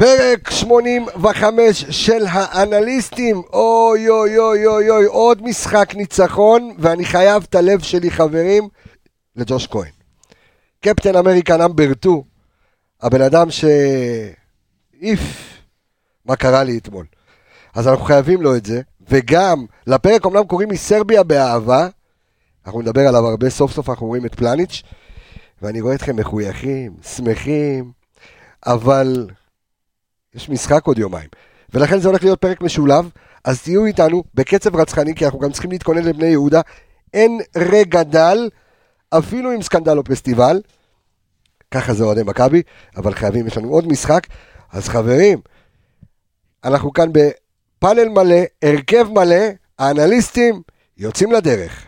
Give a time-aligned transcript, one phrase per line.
[0.00, 7.54] פרק 85 של האנליסטים, אוי אוי אוי אוי אוי, עוד משחק ניצחון, ואני חייב את
[7.54, 8.68] הלב שלי חברים
[9.36, 9.90] לג'וש כהן.
[10.80, 12.20] קפטן אמריקה נאמבר 2,
[13.02, 15.20] הבן אדם שהעיף
[16.24, 17.06] מה קרה לי אתמול.
[17.74, 21.88] אז אנחנו חייבים לו את זה, וגם לפרק אמנם קוראים מסרביה באהבה,
[22.66, 24.82] אנחנו נדבר עליו הרבה, סוף סוף אנחנו רואים את פלניץ',
[25.62, 27.92] ואני רואה אתכם מחויכים, שמחים,
[28.66, 29.28] אבל
[30.34, 31.28] יש משחק עוד יומיים.
[31.74, 33.10] ולכן זה הולך להיות פרק משולב,
[33.44, 36.60] אז תהיו איתנו בקצב רצחני, כי אנחנו גם צריכים להתכונן לבני יהודה.
[37.14, 38.48] אין רגע דל,
[39.10, 40.60] אפילו עם סקנדל או פסטיבל.
[41.70, 42.62] ככה זה אוהדי מכבי,
[42.96, 44.26] אבל חייבים, יש לנו עוד משחק.
[44.72, 45.40] אז חברים,
[46.64, 49.44] אנחנו כאן בפאנל מלא, הרכב מלא,
[49.78, 50.62] האנליסטים
[50.96, 51.87] יוצאים לדרך.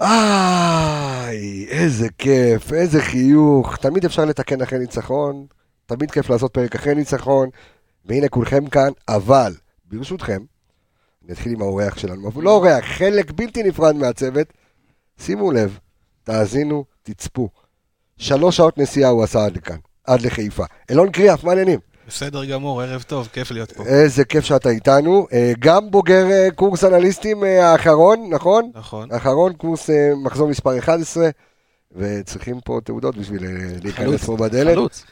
[0.00, 3.76] איי, איזה כיף, איזה חיוך.
[3.76, 5.46] תמיד אפשר לתקן אחרי ניצחון,
[5.86, 7.48] תמיד כיף לעשות פרק אחרי ניצחון,
[8.04, 10.42] והנה כולכם כאן, אבל, ברשותכם,
[11.28, 14.46] נתחיל עם האורח שלנו, אבל לא אורח, חלק בלתי נפרד מהצוות.
[15.18, 15.78] שימו לב,
[16.24, 17.48] תאזינו, תצפו.
[18.16, 20.64] שלוש שעות נסיעה הוא עשה עד לכאן, עד לחיפה.
[20.90, 21.78] אלון קריאף, מה העניינים?
[22.10, 23.84] בסדר גמור, ערב טוב, כיף להיות פה.
[23.86, 25.26] איזה כיף שאתה איתנו.
[25.32, 28.70] אה, גם בוגר אה, קורס אנליסטים אה, האחרון, נכון?
[28.74, 29.12] נכון.
[29.12, 29.90] האחרון, קורס
[30.24, 31.28] מחזור מספר 11,
[31.92, 33.42] וצריכים פה תעודות בשביל
[33.82, 34.74] להיכנס פה בדלת.
[34.74, 35.04] חלוץ.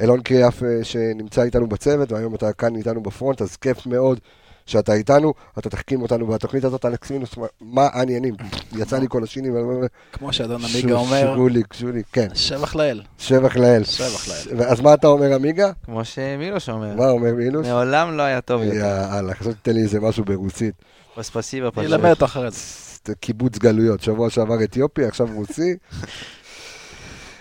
[0.00, 4.18] אלון קריאף שנמצא איתנו בצוות, והיום אתה כאן איתנו בפרונט, אז כיף מאוד
[4.66, 5.34] שאתה איתנו.
[5.58, 7.30] אתה תחכים אותנו בתוכנית הזאת, אלכס מינוס,
[7.60, 8.34] מה- העניינים?
[8.72, 13.02] יצא לי כל השינים, ואני אומר, כמו שאדון עמיגה אומר, שוליק, שוליק, כן, שבח לאל.
[13.18, 13.84] שבח לאל.
[13.84, 14.62] שבח לאל.
[14.62, 15.70] אז מה אתה אומר, עמיגה?
[15.84, 17.66] כמו שמילוש אומר, מה אומר מינוס?
[17.66, 18.76] מעולם לא היה טוב יותר.
[18.76, 20.74] יאללה, חשבתי שתיתן לי איזה משהו ברוסית.
[21.14, 21.92] спасибо אני פשוט.
[21.92, 23.14] אלמד אותו אחרי זה.
[23.20, 25.76] קיבוץ גלויות, שבוע שעבר אתיופי, עכשיו רוסי.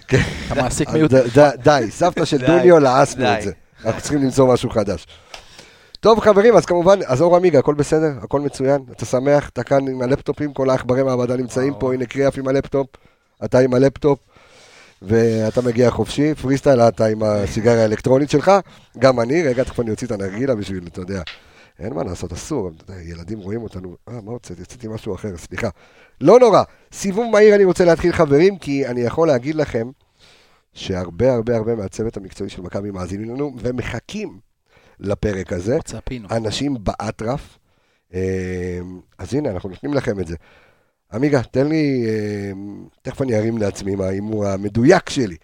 [0.07, 0.21] כן,
[0.51, 1.11] אתה מעסיק אז מיעוט.
[1.13, 3.25] ד- ד- די, סבתא של דוניו, לעסנו.
[3.37, 3.51] את זה.
[3.85, 5.05] אנחנו צריכים למצוא משהו חדש.
[6.01, 8.11] טוב חברים, אז כמובן, אז אור עמיגה, הכל בסדר?
[8.21, 8.81] הכל מצוין?
[8.91, 9.49] אתה שמח?
[9.49, 12.87] אתה כאן עם הלפטופים, כל העכברי מעבדה נמצאים פה, הנה קריאף עם הלפטופ,
[13.45, 14.19] אתה עם הלפטופ,
[15.01, 18.51] ואתה מגיע חופשי, פרי סטייל, אתה עם הסיגריה האלקטרונית שלך,
[18.99, 21.21] גם אני, רגע, תכף אני אוציא את הנרגילה בשביל, אתה יודע,
[21.79, 22.71] אין מה לעשות, אסור,
[23.03, 24.61] ילדים רואים אותנו, אה, מה הוצאתי?
[24.61, 25.69] הוצאתי משהו אחר, סליחה.
[26.21, 29.91] לא נורא, סיבוב מהיר אני רוצה להתחיל חברים, כי אני יכול להגיד לכם
[30.73, 34.50] שהרבה הרבה הרבה מהצוות המקצועי של מכבי מאזינים לנו ומחכים
[35.01, 35.77] לפרק הזה.
[35.85, 36.27] צפינו.
[36.31, 37.57] אנשים באטרף.
[38.13, 38.79] אה,
[39.17, 40.35] אז הנה, אנחנו נותנים לכם את זה.
[41.13, 42.51] עמיגה, תן לי, אה,
[43.01, 45.35] תכף אני ארים לעצמי עם ההימור המדויק שלי,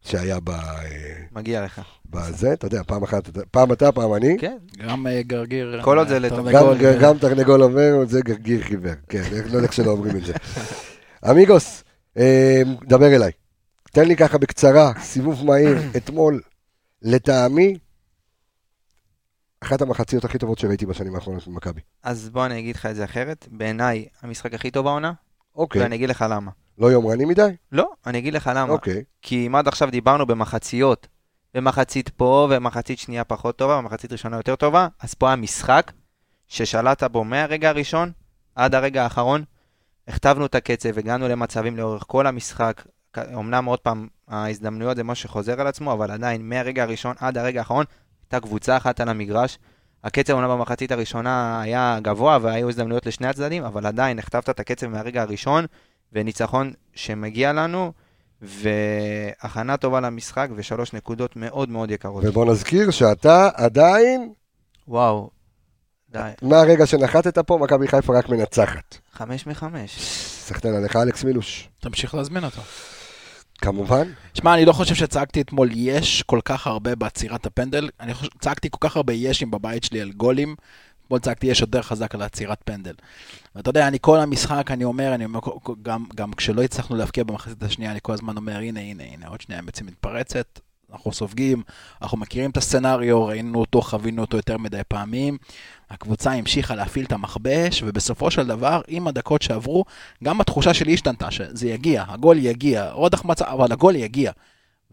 [0.00, 0.84] שהיה ב- אה,
[1.32, 1.80] מגיע לך.
[2.10, 4.36] בזה, אתה יודע, פעם אחת, פעם אתה, פעם אני.
[4.38, 4.56] כן,
[4.86, 5.80] גם גרגיר.
[5.84, 6.50] כל עוד זה אה, לטוב.
[6.50, 8.92] תרנגול, גם, תרנגול עובר, זה גרגיר חיוור.
[9.08, 10.32] כן, לא יודע איך שלא אומרים את זה.
[11.30, 11.84] אמיגוס,
[12.16, 13.30] אה, דבר אליי.
[13.92, 16.40] תן לי ככה בקצרה, סיבוב מהיר, אתמול,
[17.02, 17.78] לטעמי,
[19.62, 21.80] אחת המחציות הכי טובות שראיתי בשנים האחרונות במכבי.
[22.02, 23.48] אז בוא אני אגיד לך את זה אחרת.
[23.50, 25.12] בעיניי, המשחק הכי טוב בעונה,
[25.56, 26.50] אוקיי, ואני אגיד לך למה.
[26.78, 27.56] לא יומרני מדי?
[27.72, 28.72] לא, אני אגיד לך למה.
[28.72, 29.04] אוקיי.
[29.22, 31.06] כי אם עד עכשיו דיברנו במחציות,
[31.54, 35.92] במחצית פה ומחצית שנייה פחות טובה, ומחצית ראשונה יותר טובה, אז פה היה משחק
[36.48, 38.12] ששלטת בו מהרגע הראשון
[38.54, 39.44] עד הרגע האחרון.
[40.08, 42.82] הכתבנו את הקצב, הגענו למצבים לאורך כל המשחק.
[43.34, 47.60] אמנם עוד פעם, ההזדמנויות זה משהו שחוזר על עצמו, אבל עדיין מהרגע הראשון עד הרגע
[47.60, 47.84] האחרון
[48.32, 49.58] הייתה קבוצה אחת על המגרש.
[50.04, 54.86] הקצב אומנם במחצית הראשונה היה גבוה והיו הזדמנויות לשני הצדדים, אבל עדיין הכתבת את הקצב
[54.86, 55.66] מהרגע הראשון,
[56.12, 57.92] וניצחון שמגיע לנו,
[58.42, 62.24] והכנה טובה למשחק, ושלוש נקודות מאוד מאוד יקרות.
[62.26, 64.32] ובוא נזכיר שאתה עדיין,
[64.88, 65.30] וואו,
[66.10, 68.98] די, מהרגע שנחתת פה, מכבי חיפה רק מנצחת.
[69.12, 70.00] חמש מחמש.
[70.48, 71.68] סחטיין עליך אלכס מילוש.
[71.80, 72.62] תמשיך להזמין אותו.
[73.62, 74.08] כמובן.
[74.34, 77.88] שמע, אני לא חושב שצעקתי אתמול יש כל כך הרבה בעצירת הפנדל.
[78.00, 80.54] אני חושב, צעקתי כל כך הרבה ישים בבית שלי על גולים.
[81.04, 82.94] אתמול צעקתי יש יותר חזק על עצירת פנדל.
[83.56, 85.40] ואתה יודע, אני כל המשחק, אני אומר, אני אומר,
[85.82, 89.40] גם, גם כשלא הצלחנו להבקיע במחצית השנייה, אני כל הזמן אומר, הנה, הנה, הנה, עוד
[89.40, 90.60] שנייה הם יוצאים מתפרצת.
[90.92, 91.62] אנחנו סופגים,
[92.02, 95.38] אנחנו מכירים את הסצנריו, ראינו אותו, חווינו אותו יותר מדי פעמים.
[95.90, 99.84] הקבוצה המשיכה להפעיל את המכבש, ובסופו של דבר, עם הדקות שעברו,
[100.24, 104.32] גם התחושה שלי השתנתה, שזה יגיע, הגול יגיע, עוד החמצה, אבל הגול יגיע.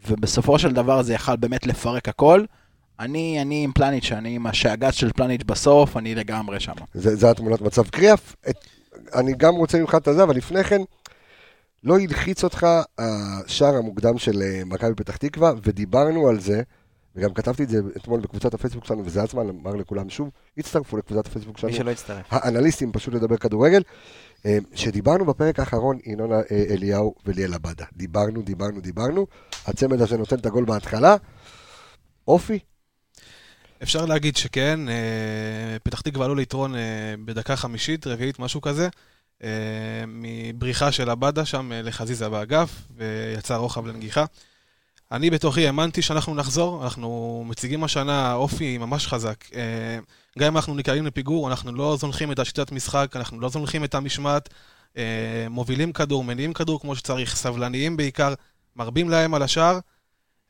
[0.08, 2.44] ובסופו של דבר זה יכל באמת לפרק הכל.
[3.00, 6.74] אני, אני עם פלניץ', אני עם השאגת של פלניץ' בסוף, אני לגמרי שם.
[6.94, 7.90] זה, זה התמונת מצב.
[7.90, 8.66] קריאף, את,
[9.16, 10.82] אני גם רוצה ממך את הזה, אבל לפני כן,
[11.84, 12.68] לא הלחיץ אותך
[12.98, 16.62] השער המוקדם של אה, מכבי פתח תקווה, ודיברנו על זה,
[17.16, 21.28] וגם כתבתי את זה אתמול בקבוצת הפייסבוק שלנו, וזה הזמן לומר לכולם שוב, הצטרפו לקבוצת
[21.28, 21.74] הפייסבוק שלנו.
[21.74, 22.26] מי שלא יצטרף.
[22.30, 23.82] האנליסטים פשוט לדבר כדורגל.
[24.46, 27.86] אה, שדיברנו בפרק האחרון, ינון אה, אליהו וליאל עבדה.
[27.94, 29.28] דיברנו, דיברנו, דיברנו.
[29.66, 31.16] הצמד הזה נותן את הגול בהתחלה.
[32.28, 32.60] אופי,
[33.84, 34.80] אפשר להגיד שכן,
[35.84, 36.74] פתח תקווה עלו ליתרון
[37.26, 38.90] בדקה חמישית, רביעית, משהו כזה,
[40.08, 44.26] מבריחה של עבדה שם אה, לחזיזה באגף, ויצא רוחב לנגיחה.
[45.12, 49.36] אני בתוכי האמנתי שאנחנו נחזור, אנחנו מציגים השנה אופי ממש חזק.
[49.56, 50.00] אה,
[50.40, 53.96] גם אם אנחנו נקראים לפיגור, אנחנו לא זונחים את השיטת משחק, אנחנו לא זונחים את
[53.96, 54.50] המשמעת,
[54.98, 58.34] אה, מובילים כדור, מניעים כדור כמו שצריך, סבלניים בעיקר,
[58.76, 59.80] מרבים להם על השער,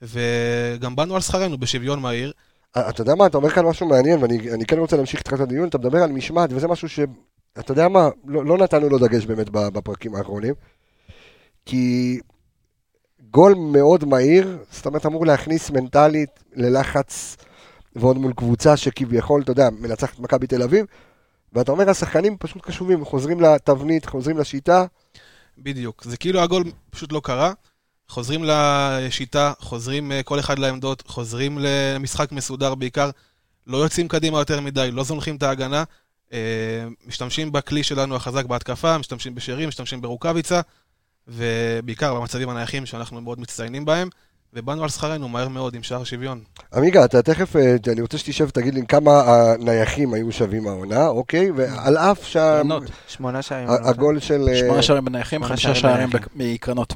[0.02, 2.32] וגם באנו על שכרנו בשוויון מהיר.
[2.78, 5.34] אה, אתה יודע מה, אתה אומר כאן משהו מעניין, ואני אני כן רוצה להמשיך איתך
[5.34, 7.00] את הדיון, אתה מדבר על משמעת, וזה משהו ש...
[7.60, 10.54] אתה יודע מה, לא, לא נתנו לו דגש באמת בפרקים האחרונים,
[11.66, 12.20] כי
[13.32, 17.38] גול מאוד מהיר, זאת אומרת, אמור להכניס מנטלית ללחץ,
[17.96, 20.86] ועוד מול קבוצה שכביכול, אתה יודע, מנצחת את מכבי תל אביב,
[21.54, 24.86] ואתה אומר, השחקנים פשוט קשובים, חוזרים לתבנית, חוזרים לשיטה,
[25.58, 26.04] בדיוק.
[26.04, 27.54] זה כאילו הגול פשוט לא קרה.
[28.10, 33.10] חוזרים לשיטה, חוזרים אה, כל אחד לעמדות, חוזרים למשחק מסודר בעיקר.
[33.68, 35.84] לא יוצאים קדימה יותר מדי, לא זונחים את ההגנה.
[36.34, 36.40] אה,
[37.08, 40.62] משתמשים בכלי שלנו החזק בהתקפה, משתמשים בשרי, משתמשים ברוקאביצה,
[41.28, 44.10] ובעיקר במצבים הנייחים שאנחנו מאוד מצטיינים בהם.
[44.54, 46.42] ובאנו על שכרנו מהר מאוד עם שער שוויון.
[46.74, 51.52] עמיגה, אתה תכף, אה, אני רוצה שתשב ותגיד לי כמה הנייחים היו שווים העונה, אוקיי?
[51.52, 52.84] ועל אף קרנות.
[53.08, 53.68] שמונה שערים.
[53.68, 54.50] שהגול של...
[54.50, 56.94] אה, שמונה שערים בנייחים, חמישה שערים מקרנות.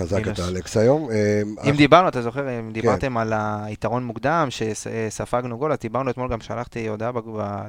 [0.00, 0.28] חזק.
[0.28, 1.10] אתה אלכס היום.
[1.10, 6.28] אה, אם דיברנו, אתה זוכר, אם דיברתם על היתרון מוקדם, שספגנו גול, אז דיברנו אתמול,
[6.30, 7.12] גם שלחתי הודעה,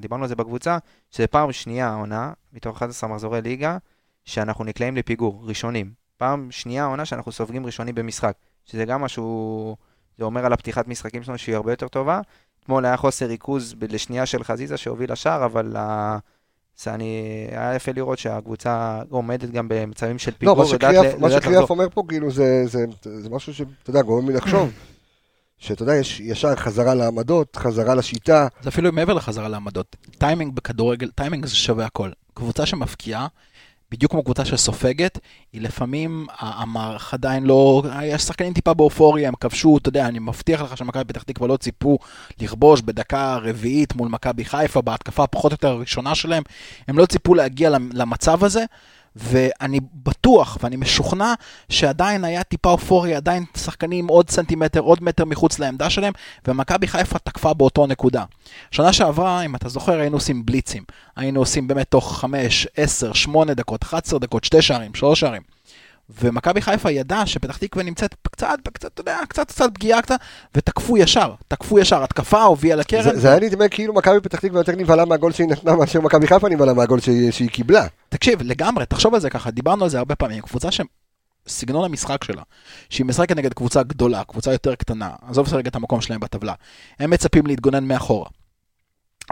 [0.02, 0.78] דיברנו על זה בקבוצה,
[1.12, 3.78] שזה פעם שנייה העונה, מתוך 11 מחזורי ליגה,
[4.26, 5.92] שאנחנו נקלעים לפיגור, ראשונים.
[6.18, 8.34] פעם שנייה העונה שאנחנו סופגים ראשונים במשחק,
[8.66, 9.76] שזה גם משהו,
[10.18, 12.22] זה אומר על הפתיחת משחקים שלנו שהיא הרבה יותר טובה.
[12.64, 15.76] אתמול היה חוסר ריכוז לשנייה של חזיזה שהוביל לשער, אבל
[16.78, 20.92] ה- זה אני, היה יפה לראות שהקבוצה עומדת גם במצבים של לא, פיגור, מה יודעת
[20.96, 21.70] שקריאף- ל- מה שקריאף.
[21.70, 24.70] אומר פה, כאילו, זה- זה זה משהו שאתה יודע, גורם לי לחשוב.
[25.58, 28.48] שאתה יודע, יש ישר חזרה לעמדות, חזרה לשיטה.
[28.62, 29.96] זה אפילו מעבר לחזרה לעמדות.
[30.18, 32.10] טיימינג בכדורגל, טיימינג זה שווה הכל.
[32.34, 33.28] קבוצה שמבקיעה,
[33.92, 35.20] בדיוק כמו קבוצה שסופגת,
[35.54, 40.62] היא לפעמים, המערך עדיין לא, יש שחקנים טיפה באופוריה, הם כבשו, אתה יודע, אני מבטיח
[40.62, 41.98] לך שמכבי פתח תקווה לא ציפו
[42.42, 46.44] לכבוש בדקה רביעית מול מכבי חיפה, בהתקפה הפחות או יותר הראשונה שלהם,
[46.88, 48.66] הם לא ציפו להגיע למ- למצב הזה.
[49.16, 51.34] ואני בטוח ואני משוכנע
[51.70, 56.14] שעדיין היה טיפה אופוריה, עדיין שחקנים עוד סנטימטר, עוד מטר מחוץ לעמדה שלהם,
[56.48, 58.24] ומכבי חיפה תקפה באותו נקודה.
[58.72, 60.84] שנה שעברה, אם אתה זוכר, היינו עושים בליצים.
[61.16, 65.42] היינו עושים באמת תוך 5, 10, 8 דקות, 11 דקות, 2 שערים, 3 שערים.
[66.20, 70.20] ומכבי חיפה ידעה שפתח תקווה נמצאת קצת, קצת, אתה יודע, קצת, קצת פגיעה קצת,
[70.56, 73.04] ותקפו ישר, תקפו ישר, התקפה הובילה לקרן.
[73.04, 76.28] זה, זה היה נדמה כאילו מכבי פתח תקווה יותר נבהלה מהגול שהיא נתנה מאשר מכבי
[76.28, 77.88] חיפה נבהלה מהגול שהיא, שהיא קיבלה.
[78.10, 82.42] תקשיב, לגמרי, תחשוב על זה ככה, דיברנו על זה הרבה פעמים, קבוצה שסגנון המשחק שלה,
[82.90, 86.54] שהיא משחקת נגד קבוצה גדולה, קבוצה יותר קטנה, עזוב רגע את המקום שלהם בטבלה,
[87.00, 88.30] הם מצפים להתגונן מאחורה.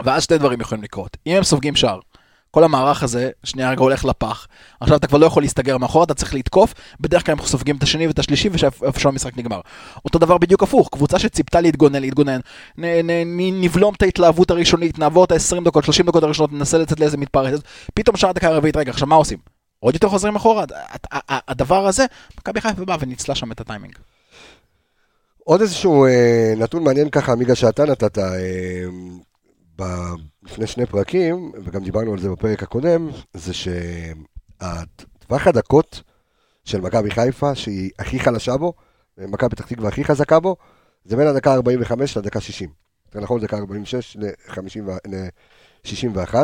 [0.04, 1.98] ואז שתי דברים יכולים לקרות, אם הם סופגים שער,
[2.50, 4.46] כל המערך הזה, שנייה רגע הולך לפח,
[4.80, 7.82] עכשיו אתה כבר לא יכול להסתגר מאחורה, אתה צריך לתקוף, בדרך כלל הם סופגים את
[7.82, 8.48] השני ואת השלישי
[8.82, 9.60] ואיפה שהמשחק נגמר.
[10.04, 12.40] אותו דבר בדיוק הפוך, קבוצה שציפתה להתגונן, להתגונן,
[12.78, 16.78] נ, נ, נ, נבלום את ההתלהבות הראשונית, נעבור את ה-20 דקות, 30 דקות הראשונות, ננסה
[16.78, 17.64] לצאת לאיזה מתפרצת,
[17.94, 19.38] פתאום שער דקה רביעית, רגע, עכשיו מה עושים?
[19.80, 20.64] עוד יותר חוזרים אחורה?
[21.28, 22.06] הדבר הזה,
[22.38, 23.94] מכבי חיפה באה וניצלה שם את הטיימינג.
[25.44, 28.24] עוד איזשהו אה, נתון מעניין ככה, עמיגה, שאתה נתת אה,
[30.42, 36.02] לפני שני פרקים, וגם דיברנו על זה בפרק הקודם, זה שהטווח הדקות
[36.64, 38.72] של מכבי חיפה, שהיא הכי חלשה בו,
[39.18, 40.56] ומכבי פתח תקווה הכי חזקה בו,
[41.04, 42.68] זה בין הדקה 45 לדקה 60.
[43.06, 44.16] יותר נכון, דקה 46
[45.06, 46.34] ל-61.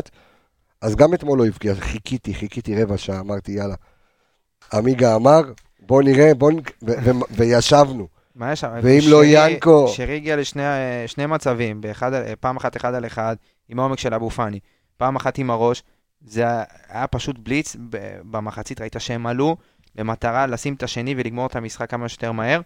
[0.81, 3.75] אז גם אתמול לא הבקיע, חיכיתי, חיכיתי רבע שעה, אמרתי, יאללה.
[4.73, 5.41] עמיגה אמר,
[5.81, 6.57] בוא נראה, בוא נ...
[7.31, 8.09] וישבנו.
[8.35, 8.69] מה יש שם?
[8.83, 10.63] ואם לא ינקו- שרי הגיע לשני
[11.07, 13.37] שני מצבים, באחד, פעם אחת אחד על אחד,
[13.69, 14.61] עם העומק של אבו פאני,
[14.97, 15.83] פעם אחת עם הראש,
[16.21, 16.45] זה
[16.89, 17.77] היה- פשוט בליץ,
[18.31, 19.57] במחצית ראית שהם עלו
[19.95, 22.61] במטרה לשים את השני ולגמור את המשחק כמה שיותר מהר,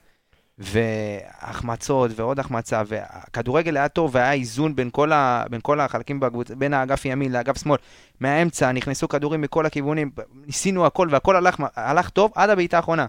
[0.59, 6.55] והחמצות ועוד החמצה, והכדורגל היה טוב והיה איזון בין כל, ה, בין כל החלקים בקבוצה,
[6.55, 7.79] בין האגף ימין לאגף שמאל.
[8.21, 10.11] מהאמצע נכנסו כדורים מכל הכיוונים,
[10.47, 13.07] ניסינו הכל והכל הלך, הלך טוב עד הבעיטה האחרונה.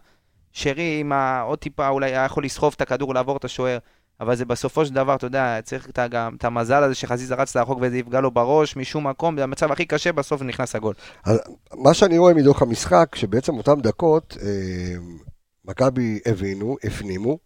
[0.53, 3.77] שרי עם עוד טיפה אולי היה יכול לסחוב את הכדור, לעבור את השוער,
[4.21, 7.55] אבל זה בסופו של דבר, אתה יודע, צריך את, גם את המזל הזה שחזיזה רץ
[7.55, 10.93] לרחוק וזה יפגע לו בראש משום מקום, זה המצב הכי קשה, בסוף נכנס הגול.
[11.23, 11.39] אז
[11.73, 14.95] מה שאני רואה מדוח המשחק, שבעצם אותן דקות, אה,
[15.65, 17.37] מכבי הבינו, הפנימו,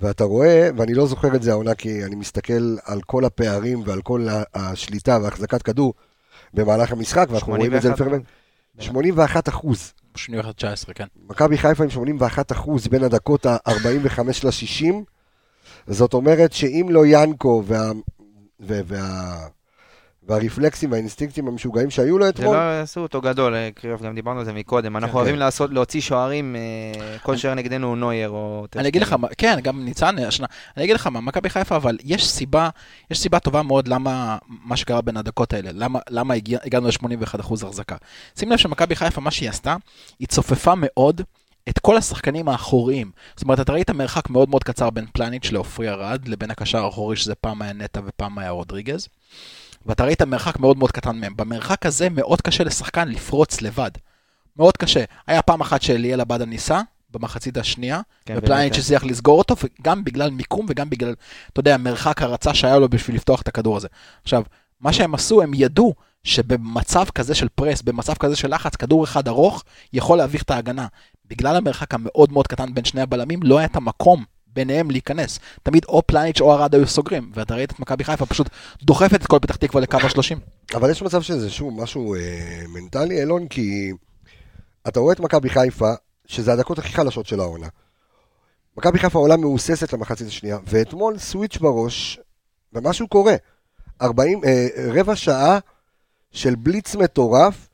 [0.00, 4.02] ואתה רואה, ואני לא זוכר את זה העונה, כי אני מסתכל על כל הפערים ועל
[4.02, 5.94] כל השליטה והחזקת כדור
[6.54, 8.22] במהלך המשחק, ואנחנו רואים את זה 81 לפעמים.
[8.78, 9.92] 81 אחוז.
[10.16, 11.04] 81-19, כן.
[11.28, 15.13] מכבי חיפה עם 81 אחוז בין הדקות ה-45 ל-60.
[15.86, 17.92] זאת אומרת שאם לא ינקו וה...
[18.60, 18.80] וה...
[18.86, 19.46] וה...
[20.28, 24.38] והרפלקסים והאינסטינקטים המשוגעים שהיו לו זה אתמול, לא עשו אותו גדול, אה, קריאוף, גם דיברנו
[24.38, 24.96] על זה מקודם.
[24.96, 25.18] אנחנו כן.
[25.18, 28.66] אוהבים לעשות, להוציא שוערים, אה, כל שוער נגדנו הוא נוייר או...
[28.76, 31.98] אני אגיד לך, מה- כן, גם ניצן השנה, אני אגיד לך מה, מכבי חיפה, אבל
[32.04, 32.68] יש סיבה,
[33.10, 37.96] יש סיבה טובה מאוד למה, מה שקרה בין הדקות האלה, למה, הגענו ל-81% החזקה.
[38.38, 39.76] שים לב שמכבי חיפה, מה שהיא עשתה,
[40.18, 41.20] היא צופפה מאוד
[41.68, 43.10] את כל השחקנים האחוריים.
[43.36, 47.16] זאת אומרת, אתה ראית מרחק מאוד מאוד קצר בין פלניץ' לעופרי ארד, לבין הקשר האחורי,
[47.16, 49.08] שזה פעם היה נטע ופעם היה רודריגז.
[49.86, 51.36] ואתה ראית מרחק מאוד מאוד קטן מהם.
[51.36, 53.90] במרחק הזה מאוד קשה לשחקן לפרוץ לבד.
[54.56, 55.04] מאוד קשה.
[55.26, 56.80] היה פעם אחת שאליאל עבדה ניסה,
[57.10, 58.84] במחצית השנייה, כן, ופלניץ' באמת.
[58.84, 61.14] הצליח לסגור אותו, וגם בגלל מיקום וגם בגלל,
[61.52, 63.88] אתה יודע, מרחק הרצה שהיה לו בשביל לפתוח את הכדור הזה.
[64.22, 64.42] עכשיו,
[64.80, 65.94] מה שהם עשו, הם ידעו
[66.24, 70.86] שבמצב כזה של פרס, במצב כזה של לחץ, כדור אחד ארוך יכול להביך את ההגנה.
[71.26, 75.38] בגלל המרחק המאוד מאוד קטן בין שני הבלמים, לא היה את המקום ביניהם להיכנס.
[75.62, 78.48] תמיד או פלניץ' או ארד היו סוגרים, ואתה ראית את מכבי חיפה פשוט
[78.82, 80.38] דוחפת את כל פתח תקווה לקו ה-30.
[80.76, 83.92] אבל יש מצב שזה שוב משהו אה, מנטלי, אלון, כי
[84.88, 85.92] אתה רואה את מכבי חיפה,
[86.26, 87.68] שזה הדקות הכי חלשות של העונה.
[88.76, 92.20] מכבי חיפה עולה מהוססת למחצית השנייה, ואתמול סוויץ' בראש,
[92.72, 93.34] ומשהו קורה.
[94.02, 95.58] 40, אה, רבע שעה
[96.30, 97.68] של בליץ מטורף,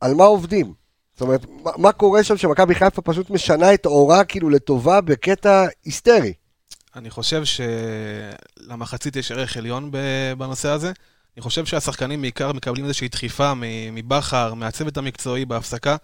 [0.00, 0.77] על מה עובדים?
[1.18, 5.66] זאת אומרת, מה, מה קורה שם שמכבי חיפה פשוט משנה את אורה כאילו לטובה בקטע
[5.84, 6.32] היסטרי?
[6.96, 9.90] אני חושב שלמחצית יש ערך עליון
[10.38, 10.92] בנושא הזה.
[11.36, 13.52] אני חושב שהשחקנים בעיקר מקבלים איזושהי דחיפה
[13.92, 15.96] מבכר, מהצוות המקצועי בהפסקה.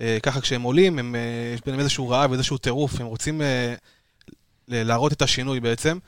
[0.00, 1.20] אה, ככה כשהם עולים, הם, אה,
[1.54, 3.74] יש ביניהם איזשהו רעב, איזשהו טירוף, הם רוצים אה,
[4.68, 5.98] להראות את השינוי בעצם.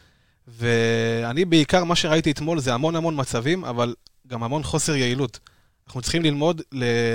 [0.48, 3.94] ואני בעיקר, מה שראיתי אתמול זה המון המון מצבים, אבל
[4.26, 5.38] גם המון חוסר יעילות.
[5.86, 6.62] אנחנו צריכים ללמוד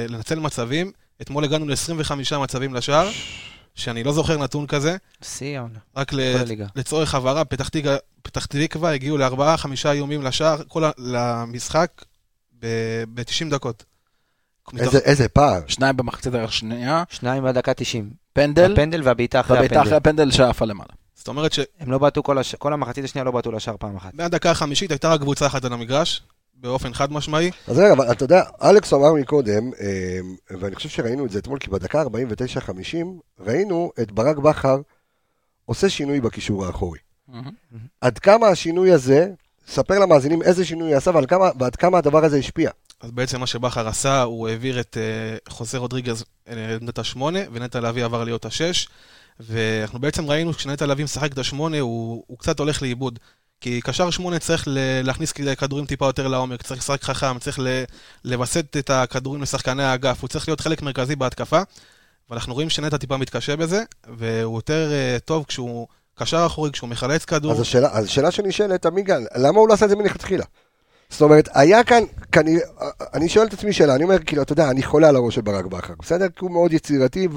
[0.10, 0.91] לנצל מצבים.
[1.22, 3.10] אתמול הגענו ל-25 מצבים לשער,
[3.75, 4.98] שאני לא זוכר נתון כזה.
[5.24, 5.80] שיא העונה.
[5.98, 6.12] רק.
[6.75, 11.92] לצורך הבהרה, פתח תקווה- פתח תקווה הגיעו לארבעה, חמישה איומים לשער, כל ה- למשחק
[12.60, 13.84] ב-90 דקות.
[14.78, 15.62] איזה, איזה פער.
[15.68, 18.10] שניים במחצית השנייה, שניים בדקה 90.
[18.34, 20.22] פנדל, הפנדל והבעיטה אחרי והבעיטה אחרי הפנדל.
[20.22, 20.90] הפנדל שעפה למעלה.
[21.16, 22.56] זאת אומרת הם לא בעטו כל הש...
[22.56, 24.12] כל המחצית השנייה לא בעטו לשער פעם אחת.
[24.13, 26.22] שמהדקה החמישית הייתה רק קבוצה אחת על המגרש,
[26.62, 27.51] באופן חד משמעי.
[27.68, 30.20] אז רגע, אבל אתה יודע, אלכס אמר מקודם, אה,
[30.60, 32.06] ואני חושב שראינו את זה אתמול, כי בדקה 49-50,
[33.39, 34.82] ראינו את ברק בכר
[35.65, 37.00] עושה שינוי בקישור האחורי.
[38.01, 39.30] עד כמה השינוי הזה,
[39.68, 42.72] ספר למאזינים איזה שינוי עשה ועד כמה, ועד כמה הדבר הזה השפיע.
[43.01, 47.80] אז בעצם מה שבכר עשה, הוא העביר את אה, חוסה רודריגז אה, לעמדת השמונה, ונטע
[47.80, 48.88] לביא עבר להיות השש.
[49.39, 53.20] ואנחנו בעצם ראינו כשנטע לביא משחק את השמונה, הוא, הוא קצת הולך לאיבוד.
[53.62, 54.63] כי קשר שמונה צריך
[55.03, 57.60] להכניס כדורים טיפה יותר לעומק, צריך לשחק חכם, צריך
[58.25, 61.62] לווסת את הכדורים לשחקני האגף, הוא צריך להיות חלק מרכזי בהתקפה.
[62.30, 63.84] ואנחנו רואים שנטע טיפה מתקשה בזה,
[64.18, 67.51] והוא יותר אה, טוב כשהוא קשר אחורי, כשהוא מחלץ כדור.
[67.51, 70.46] אז השאלה, אז השאלה שנשאלת, עמיגה, למה הוא לא עשה את זה מלכתחילה?
[71.10, 72.62] זאת אומרת, היה כאן, כנראה,
[73.13, 75.41] אני שואל את עצמי שאלה, אני אומר, כאילו, אתה יודע, אני חולה על הראש של
[75.41, 76.30] ברק בכר, בסדר?
[76.30, 77.27] כי הוא מאוד יצירתי,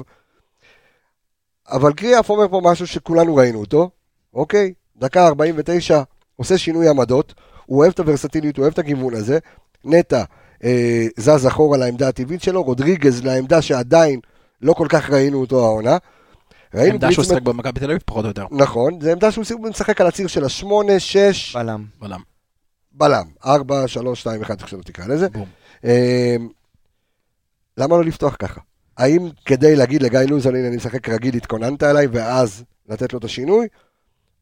[1.69, 3.89] אבל קריאף אומר פה משהו שכולנו ראינו אותו,
[4.33, 4.73] אוקיי?
[4.97, 6.01] דקה 49,
[6.35, 7.33] עושה שינוי עמדות,
[7.65, 9.39] הוא אוהב את הוורסטיליות, הוא אוהב את הגיוון הזה,
[9.85, 10.23] נטע
[10.63, 14.19] אה, זז אחורה לעמדה הטבעית שלו, רודריגז לעמדה שעדיין
[14.61, 15.97] לא כל כך ראינו אותו העונה.
[16.73, 18.45] ראינו עמדה שהוא שיחק במכבי תל אביב פחות או יותר.
[18.51, 21.85] נכון, זה עמדה שהוא משחק על הציר של השמונה, שש, בלם.
[21.99, 22.19] בלם.
[22.91, 23.25] בלם.
[23.45, 25.29] ארבע, שלוש, שתיים, אחד, איך שלא תקרא לזה.
[25.29, 25.45] בום.
[25.85, 26.35] אה,
[27.77, 28.61] למה לא לפתוח ככה?
[28.97, 33.23] האם כדי להגיד לגיא לוזון, הנה אני משחק רגיל, התכוננת אליי, ואז לתת לו את
[33.23, 33.67] השינוי?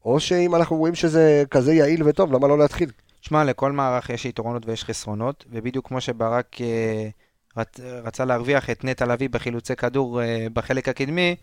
[0.04, 2.90] או שאם אנחנו רואים שזה כזה יעיל וטוב, למה לא להתחיל?
[3.20, 7.08] שמע, לכל מערך יש יתרונות ויש חסרונות, ובדיוק כמו שברק אה,
[7.56, 11.36] רצ, רצה להרוויח את נטע לביא בחילוצי כדור אה, בחלק הקדמי,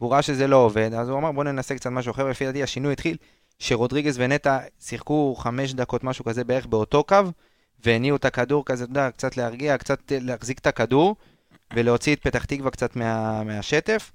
[0.00, 2.62] והוא ראה שזה לא עובד, אז הוא אמר בוא ננסה קצת משהו אחר, לפי דעתי
[2.62, 3.16] השינוי התחיל
[3.58, 7.16] שרודריגז ונטע שיחקו חמש דקות, משהו כזה בערך באותו קו,
[7.84, 11.16] והניעו את הכדור כזה, אתה יודע, קצת להרגיע, קצת להחזיק את הכדור,
[11.74, 14.12] ולהוציא את פתח תקווה קצת מה, מהשטף.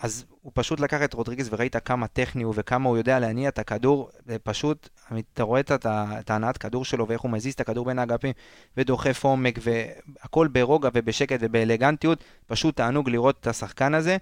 [0.00, 3.58] אז הוא פשוט לקח את רודריגז וראית כמה טכני הוא וכמה הוא יודע להניע את
[3.58, 4.10] הכדור,
[4.42, 4.88] פשוט,
[5.32, 8.32] אתה רואה את, ההנעת כדור שלו ואיך הוא מזיז את הכדור בין האגפים
[8.76, 14.16] ודוחף עומק והכל ברוגע ובשקט ובאלגנטיות, פשוט תענוג לראות את השחקן הזה.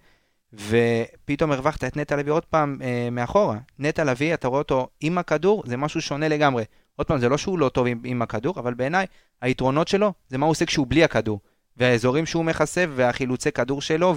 [0.53, 3.59] ופתאום הרווחת את נטע לביא עוד פעם אה, מאחורה.
[3.79, 6.65] נטע לביא, אתה רואה אותו עם הכדור, זה משהו שונה לגמרי.
[6.97, 9.07] עוד פעם, זה לא שהוא לא טוב עם, עם הכדור, אבל בעיניי,
[9.41, 11.41] היתרונות שלו, זה מה הוא עושה כשהוא בלי הכדור.
[11.77, 14.15] והאזורים שהוא מכסה, והחילוצי כדור שלו,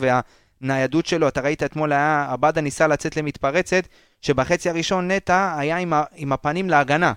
[0.62, 3.88] והניידות שלו, אתה ראית אתמול, היה, עבדה ניסה לצאת למתפרצת,
[4.22, 7.14] שבחצי הראשון נטע היה עם, ה, עם הפנים להגנה.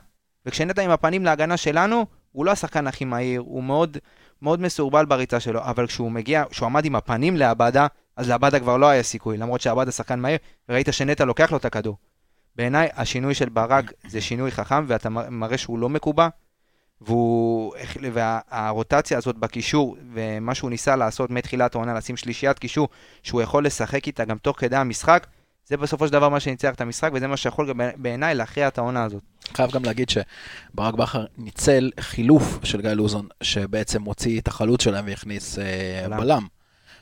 [0.47, 3.99] וכשנטע עם הפנים להגנה שלנו, הוא לא השחקן הכי מהיר, הוא מאוד,
[4.43, 8.77] מאוד מסורבל בריצה שלו, אבל כשהוא מגיע, כשהוא עמד עם הפנים לעבדה, אז לעבדה כבר
[8.77, 11.97] לא היה סיכוי, למרות שעבדה שחקן מהיר, וראית שנטע לוקח לו את הכדור.
[12.57, 16.29] בעיניי, השינוי של ברק זה שינוי חכם, ואתה מראה שהוא לא מקובע,
[17.01, 17.75] והוא,
[18.13, 22.89] והרוטציה הזאת בקישור, ומה שהוא ניסה לעשות מתחילת העונה, לשים שלישיית קישור,
[23.23, 25.27] שהוא יכול לשחק איתה גם תוך כדי המשחק,
[25.69, 28.79] זה בסופו של דבר מה שניצח את המשחק, וזה מה שיכול גם בעיניי להכריע את
[28.79, 29.23] העונה הזאת.
[29.55, 35.05] חייב גם להגיד שברק בכר ניצל חילוף של גיא לוזון, שבעצם הוציא את החלוץ שלהם
[35.07, 36.21] והכניס אה, בלם.
[36.21, 36.47] בלם,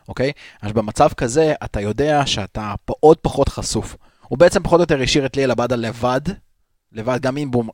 [0.09, 0.33] אוקיי?
[0.63, 3.97] אז במצב כזה, אתה יודע שאתה עוד פחות חשוף.
[4.29, 6.21] הוא בעצם פחות או יותר השאיר את ליאל עבדה לבד,
[6.97, 7.65] לבד, גם אם הוא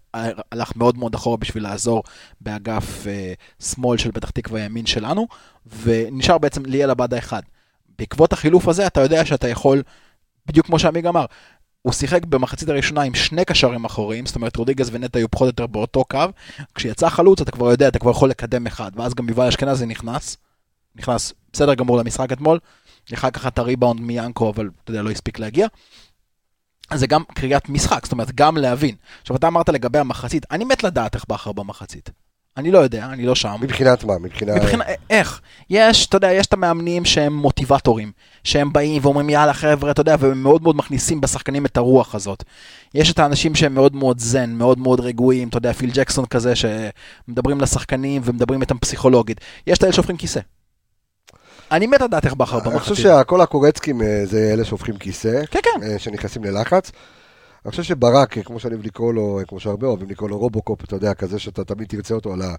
[0.53, 2.03] הלך מאוד מאוד אחורה בשביל לעזור
[2.41, 5.27] באגף אה, שמאל של פתח תקווה ימין שלנו,
[5.83, 7.43] ונשאר בעצם ליאל עבדה אחד.
[7.99, 9.83] בעקבות החילוף הזה, אתה יודע שאתה יכול,
[10.47, 11.25] בדיוק כמו שעמיג אמר,
[11.83, 15.49] הוא שיחק במחצית הראשונה עם שני קשרים אחוריים, זאת אומרת רודיגז ונטע היו פחות או
[15.49, 16.25] יותר באותו קו,
[16.75, 20.37] כשיצא חלוץ אתה כבר יודע, אתה כבר יכול לקדם אחד, ואז גם יובל אשכנזי נכנס,
[20.97, 22.59] נכנס בסדר גמור למשחק אתמול,
[23.11, 25.67] יכל לקחת את הריבאונד מיאנקו, אבל אתה יודע, לא הספיק להגיע.
[26.97, 28.95] זה גם קריאת משחק, זאת אומרת, גם להבין.
[29.21, 32.11] עכשיו, אתה אמרת לגבי המחצית, אני מת לדעת איך בכר במחצית.
[32.57, 33.57] אני לא יודע, אני לא שם.
[33.61, 34.19] מבחינת מה?
[34.19, 34.57] מבחינת...
[34.57, 35.41] מבחינת, איך?
[35.71, 38.13] יש, אתה יודע, יש את המאמנים שהם מוטיבטורים,
[38.45, 42.45] שהם באים ואומרים יאללה חבר'ה, אתה יודע, והם מאוד מאוד מכניסים בשחקנים את הרוח הזאת.
[42.95, 46.53] יש את האנשים שהם מאוד מאוד זן, מאוד מאוד רגועים, אתה יודע, פיל ג'קסון כזה,
[46.57, 49.41] שמדברים לשחקנים ומדברים איתם פסיכולוגית.
[49.67, 50.41] יש את האלה שהופכים כיסא.
[51.73, 52.97] אני מת לדעת איך בכר אני חושב במחצית.
[52.97, 55.83] שהכל הקורצקים אה, זה אלה שהופכים כיסא, כן, כן.
[55.83, 56.91] אה, שנכנסים ללחץ.
[57.65, 60.85] אני חושב שברק, אה, כמו שאני אוהב לקרוא לו, כמו שהרבה אוהבים לקרוא לו רובוקופ,
[60.85, 62.55] אתה יודע, כזה שאתה תמיד תרצה אותו על ה...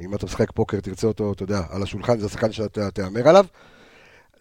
[0.00, 3.44] אם אתה משחק פוקר, תרצה אותו, אתה יודע, על השולחן, זה השחקן שאתה תהמר עליו.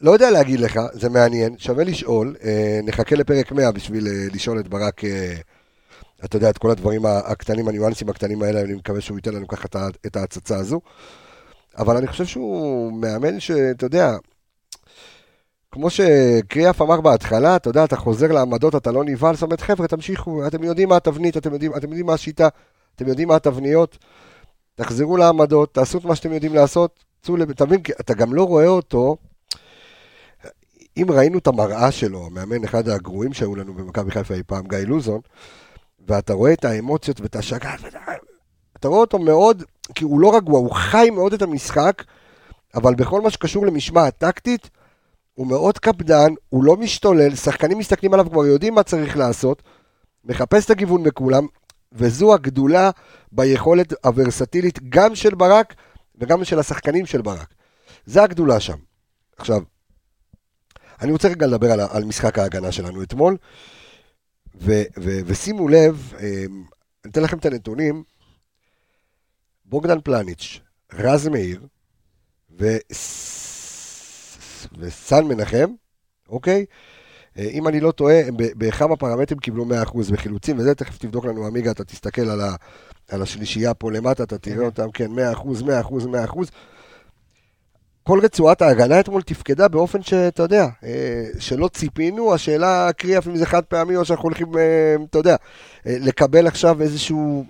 [0.01, 2.35] לא יודע להגיד לך, זה מעניין, שווה לשאול,
[2.83, 5.01] נחכה לפרק 100 בשביל לשאול את ברק,
[6.25, 9.67] אתה יודע, את כל הדברים הקטנים, הניואנסים הקטנים האלה, אני מקווה שהוא ייתן לנו ככה
[10.05, 10.81] את ההצצה הזו.
[11.77, 14.11] אבל אני חושב שהוא מאמן שאתה יודע,
[15.71, 19.87] כמו שקריאף אמר בהתחלה, אתה יודע, אתה חוזר לעמדות, אתה לא נבהל, זאת אומרת, חבר'ה,
[19.87, 22.47] תמשיכו, אתם יודעים מה התבנית, אתם יודעים, אתם יודעים מה השיטה,
[22.95, 23.97] אתם יודעים מה התבניות,
[24.75, 27.49] תחזרו לעמדות, תעשו את מה שאתם יודעים לעשות, צאו לב...
[27.49, 29.17] אתה מבין, אתה גם לא רואה אותו,
[30.97, 34.77] אם ראינו את המראה שלו, המאמן אחד הגרועים שהיו לנו במכבי חיפה אי פעם, גיא
[34.77, 35.19] לוזון,
[36.07, 37.99] ואתה רואה את האמוציות ואת ואתה-
[38.77, 39.63] אתה רואה אותו מאוד,
[39.95, 42.03] כי הוא לא רגוע, הוא חי מאוד את המשחק,
[42.75, 44.69] אבל בכל מה שקשור למשמעת טקטית,
[45.33, 49.63] הוא מאוד קפדן, הוא לא משתולל, שחקנים מסתכלים עליו, כבר יודעים מה צריך לעשות,
[50.25, 51.47] מחפש את הגיוון בכולם,
[51.91, 52.89] וזו הגדולה
[53.31, 55.73] ביכולת הוורסטילית גם של ברק
[56.15, 57.53] וגם של השחקנים של ברק.
[58.05, 58.77] זה הגדולה שם.
[59.37, 59.61] עכשיו,
[61.01, 63.37] אני רוצה רגע לדבר על, על משחק ההגנה שלנו אתמול,
[64.55, 66.43] ו, ו, ושימו לב, אה,
[67.05, 68.03] אני אתן לכם את הנתונים,
[69.73, 70.59] בוגדן פלניץ',
[70.93, 71.61] רז מאיר
[72.59, 73.87] וס-
[74.77, 75.71] וסן מנחם,
[76.29, 76.65] אוקיי?
[77.37, 81.47] אה, אם אני לא טועה, הם בכמה פרמטרים קיבלו 100% בחילוצים, וזה תכף תבדוק לנו,
[81.47, 82.55] עמיגה, אתה תסתכל על, ה,
[83.09, 86.39] על השלישייה פה למטה, אתה תראה אותם, כן, 100%, 100%, 100%.
[88.03, 93.45] כל רצועת ההגנה אתמול תפקדה באופן שאתה יודע, אה, שלא ציפינו, השאלה קריאף אם זה
[93.45, 95.35] חד פעמי או שאנחנו הולכים, אה, אתה יודע,
[95.85, 97.45] לקבל עכשיו איזשהו...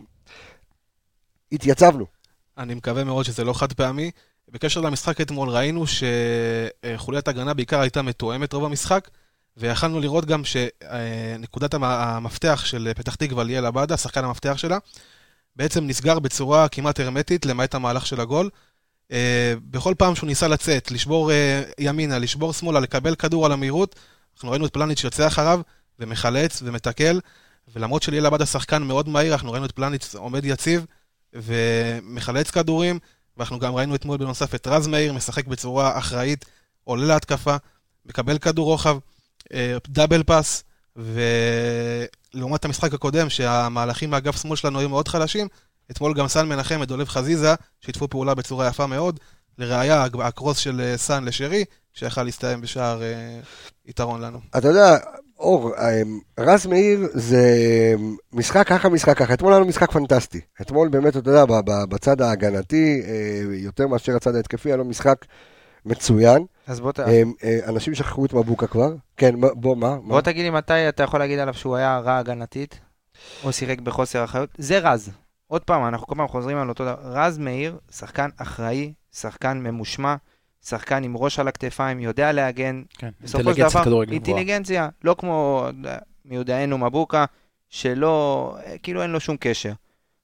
[1.53, 2.12] התייצבנו.
[2.57, 4.11] אני מקווה מאוד שזה לא חד פעמי.
[4.49, 9.09] בקשר למשחק אתמול ראינו שחוליית הגנה בעיקר הייתה מתואמת רוב המשחק,
[9.57, 14.77] ויכלנו לראות גם שנקודת המ- המפתח של פתח תקווה, ליאל עבדה, שחקן המפתח שלה,
[15.55, 18.49] בעצם נסגר בצורה כמעט הרמטית, למעט המהלך של הגול.
[19.11, 23.95] אה, בכל פעם שהוא ניסה לצאת, לשבור אה, ימינה, לשבור שמאלה, לקבל כדור על המהירות,
[24.35, 25.61] אנחנו ראינו את פלניץ' יוצא אחריו,
[25.99, 27.19] ומחלץ ומתקל,
[27.75, 30.85] ולמרות שליאל עבדה שחקן מאוד מהיר, אנחנו ראינו את פלניץ' עומד יציב,
[31.33, 32.99] ומחלץ כדורים,
[33.37, 36.45] ואנחנו גם ראינו אתמול בנוסף את רז מאיר משחק בצורה אחראית,
[36.83, 37.55] עולה להתקפה,
[38.05, 38.97] מקבל כדור רוחב,
[39.53, 40.63] אה, דאבל פאס,
[40.95, 45.47] ולעומת המשחק הקודם, שהמהלכים מאגף שמאל שלנו היו מאוד חלשים,
[45.91, 49.19] אתמול גם סן מנחם ודולב חזיזה שיתפו פעולה בצורה יפה מאוד.
[49.57, 53.39] לראיה, הקרוס של אה, סן לשרי, שיכל להסתיים בשער אה,
[53.85, 54.39] יתרון לנו.
[54.57, 54.97] אתה יודע,
[55.43, 57.45] אור, אמ, רז מאיר זה
[58.33, 59.33] משחק ככה, משחק ככה.
[59.33, 60.41] אתמול היה לו משחק פנטסטי.
[60.61, 61.45] אתמול באמת, אתה יודע,
[61.89, 65.25] בצד ההגנתי, אה, יותר מאשר הצד ההתקפי, היה לו משחק
[65.85, 66.45] מצוין.
[66.67, 66.99] אז בוא, ת...
[66.99, 68.93] אמ, אה, אנשים שכחו את מבוקה כבר.
[69.17, 69.95] כן, בוא, מה?
[69.95, 70.21] בוא מה?
[70.21, 72.79] תגיד לי מתי אתה יכול להגיד עליו שהוא היה רע הגנתית,
[73.43, 74.49] או שיחק בחוסר אחריות.
[74.57, 75.11] זה רז.
[75.47, 76.97] עוד פעם, אנחנו כל פעם חוזרים על אותו דבר.
[77.03, 80.15] רז מאיר, שחקן אחראי, שחקן ממושמע,
[80.67, 82.81] שחקן עם ראש על הכתפיים, יודע להגן.
[82.97, 84.27] כן, בסופו של אינטליגנציית דבר, כדורגל גבוהה.
[84.37, 85.95] אינטליגנציה, לא כמו אה,
[86.25, 87.25] מיודענו מבוקה,
[87.69, 88.07] שלא,
[88.65, 89.71] אה, כאילו אין לו שום קשר.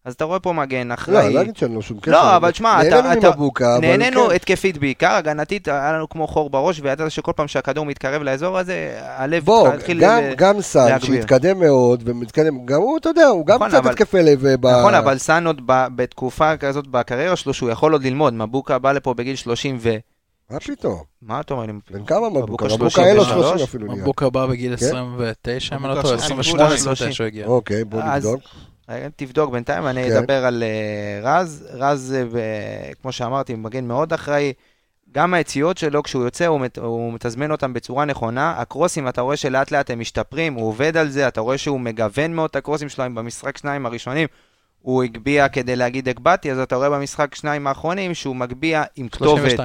[0.06, 1.26] אז אתה רואה פה מגן לא, אחראי.
[1.26, 2.12] אני לא אגיד שאין לו שום קשר.
[2.12, 4.36] לא, אבל תשמע, אתה- נהנינו אתה- ממבוקה, אבל נהנינו כן.
[4.36, 9.00] התקפית בעיקר, הגנתית היה לנו כמו חור בראש, וידעת שכל פעם שהכדור מתקרב לאזור הזה,
[9.02, 10.00] הלב בוא, התחיל...
[10.02, 11.22] גם, ל- גם סאן, להגביר.
[11.22, 14.46] שהתקדם מאוד, ומתקדם, גם הוא, אתה יודע, הוא גם נכון, קצת אבל- התקפי לב.
[14.46, 18.34] אה, ב- נכון, אבל סאן עוד ב- בתקופה כזאת בקריירה שלו, שהוא יכול עוד ללמוד.
[18.34, 19.96] מבוקה בא לפה בגיל 30 ו...
[20.50, 21.04] מה פתאום?
[21.22, 21.74] מה אתה אומר לי?
[21.92, 22.66] בן כמה מבוקה?
[22.66, 23.50] מבוקה אין לו 33?
[23.50, 24.02] 30 אפילו נראה.
[24.02, 24.86] מבוקה בא בגיל כן?
[24.86, 27.48] 29, אם אני לא טועה, שם, 28, גבול 29 הוא הגיע.
[27.48, 28.42] אוקיי, בוא נבדוק.
[29.16, 30.18] תבדוק בינתיים, אני כן.
[30.18, 31.68] אדבר על אה, רז.
[31.74, 34.54] רז, אה, כמו שאמרתי, מגן מאוד אחראי.
[35.12, 38.54] גם היציאות שלו, כשהוא יוצא, הוא, מת, הוא מתזמן אותם בצורה נכונה.
[38.58, 42.34] הקרוסים, אתה רואה שלאט לאט הם משתפרים, הוא עובד על זה, אתה רואה שהוא מגוון
[42.34, 44.28] מאוד את הקרוסים שלו, אם במשחק שניים הראשונים
[44.82, 49.60] הוא הגביה כדי להגיד הגבהתי, אז אתה רואה במשחק שניים האחרונים שהוא מגביה עם כתובת.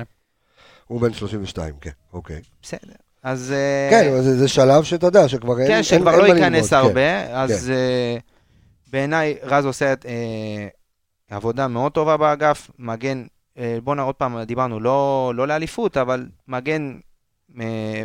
[0.87, 0.87] 32.
[0.87, 2.41] הוא בן 32, כן, אוקיי.
[2.63, 2.93] בסדר.
[3.23, 3.53] אז...
[3.53, 6.95] אה, כן, אבל זה זה שלב שאתה יודע, שכבר אין כן, שכבר לא ייכנס הרבה,
[6.95, 7.31] כן.
[7.33, 8.17] אז אה,
[8.93, 10.69] בעיניי רז עושה אה,
[11.31, 13.25] עבודה מאוד טובה באגף, מגן,
[13.85, 16.95] בואנה עוד פעם, דיברנו, לא, לא לאליפות, אבל מגן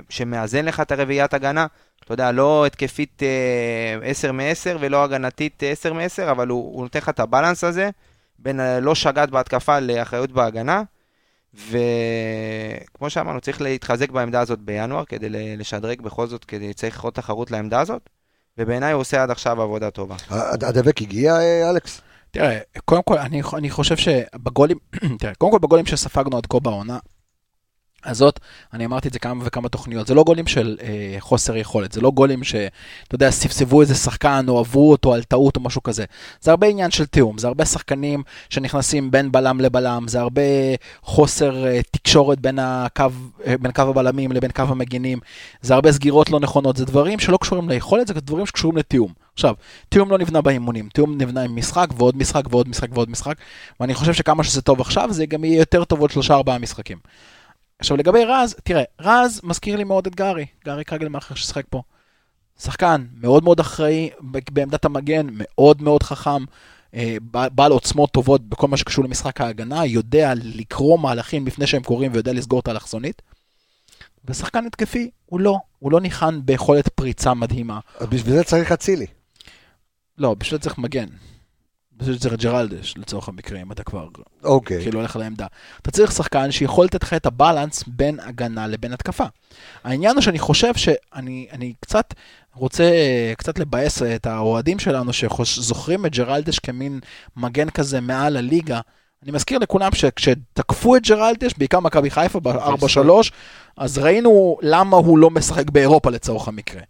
[0.10, 1.65] שמאזן לך את הרביעיית הגנה,
[2.04, 7.00] אתה יודע, לא התקפית אה, 10 מ-10 ולא הגנתית 10 מ-10, אבל הוא, הוא נותן
[7.00, 7.89] לך את הבלנס הזה,
[8.39, 10.84] בין לא שגת בהתקפה לאחריות בהגנה.
[11.54, 17.52] וכמו שאמרנו, צריך להתחזק בעמדה הזאת בינואר כדי לשדרג בכל זאת, כדי צריך עוד תחרות
[17.52, 18.10] לעמדה הזאת,
[18.58, 20.16] ובעיניי הוא עושה עד עכשיו עבודה טובה.
[20.30, 22.02] הד- הדבק הגיע, אה, אלכס?
[22.32, 24.78] תראה, קודם כל, אני, אני חושב שבגולים,
[25.20, 26.98] תראה, קודם כל בגולים שספגנו עד כה בעונה
[28.06, 28.40] הזאת,
[28.74, 32.02] אני אמרתי את זה כמה וכמה תוכניות, זה לא גולים של אה, חוסר יכולת, זה
[32.02, 32.70] לא גולים שאתה
[33.16, 36.06] יודע, ספסבו איזה שחקן או עברו אותו על טעות או משהו כזה.
[36.42, 40.42] זה הרבה עניין של תיאום, זה הרבה שחקנים שנכנסים בין בלם לבלם, זה הרבה
[41.02, 43.06] חוסר אה, תקשורת בין הקו,
[43.46, 45.20] אה, בין קו הבלמים לבין קו המגינים,
[45.62, 49.14] זה הרבה סגירות לא נכונות, זה דברים שלא קשורים ליכולת, זה דברים שקשורים לתיאום.
[49.34, 49.54] עכשיו,
[49.90, 53.36] תיאום לא נבנה באימונים, תיאום נבנה עם משחק ועוד משחק ועוד משחק ועוד משחק,
[53.80, 56.98] ואני חושב שכמה שזה טוב עכשיו, זה גם יהיה יותר טוב עוד שלושה ארבעה משחקים.
[57.80, 61.82] עכשיו לגבי רז, תראה, רז מזכיר לי מאוד את גארי, גארי קגלמאכר ששיחק פה.
[62.60, 64.10] שחקן מאוד מאוד אחראי
[64.52, 66.46] בעמדת המגן, מאוד מאוד חכם,
[66.94, 71.84] אה, בע- בעל עוצמות טובות בכל מה שקשור למשחק ההגנה, יודע לקרוא מהלכים לפני שהם
[71.84, 73.22] קורים ויודע לסגור את האלכסונית.
[74.26, 77.80] ושחקן התקפי, הוא לא, הוא לא ניחן ביכולת פריצה מדהימה.
[78.10, 79.06] בשביל זה צריך אצילי.
[80.18, 81.08] לא, בשביל זה צריך מגן.
[82.00, 84.08] זה ג'רלדש, לצורך המקרה, אם אתה כבר
[84.44, 84.82] אוקיי.
[84.82, 85.48] כאילו הולך לעמדה.
[85.82, 89.26] אתה צריך שחקן שיכול לתת לך את הבלנס בין הגנה לבין התקפה.
[89.84, 92.14] העניין הוא שאני חושב שאני אני קצת
[92.56, 92.92] רוצה
[93.38, 97.00] קצת לבאס את האוהדים שלנו שזוכרים את ג'רלדש כמין
[97.38, 98.80] מגן כזה מעל הליגה.
[99.24, 103.00] אני מזכיר לכולם שכשתקפו את ג'רלדש, בעיקר מכבי חיפה ב-4-3,
[103.78, 106.82] אז ראינו למה הוא לא משחק באירופה לצורך המקרה.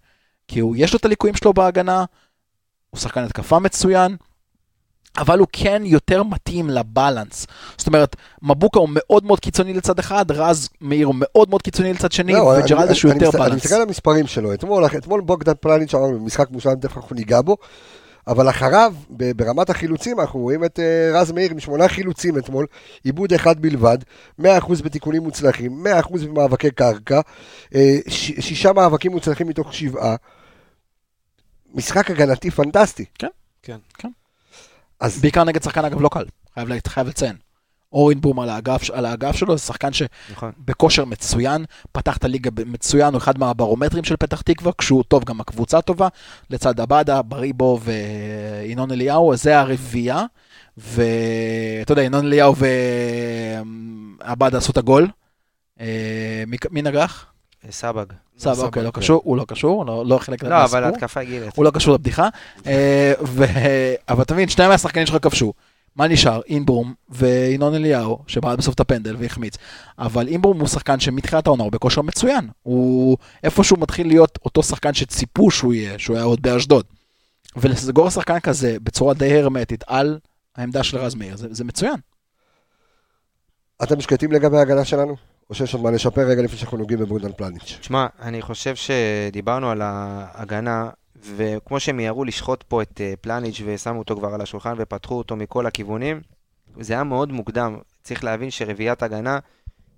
[0.48, 2.06] כי הוא, יש לו את הליקויים שלו בהגנה,
[2.90, 4.16] הוא שחקן התקפה מצוין,
[5.20, 7.48] אבל הוא כן יותר מתאים לבלנס.
[7.78, 11.94] זאת אומרת, מבוקה הוא מאוד מאוד קיצוני לצד אחד, רז מאיר הוא מאוד מאוד קיצוני
[11.94, 13.56] לצד שני, לא, אני- וג'רלדש הוא אני- יותר אני בלנס.
[13.64, 14.54] מסתכל על המספרים שלו.
[14.54, 17.58] אתמול אתמול בוגדן פלניץ' אמרנו, משחק מושלם, תכף אנחנו ניגע בו.
[18.28, 22.66] אבל אחריו, ברמת החילוצים, אנחנו רואים את אה, רז מאיר עם שמונה חילוצים אתמול,
[23.04, 23.98] עיבוד אחד בלבד,
[24.42, 24.44] 100%
[24.84, 27.22] בתיקונים מוצלחים, 100% במאבקי קרקע,
[27.76, 30.16] אה, ש- שישה מאבקים מוצלחים מתוך שבעה.
[31.74, 33.06] משחק הגנתי פנטסטי.
[33.64, 34.19] כן.
[35.00, 37.36] אז בעיקר נגד שחקן אגב לא קל, חייב, לה- חייב לציין.
[37.94, 39.90] אורנבום על האגף, על האגף שלו, זה שחקן
[40.32, 40.52] נכון.
[40.66, 45.42] שבכושר מצוין, פתח את הליגה מצוין, הוא אחד מהברומטרים של פתח תקווה, כשהוא טוב גם
[45.42, 46.08] הקבוצה טובה,
[46.50, 50.26] לצד עבדה, בריבו וינון אליהו, זה הרביעייה,
[50.78, 52.56] ואתה יודע, ינון אליהו
[54.22, 55.08] ועבדה עשו את הגול.
[55.80, 57.26] אה, מי נגח?
[57.72, 58.06] סבג.
[58.40, 59.02] סבא, אוקיי, לא כן.
[59.02, 60.80] קשור, הוא לא קשור, לא לא חלק לא, מהסיפור.
[60.80, 61.56] אבל התקפה גילת.
[61.56, 62.30] הוא לא קשור לבדיחה.
[62.68, 63.14] אה,
[64.10, 65.54] אבל אתה מבין, שניים מהשחקנים שלך כבשו.
[65.96, 66.42] מה נשאר?
[66.48, 69.56] אינברום וינון אליהו, שבעט בסוף את הפנדל והחמיץ.
[69.98, 72.50] אבל אינברום הוא שחקן שמתחילת העונה הוא בכושר מצוין.
[72.64, 76.86] הוא איפשהו מתחיל להיות אותו שחקן שציפו שהוא יהיה, שהוא היה עוד באשדוד.
[77.56, 80.20] ולסגור שחקן כזה בצורה די הרמטית על
[80.56, 81.96] העמדה של רז מאיר, זה, זה מצוין.
[83.84, 85.29] אתם שקטים לגבי ההגנה שלנו?
[85.50, 87.78] או שיש עוד מה לשפר רגע לפני שאנחנו נוגעים בבוגדן פלניץ'?
[87.80, 90.90] תשמע, אני חושב שדיברנו על ההגנה,
[91.36, 95.36] וכמו שהם מיהרו לשחוט פה את אה, פלניץ' ושמו אותו כבר על השולחן ופתחו אותו
[95.36, 96.22] מכל הכיוונים,
[96.80, 97.78] זה היה מאוד מוקדם.
[98.04, 99.40] צריך להבין שרביעיית הגנה,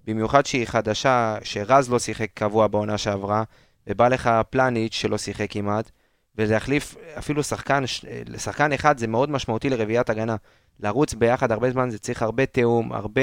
[0.08, 3.44] במיוחד שהיא חדשה, שרז לא שיחק קבוע בעונה שעברה,
[3.88, 5.92] ובא לך פלניץ' שלא שיחק כמעט,
[6.36, 10.36] ולהחליף אפילו שחקן, ש- לשחקן אחד זה מאוד משמעותי לרביעיית הגנה.
[10.80, 13.22] לרוץ ביחד הרבה זמן זה צריך הרבה תיאום, הרבה,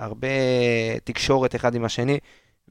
[0.00, 0.28] הרבה
[1.04, 2.18] תקשורת אחד עם השני,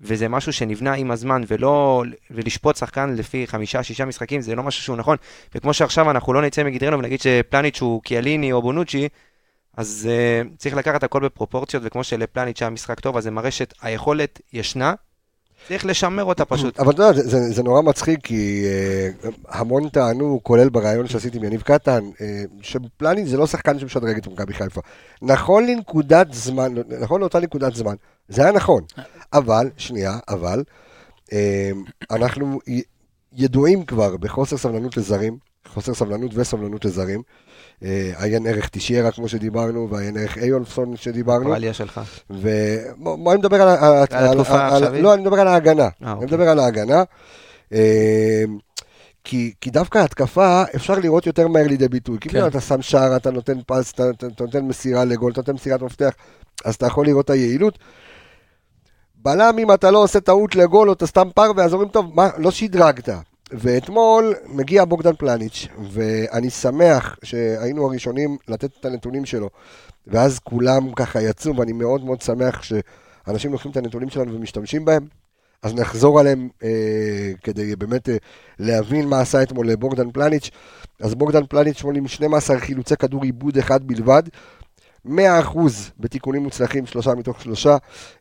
[0.01, 4.83] וזה משהו שנבנה עם הזמן, ולא, ולשפוט שחקן לפי חמישה, שישה משחקים, זה לא משהו
[4.83, 5.17] שהוא נכון.
[5.55, 9.07] וכמו שעכשיו אנחנו לא נצא מגדרנו ונגיד שפלניץ' הוא קיאליני או בונוצ'י,
[9.77, 14.41] אז uh, צריך לקחת הכל בפרופורציות, וכמו שלפלניץ' היה משחק טוב, אז זה מראה שהיכולת
[14.53, 14.93] ישנה,
[15.67, 16.79] צריך לשמר אותה פשוט.
[16.79, 21.37] אבל אתה יודע, זה, זה, זה נורא מצחיק, כי אה, המון טענו, כולל בריאיון שעשיתי
[21.37, 24.81] עם יניב קטן, אה, שפלניץ' זה לא שחקן שמשדרג את מכבי חיפה.
[25.21, 27.95] נכון לנקודת זמן, נכון לאותה נקודת זמן,
[28.29, 28.83] זה היה נכון.
[29.33, 30.63] אבל, שנייה, אבל,
[31.33, 31.71] אה,
[32.11, 32.59] אנחנו
[33.33, 37.21] ידועים כבר בחוסר סבלנות לזרים, חוסר סבלנות וסבלנות לזרים.
[37.83, 41.53] אה, עיין ערך תשיירה כמו שדיברנו, ועיין ערך איולפסון שדיברנו.
[41.53, 42.01] העלייה שלך.
[42.29, 43.69] ובוא בוא אני מדבר על,
[44.11, 45.03] על, התקופה העכשווית?
[45.03, 45.83] לא, אני מדבר על ההגנה.
[45.83, 46.27] אה, אני אוקיי.
[46.27, 47.03] מדבר על ההגנה.
[47.73, 48.43] אה,
[49.23, 52.17] כי, כי דווקא התקפה אפשר לראות יותר מהר לידי ביטוי.
[52.21, 52.47] כי כן.
[52.47, 55.81] אתה שם שער, אתה נותן פס, אתה, אתה, אתה נותן מסירה לגול, אתה נותן מסירת
[55.81, 56.13] מפתח,
[56.65, 57.79] אז אתה יכול לראות את היעילות.
[59.15, 62.29] בלם, אם אתה לא עושה טעות לגול או אתה סתם פרווה, אז אומרים, טוב, מה,
[62.37, 63.09] לא שדרגת.
[63.51, 69.49] ואתמול מגיע בוגדן פלניץ', ואני שמח שהיינו הראשונים לתת את הנתונים שלו,
[70.07, 75.07] ואז כולם ככה יצאו, ואני מאוד מאוד שמח שאנשים לוקחים את הנתונים שלנו ומשתמשים בהם.
[75.63, 78.17] אז נחזור עליהם אה, כדי באמת אה,
[78.59, 80.49] להבין מה עשה אתמול בוגדן פלניץ'.
[80.99, 84.23] אז בוגדן פלניץ' עם 12 חילוצי כדור עיבוד אחד בלבד.
[85.07, 85.09] 100%
[85.99, 87.77] בתיקונים מוצלחים, שלושה מתוך שלושה.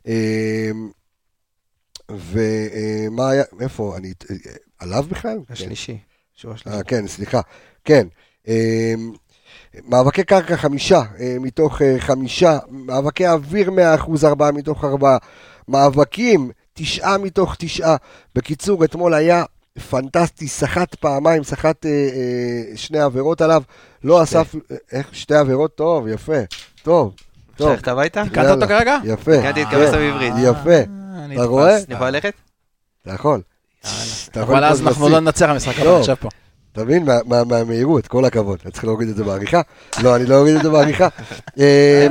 [0.07, 0.71] אה,
[2.11, 4.13] ומה היה, איפה, אני,
[4.79, 5.37] עליו בכלל?
[5.47, 5.53] כן.
[5.53, 5.97] השלישי.
[6.67, 7.41] אה, כן, סליחה.
[7.85, 8.07] כן.
[8.47, 8.93] אה,
[9.87, 15.17] מאבקי קרקע חמישה אה, מתוך אה, חמישה, מאבקי אוויר מאה אחוז ארבעה מתוך ארבעה,
[15.67, 17.95] מאבקים תשעה מתוך תשעה.
[18.35, 19.43] בקיצור, אתמול היה
[19.89, 23.63] פנטסטי, סחט פעמיים, סחט אה, אה, שני עבירות עליו,
[24.03, 24.23] לא.
[24.23, 24.55] אסף,
[24.91, 25.75] איך, שתי עבירות?
[25.75, 26.33] טוב, יפה,
[26.83, 27.13] טוב,
[27.53, 28.23] אפשר טוב, ללכת הביתה?
[28.23, 28.67] תיקנת אותו.
[28.67, 28.97] כרגע?
[29.03, 30.33] יפה, תיקנתי את גבסה בעברית.
[30.43, 30.91] יפה,
[31.33, 31.43] אתה.
[31.43, 31.75] רואה?
[31.77, 32.33] אני יכול ללכת?
[33.01, 33.41] אתה יכול.
[34.35, 35.09] אבל אז אנחנו.
[35.09, 35.99] לא ננצח במשחק הבא, טוב.
[35.99, 36.29] עכשיו פה.
[36.71, 37.05] אתה מבין?
[37.05, 38.59] מה- מה- מהמהירות, כל הכבוד.
[38.63, 39.61] אני צריך להוריד את זה בעריכה?
[40.03, 41.07] לא, אני לא אוריד את זה בעריכה.
[41.59, 42.07] אה.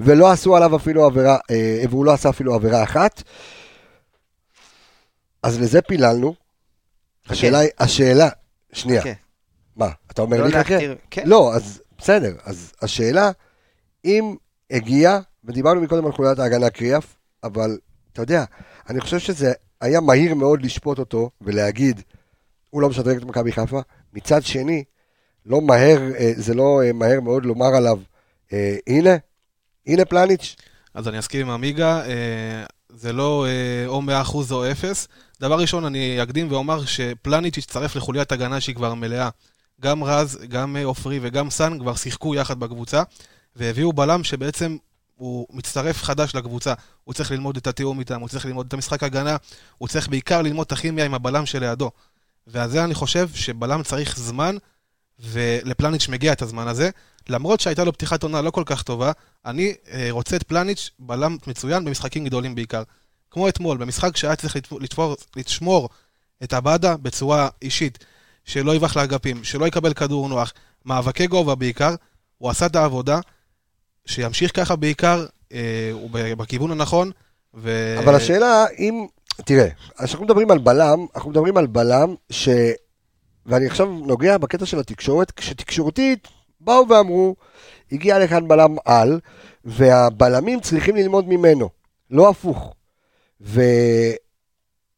[0.00, 3.22] ולא עשו עליו אפילו עבירה, אה, והוא לא עשה אפילו עבירה אחת.
[5.42, 6.34] אז לזה פיללנו.
[7.28, 8.28] השאלה היא, השאלה,
[8.72, 9.12] שנייה, כן.
[9.76, 10.58] מה, אתה אומר לא לי חכה?
[10.58, 11.22] להכתיר- כן.
[11.26, 13.30] לא, אז בסדר, אז השאלה,
[14.04, 14.34] אם
[14.70, 17.04] הגיע, ודיברנו מקודם על חוליית ההגנה קריאף,
[17.44, 17.78] אבל
[18.18, 18.44] אתה יודע,
[18.88, 22.00] אני חושב שזה היה מהיר מאוד לשפוט אותו ולהגיד,
[22.70, 23.80] הוא לא משדרג את מכבי חיפה.
[24.12, 24.84] מצד שני,
[25.46, 27.98] לא מהר, אה, זה לא אה, מהר מאוד לומר עליו,
[28.52, 29.10] אה, הנה,
[29.86, 30.56] הנה פלניץ',
[30.94, 32.02] אז אני אסכים עם עמיגה,
[32.88, 33.46] זה לא
[33.86, 35.08] או 100% או 0.
[35.40, 39.28] דבר ראשון, אני אקדים ואומר שפלניץ' יצטרף לחוליית הגנה שהיא כבר מלאה.
[39.80, 43.02] גם רז, גם עופרי וגם סאן כבר שיחקו יחד בקבוצה,
[43.56, 44.76] והביאו בלם שבעצם
[45.18, 46.74] הוא מצטרף חדש לקבוצה.
[47.04, 49.36] הוא צריך ללמוד את התיאום איתם, הוא צריך ללמוד את המשחק הגנה,
[49.78, 51.90] הוא צריך בעיקר ללמוד את הכימיה עם הבלם שלידו.
[52.46, 54.56] ועל זה אני חושב שבלם צריך זמן,
[55.20, 56.90] ולפלניץ' מגיע את הזמן הזה.
[57.28, 59.12] למרות שהייתה לו פתיחת עונה לא כל כך טובה,
[59.46, 62.82] אני אה, רוצה את פלניץ' בלם מצוין במשחקים גדולים בעיקר.
[63.30, 65.88] כמו אתמול, במשחק שהיה צריך לתפור, לשמור
[66.42, 68.04] את עבדה בצורה אישית,
[68.44, 70.52] שלא יברח לאגפים, שלא יקבל כדור נוח,
[70.84, 71.94] מאבקי גובה בעיקר,
[72.38, 73.20] הוא עשה את העבודה,
[74.08, 77.10] שימשיך ככה בעיקר, אה, הוא בכיוון הנכון,
[77.54, 77.94] ו...
[77.98, 79.06] אבל השאלה אם,
[79.44, 79.68] תראה,
[80.04, 82.48] כשאנחנו מדברים על בלם, אנחנו מדברים על בלם ש...
[83.46, 86.28] ואני עכשיו נוגע בקטע של התקשורת, כשתקשורתית
[86.60, 87.36] באו ואמרו,
[87.92, 89.20] הגיע לכאן בלם על,
[89.64, 91.68] והבלמים צריכים ללמוד ממנו,
[92.10, 92.74] לא הפוך.
[93.40, 93.62] ו...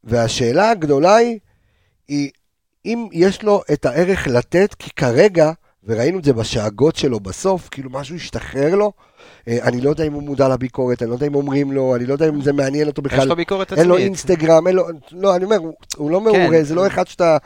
[0.04, 1.38] והשאלה הגדולה היא,
[2.08, 2.30] היא
[2.84, 5.52] אם יש לו את הערך לתת, כי כרגע,
[5.84, 8.92] וראינו את זה בשאגות שלו בסוף, כאילו משהו השתחרר לו,
[9.48, 12.06] אה, אני לא יודע אם הוא מודע לביקורת, אני לא יודע אם אומרים לו, אני
[12.06, 13.18] לא יודע אם זה מעניין אותו בכלל.
[13.18, 14.06] יש לו ביקורת אין לו עצמית.
[14.06, 16.62] אינסטגרם, אין לו, לא, אני אומר, הוא, הוא לא מעורה, כן.
[16.62, 17.36] זה לא אחד שאתה,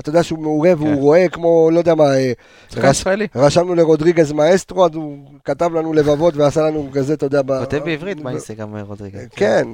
[0.00, 0.94] אתה יודע שהוא מעורה והוא כן.
[0.94, 2.32] רואה כמו, לא יודע מה, אה,
[2.76, 3.04] רש.
[3.34, 8.20] רשמנו לרודריגז מאסטרו, אז הוא כתב לנו לבבות ועשה לנו כזה, אתה יודע, כותב בעברית
[8.20, 9.28] באינסטגרם רודריגז.
[9.36, 9.68] כן,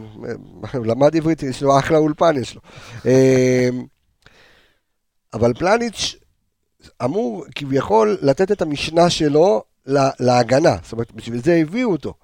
[0.74, 2.60] הוא למד עברית, יש לו אחלה אולפן, יש לו.
[3.06, 3.68] אה,
[5.34, 6.16] אבל פלניץ'
[7.04, 12.14] אמור כביכול לתת את המשנה שלו לה- להגנה, זאת אומרת, בשביל זה הביאו אותו.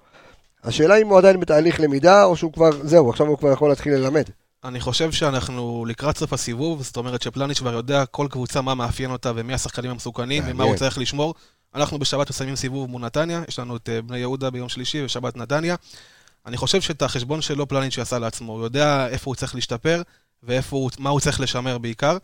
[0.63, 3.93] השאלה אם הוא עדיין בתהליך למידה, או שהוא כבר, זהו, עכשיו הוא כבר יכול להתחיל
[3.93, 4.23] ללמד.
[4.63, 9.11] אני חושב שאנחנו לקראת סוף הסיבוב, זאת אומרת שפלניץ' כבר יודע כל קבוצה מה מאפיין
[9.11, 10.63] אותה ומי השחקנים המסוכנים ומה.
[10.63, 11.33] הוא צריך לשמור.
[11.75, 15.37] אנחנו בשבת מסיימים סיבוב מול נתניה, יש לנו את אה, בני יהודה ביום שלישי ושבת
[15.37, 15.75] נתניה.
[16.45, 20.01] אני חושב שאת החשבון שלו פלניץ' עשה לעצמו, הוא יודע איפה הוא צריך להשתפר
[20.43, 22.17] ואיפה הוא, מה הוא צריך לשמר בעיקר.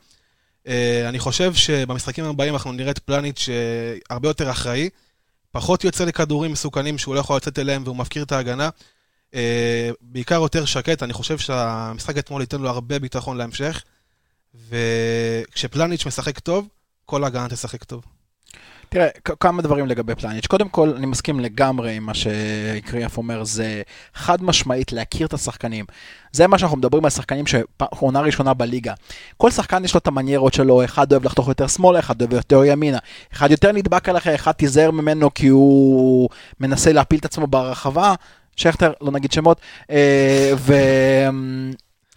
[0.67, 4.89] אה, אני חושב שבמשחקים הבאים אנחנו נראה את פלניץ' אה, הרבה יותר אחראי,
[5.51, 8.69] פחות יוצא לכדורים מסוכנים שהוא לא יכול לצאת אליהם והוא מפקיר את ההגנה.
[9.34, 13.84] אה, בעיקר יותר שקט, אני חושב שהמשחק אתמול ייתן לו הרבה ביטחון להמשך,
[14.69, 16.67] וכשפלניץ' משחק טוב,
[17.06, 18.16] כל ההגנה תשחק טוב.
[18.89, 19.08] תראה,
[19.39, 20.47] כמה דברים לגבי פלניץ'.
[20.47, 23.82] קודם כל, אני מסכים לגמרי עם מה שקריאף אומר, זה
[24.13, 25.86] חד משמעית להכיר את השחקנים.
[26.32, 28.93] זה מה שאנחנו מדברים על שחקנים שעונה ראשונה בליגה.
[29.38, 32.63] כל שחקן יש לו את המניירות שלו, אחד אוהב לחתוך יותר שמאלה, אחד אוהב יותר
[32.65, 32.97] ימינה.
[33.34, 38.13] אחד יותר נדבק עליך, אחד תיזהר ממנו כי הוא מנסה להפיל את עצמו ברחבה.
[38.56, 39.62] שכטר, לא נגיד שמות.
[39.91, 40.73] אה, ו...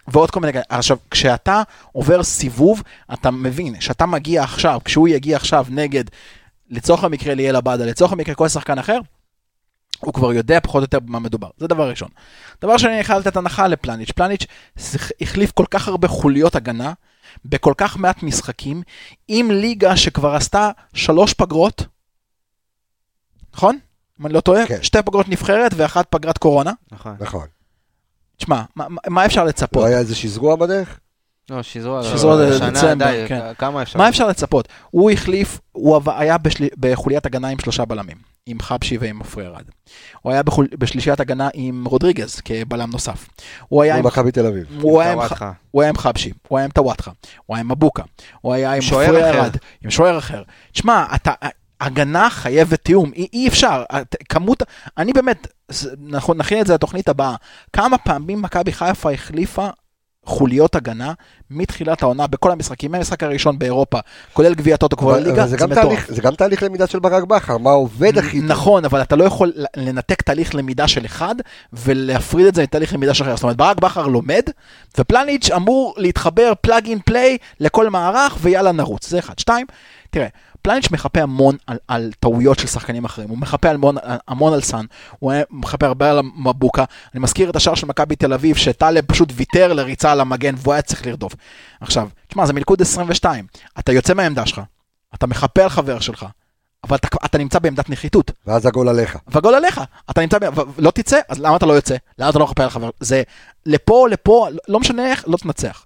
[0.09, 0.65] ועוד כל מיני כאלה.
[0.69, 6.05] עכשיו, כשאתה עובר סיבוב, אתה מבין שאתה מגיע עכשיו, כשהוא יגיע עכשיו נגד,
[6.71, 8.99] לצורך המקרה ליאל עבדה, לצורך המקרה כל שחקן אחר,
[10.01, 11.49] הוא כבר יודע פחות או יותר במה מדובר.
[11.59, 12.09] זה דבר ראשון.
[12.63, 14.11] דבר שני, אני חייב לתת הנחה לפלניץ'.
[14.13, 14.47] פלניץ'
[15.21, 16.93] החליף כל כך הרבה חוליות הגנה,
[17.45, 18.83] בכל כך מעט משחקים,
[19.29, 21.87] עם ליגה שכבר עשתה שלוש פגרות,
[23.55, 23.79] נכון?
[24.21, 24.67] אם אני לא טועה?
[24.67, 24.83] כן.
[24.83, 26.73] שתי פגרות נבחרת ואחת פגרת קורונה.
[26.93, 27.17] נכון.
[27.21, 27.47] נכון.
[28.37, 29.83] תשמע, מה, מה- מה אפשר לצפות?
[29.83, 31.01] לא היה איזה שזרוע בדרך?
[31.51, 33.41] לא, שזרוע, שזרוע זה שנה דצמבר, די, כן.
[33.59, 33.99] כמה אפשר?
[33.99, 34.69] מה אפשר לצפות?
[34.91, 36.65] הוא החליף, הוא היה בשל...
[36.79, 39.63] בחוליית הגנה עם שלושה בלמים, עם חבשי ועם עופרי ארד.
[40.23, 40.67] הוא היה בחול...
[40.79, 43.29] בשלישיית הגנה עם רודריגז כבלם נוסף.
[43.69, 44.67] הוא היה עם, במכבי תל אביב.
[44.81, 45.19] הוא היה עם.
[45.71, 47.11] הוא היה עם חבשי, הוא היה עם טוואטחה,
[47.47, 48.03] הוא היה עם מבוקה,
[48.41, 49.41] הוא היה עם שוער עופרי אחר.
[49.41, 50.43] ארד, עם שוער אחר.
[50.73, 51.33] תשמע, אתה...
[51.81, 54.63] הגנה חייבת תיאום, אי, אי אפשר, את- כמות,
[54.99, 55.47] אני באמת,
[56.13, 57.35] אנחנו נכין את זה לתוכנית הבאה,
[57.73, 59.69] כמה פעמים מכבי חיפה החליפה
[60.31, 61.13] חוליות הגנה
[61.51, 63.99] מתחילת העונה בכל המשחקים, מהמשחק הראשון באירופה,
[64.33, 66.11] כולל גביע טוטו כבר אבל זה מטורף.
[66.11, 68.51] זה גם תהליך למידה של ברק בכר, מה עובד הכי טוב.
[68.51, 71.35] נכון, אבל אתה לא יכול לנתק תהליך למידה של אחד
[71.73, 73.37] ולהפריד את זה מתהליך למידה של אחר.
[73.37, 74.43] זאת אומרת, ברק בכר לומד,
[74.99, 79.09] ופלניץ' אמור להתחבר פלאג אין פליי לכל מערך, ויאללה נרוץ.
[79.09, 79.39] זה אחד.
[79.39, 79.67] שתיים,
[80.11, 80.27] תראה,
[80.63, 83.97] פלניץ' מחפה המון על, על טעויות של שחקנים אחרים, הוא מחפה המון,
[84.29, 84.85] המון על סאן,
[85.19, 86.85] הוא מחפה הרבה על מבוקה.
[87.15, 90.75] אני מזכיר את השער של מכבי תל אביב, שטלב פשוט ויתר לריצה על המגן והוא
[90.75, 91.35] היה צריך לרדוף.
[91.81, 93.47] עכשיו, תשמע, זה מלכוד 22,
[93.79, 94.61] אתה יוצא מהעמדה שלך,
[95.15, 96.27] אתה מחפה על חבר שלך,
[96.85, 98.31] אבל אתה, אתה נמצא בעמדת נחיתות.
[98.47, 99.19] ואז הגול עליך.
[99.27, 100.39] והגול עליך, אתה נמצא,
[100.79, 101.97] לא תצא, אז למה אתה לא יוצא?
[102.19, 102.91] למה אתה לא מחפה על חבר?
[103.01, 103.23] זה
[103.67, 105.85] לפה, לפה, לא משנה איך, לא תנצח.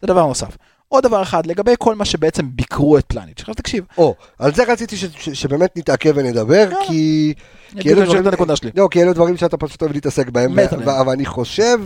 [0.00, 0.56] זה דבר נוסף.
[0.94, 3.40] עוד דבר אחד, לגבי כל מה שבעצם ביקרו את פלניץ'.
[3.40, 6.76] עכשיו תקשיב, או, על זה רציתי ש- ש- שבאמת נתעכב ונדבר, יאללה.
[6.88, 7.34] כי...
[7.74, 8.70] אני כי אלו אגיד לך דברים- את הנקודה שלי.
[8.76, 10.58] לא, כי אלו דברים שאתה פשוט אוהב להתעסק בהם,
[11.00, 11.78] אבל אני חושב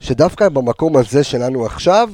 [0.00, 2.10] שדווקא במקום הזה שלנו עכשיו,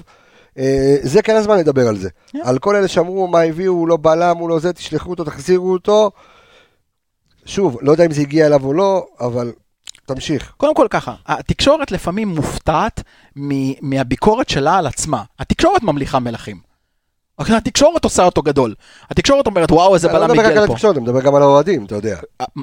[0.58, 2.08] אה, זה כן הזמן לדבר על זה.
[2.08, 2.38] Yeah.
[2.42, 5.72] על כל אלה שאמרו מה הביאו, הוא לא בלם, הוא לא זה, תשלחו אותו, תחזירו
[5.72, 6.10] אותו.
[7.46, 9.52] שוב, לא יודע אם זה הגיע אליו או לא, אבל
[10.06, 10.52] תמשיך.
[10.56, 13.02] קודם כל ככה, התקשורת לפעמים מופתעת
[13.36, 15.22] מ- מהביקורת שלה על עצמה.
[15.38, 16.60] התקשורת ממליכה מלכים.
[17.38, 18.74] אוקיי, התקשורת עושה אותו גדול.
[19.10, 20.64] התקשורת אומרת, וואו, איזה אני לא בלם מדבר רק על.
[20.64, 22.16] התקשורת, אני מדבר גם על האוהדים, אתה יודע.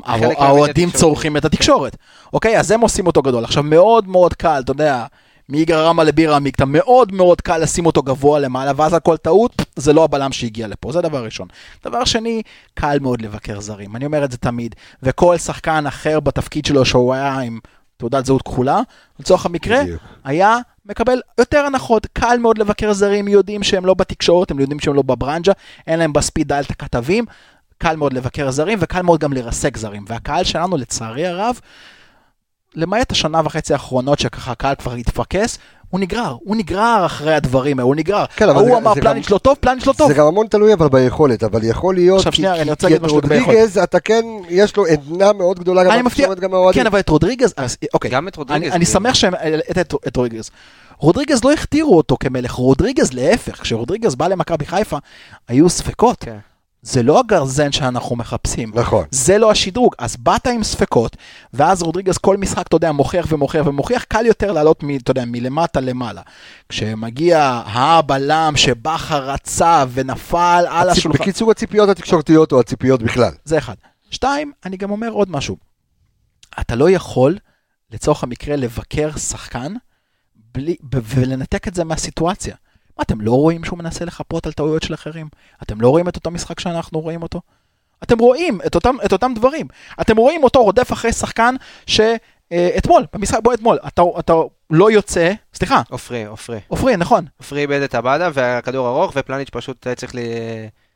[0.05, 0.91] חלק האוהדים.
[0.91, 1.95] צורכים את התקשורת.
[2.33, 3.43] אוקיי, אז הם עושים אותו גדול.
[3.43, 5.05] עכשיו, מאוד מאוד קל, אתה יודע,
[5.51, 9.61] מיגרא רמא לבירא עמיקתא, מאוד מאוד קל לשים אותו גבוה למעלה, ואז על כל טעות,
[9.75, 11.47] זה לא הבלם שהגיע לפה, זה דבר ראשון.
[11.85, 12.41] דבר שני,
[12.73, 17.13] קל מאוד לבקר זרים, אני אומר את זה תמיד, וכל שחקן אחר בתפקיד שלו שהוא
[17.13, 17.59] היה עם
[17.97, 18.81] תעודת זהות כחולה,
[19.19, 20.01] לצורך המקרה, בדיוק.
[20.23, 24.93] היה מקבל יותר הנחות, קל מאוד לבקר זרים, יודעים שהם לא בתקשורת, הם יודעים שהם
[24.93, 25.51] לא בברנז'ה,
[25.87, 27.25] אין להם בספיד דייל את הכתבים,
[27.77, 30.05] קל מאוד לבקר זרים וקל מאוד גם לרסק זרים.
[30.07, 31.59] והקהל שלנו, לצערי הרב,
[32.75, 35.57] למעט השנה וחצי האחרונות שככה הקהל כבר התפקס,
[35.89, 38.25] הוא נגרר, הוא נגרר אחרי הדברים האלה, הוא נגרר.
[38.35, 40.07] כן, אבל ההוא זה- אמר פלניץ' לא טוב, פלניץ' לא טוב.
[40.07, 42.87] זה גם המון תלוי אבל ביכולת, אבל יכול להיות, עכשיו, כי- שנייה, כי- אני רוצה
[42.87, 46.39] כי להגיד את משהו לגבי רודריגז, אתה כן, יש לו עדנה מאוד גדולה גם בתקשורת,
[46.39, 46.81] גם מהאוהדים.
[46.81, 47.53] כן, אבל את רודריגז,
[47.93, 48.99] אוקיי, גם את רודריגז, אני, אני כאילו.
[48.99, 49.33] שמח שהם
[49.71, 50.49] את, את, את רודריגז.
[50.97, 54.97] רודריגז לא הכתירו אותו כמלך, רודריגז להפך, כשרודריגז בא למכבי חיפה,
[55.47, 56.25] היו ספקות.
[56.81, 58.71] זה לא הגרזן שאנחנו מחפשים.
[58.75, 59.05] נכון.
[59.11, 59.95] זה לא השדרוג.
[59.99, 61.17] אז באת עם ספקות,
[61.53, 65.23] ואז רודריגז כל משחק, אתה יודע, מוכיח ומוכיח ומוכיח, קל יותר לעלות, מ, אתה יודע,
[65.27, 66.21] מלמטה למעלה.
[66.69, 71.19] כשמגיע הבלם שבכר רצה ונפל על הציפ- השולחן.
[71.19, 73.31] בקיצור, הציפיות התקשורתיות או הציפיות בכלל.
[73.45, 73.75] זה אחד.
[74.11, 75.57] שתיים, אני גם אומר עוד משהו.
[76.59, 77.37] אתה לא יכול,
[77.91, 79.73] לצורך המקרה, לבקר שחקן
[80.53, 82.55] בלי, ב- ולנתק את זה מהסיטואציה.
[83.01, 85.27] אתם לא רואים שהוא מנסה לחפות על טעויות של אחרים?
[85.63, 87.41] אתם לא רואים את אותו משחק שאנחנו רואים אותו?
[88.03, 89.67] אתם רואים את אותם, את אותם דברים.
[90.01, 92.01] אתם רואים אותו רודף אחרי שחקן ש...
[92.51, 94.33] אה, אתמול, במשחק, בוא אתמול, אתה, אתה
[94.69, 96.59] לא יוצא, סליחה, עופרי, עופרי.
[96.67, 97.25] עופרי, נכון.
[97.37, 100.19] עופרי איבד את הבאדה והכדור ארוך, ופלניץ' פשוט היה צריך ל...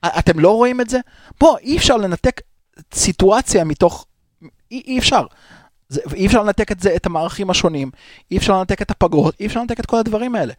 [0.06, 1.00] אתם לא רואים את זה?
[1.40, 2.42] בוא, אי אפשר לנתק
[2.94, 4.06] סיטואציה מתוך...
[4.72, 5.26] אי, אי אפשר.
[5.90, 7.92] זה, אי אפשר לנתק את זה, את המערכים השונים,
[8.32, 10.54] אי אפשר לנתק את הפגרות, אי אפשר לנתק את כל הדברים האלה.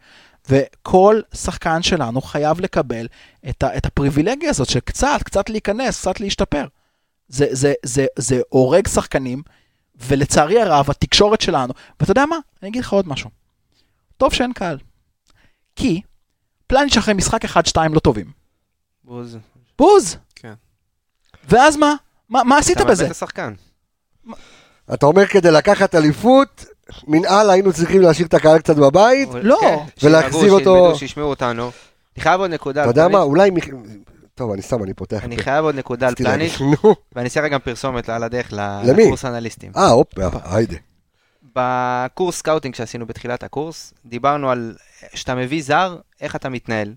[0.49, 3.07] וכל שחקן שלנו חייב לקבל
[3.49, 6.65] את, ה, את הפריבילגיה הזאת של קצת, קצת להיכנס, קצת להשתפר.
[7.27, 9.41] זה, זה, זה, זה הורג שחקנים,
[9.95, 12.37] ולצערי הרב, התקשורת שלנו, ואתה יודע מה?
[12.61, 13.29] אני אגיד לך עוד משהו.
[14.17, 14.77] טוב שאין קהל.
[15.75, 16.01] כי
[16.67, 18.31] פלניץ' אחרי משחק אחד-שתיים לא טובים.
[19.03, 19.37] בוז.
[19.77, 20.17] בוז.
[20.35, 20.53] כן.
[21.43, 21.93] ואז מה?
[22.29, 23.05] מה, מה עשית אתה מאבד בזה?
[23.05, 23.53] את השחקן.
[24.93, 26.65] אתה אומר כדי לקחת אליפות,
[27.07, 29.29] מנהל היינו צריכים להשאיר את הקהל קצת בבית?
[29.41, 29.57] לא.
[29.61, 31.71] כן, ולהחזיר שילמדו, אותו- שילמדו, שישמעו אותנו.
[32.15, 33.21] אני חייב עוד נקודה אתה על יודע מה.
[33.21, 33.51] אולי...
[34.35, 35.23] טוב, אני סתם, אני פותח.
[35.23, 35.37] אני.
[35.37, 36.57] חייב עוד נקודה על פלניץ'.
[37.15, 38.53] ואני אעשה רגע פרסומת על הדרך?
[38.83, 39.71] לקורס אנליסטים.
[39.77, 40.75] אה, הופה, היידה.
[41.55, 44.75] בקורס scouting שעשינו בתחילת הקורס, דיברנו על
[45.13, 46.93] שאתה מביא זר, איך אתה מתנהל.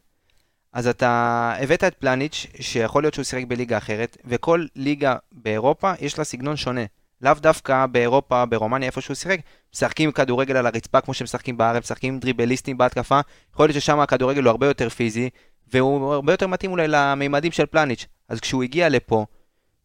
[0.73, 6.19] אז אתה הבאת את פלניץ', שיכול להיות שהוא שיחק בליגה אחרת, וכל ליגה באירופה יש
[6.19, 6.85] לה סגנון שונה.
[7.23, 9.41] לאו דווקא באירופה, ברומניה, איפה שהוא שיחק,
[9.75, 13.21] משחקים כדורגל על הרצפה כמו שמשחקים בארץ, משחקים דריבליסטים בהתקפה,
[13.53, 15.31] יכול להיות ששם הכדורגל הוא הרבה יותר פיזי,
[15.73, 18.07] והוא הרבה יותר מתאים אולי למימדים של פלניץ'.
[18.29, 19.27] אז כשהוא הגיע לפה,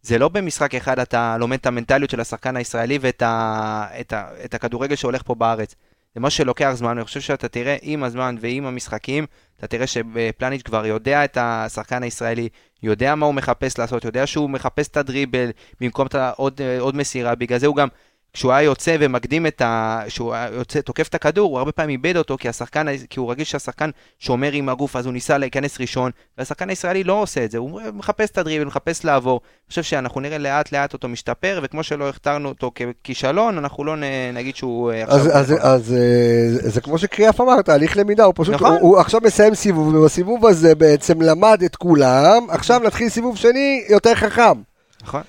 [0.02, 4.28] זה לא במשחק אחד אתה לומד את המנטליות של השחקן הישראלי ואת ה, את ה,
[4.46, 5.76] את הכדורגל שהולך פה בארץ.
[6.16, 9.26] זה משהו שלוקח זמן, אני חושב שאתה תראה עם הזמן ועם המשחקים,
[9.58, 12.50] אתה תראה שפלניץ' כבר יודע את השחקן הישראלי,
[12.86, 15.50] יודע מה הוא מחפש לעשות, יודע שהוא מחפש את הדריבל
[15.82, 17.88] במקום את העוד, עוד מסירה, בגלל זה הוא גם,
[18.36, 20.02] כשהוא היה יוצא ומקדים את ה...
[20.08, 23.32] כשהוא היה יוצא, תוקף את הכדור, הוא הרבה פעמים איבד אותו, כי השחקן, כי הוא
[23.32, 27.52] רגיש שהשחקן שומר עם הגוף, אז הוא ניסה להיכנס ראשון, והשחקן הישראלי לא עושה את
[27.52, 29.42] זה, הוא מחפש את הדריבל, מחפש לעבור.
[29.44, 32.72] אני חושב שאנחנו נראה לאט לאט אותו משתפר, וכמו שלא הכתרנו אותו
[33.04, 35.28] ככישלון, אנחנו לא נ- נגיד שהוא אה, אז.
[35.28, 38.72] אז, אז אה, זה, זה כמו שקריאף אמר, תהליך למידה, הוא פשוט, נכון.
[38.72, 43.84] הוא, הוא עכשיו מסיים סיבוב, ובסיבוב הזה בעצם למד את כולם, עכשיו נתחיל סיבוב שני
[43.90, 44.62] יותר חכם.
[45.04, 45.22] נכון.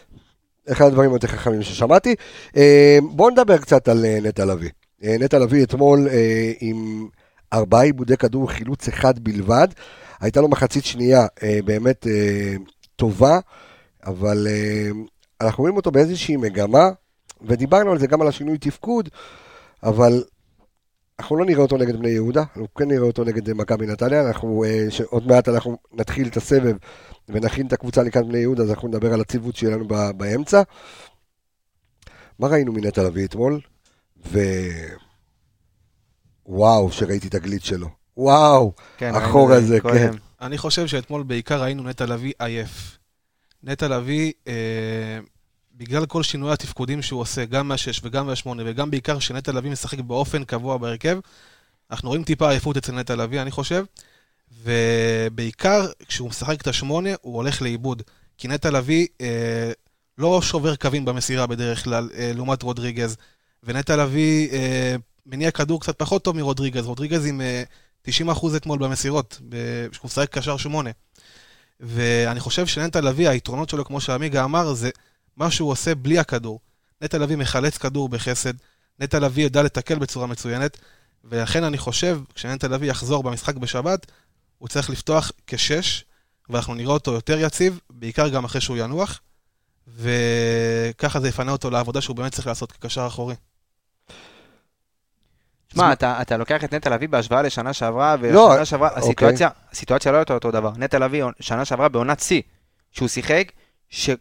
[0.73, 2.15] אחד הדברים היותר חכמים ששמעתי.
[2.57, 4.71] אה, בואו נדבר קצת על אה, נטע לביא.
[5.05, 6.09] אה, נטע לביא אתמול
[6.61, 7.09] עם
[7.53, 9.69] ארבעה עיבודי כדור, חילוץ אחד בלבד.
[10.21, 11.27] הייתה לו מחצית שנייה
[11.65, 12.07] באמת
[12.97, 13.39] טובה,
[14.07, 14.47] אבל
[15.41, 16.91] אנחנו רואים אותו באיזושהי מגמה,
[17.47, 19.09] ודיברנו על זה גם על השינוי תפקוד,
[19.83, 20.25] אבל
[21.21, 24.65] אנחנו לא נראה אותו נגד בני יהודה, אנחנו כן נראה אותו נגד מכבי נתניה, אנחנו,
[24.65, 26.77] אה, שעוד מעט אנחנו נתחיל את הסבב
[27.29, 30.63] ונכין את הקבוצה לקראת בני יהודה, אז אנחנו נדבר על הציוות שלנו ב- באמצע.
[32.39, 33.61] מה ראינו מנטע לביא אתמול?
[34.27, 34.39] ו...
[36.47, 37.89] וואו, שראיתי את הגליץ' שלו.
[38.17, 39.95] וואו, כן, החור הזה, קודם.
[39.95, 40.17] כן.
[40.41, 42.99] אני חושב שאתמול בעיקר ראינו נטע לביא עייף.
[43.63, 45.19] נטע לביא, אה,
[45.77, 49.99] בגלל כל שינוי התפקודים שהוא עושה, גם מהשש וגם מהשמונה, וגם בעיקר שנטע לביא משחק
[49.99, 51.19] באופן קבוע בהרכב,
[51.91, 53.85] אנחנו רואים טיפה עייפות אצל נטע לביא, אני חושב,
[54.63, 58.03] ובעיקר כשהוא משחק את השמונה, הוא הולך לאיבוד.
[58.39, 59.73] כי נטע לביא אה,
[60.19, 63.17] לא שובר קווים במסירה בדרך כלל, אה, לעומת רודריגז,
[63.63, 64.97] ונטע לביא אה,
[65.27, 66.87] מניע כדור קצת פחות טוב מרודריגז.
[66.87, 67.63] רודריגז עם אה,
[68.09, 69.41] 90% אתמול במסירות,
[69.91, 70.91] כשהוא משחק קשר שמונה.
[71.81, 74.91] ואני חושב שנטע לביא, היתרונות שלו, כמו שעמיגה אמר, זה
[75.37, 76.61] מה שהוא עושה בלי הכדור.
[77.03, 78.53] נטע לביא מחלץ כדור בחסד,
[79.01, 80.79] נטע לביא יודע לתקל בצורה מצוינת,
[81.25, 84.07] ולכן אני חושב, כשנטע לביא יחזור במשחק בשבת,
[84.59, 86.05] הוא צריך לפתוח כשש,
[86.49, 89.21] ואנחנו נראה אותו יותר יציב, בעיקר גם אחרי שהוא ינוח,
[89.89, 93.35] וככה זה יפנה אותו לעבודה שהוא באמת צריך לעשות כקשר אחורי.
[95.73, 99.03] שמע, אתה, אתה לוקח את נטע לביא בהשוואה לשנה שעברה, לא, ושנה שעברה, אוקיי.
[99.03, 100.73] הסיטואציה, הסיטואציה לא הייתה אותו דבר.
[100.77, 102.43] נטע לביא, שנה שעברה בעונת שיא,
[102.91, 103.53] שהוא שיחק,
[103.91, 104.13] שכל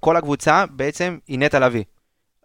[0.00, 1.84] כל הקבוצה בעצם היא נטע לביא.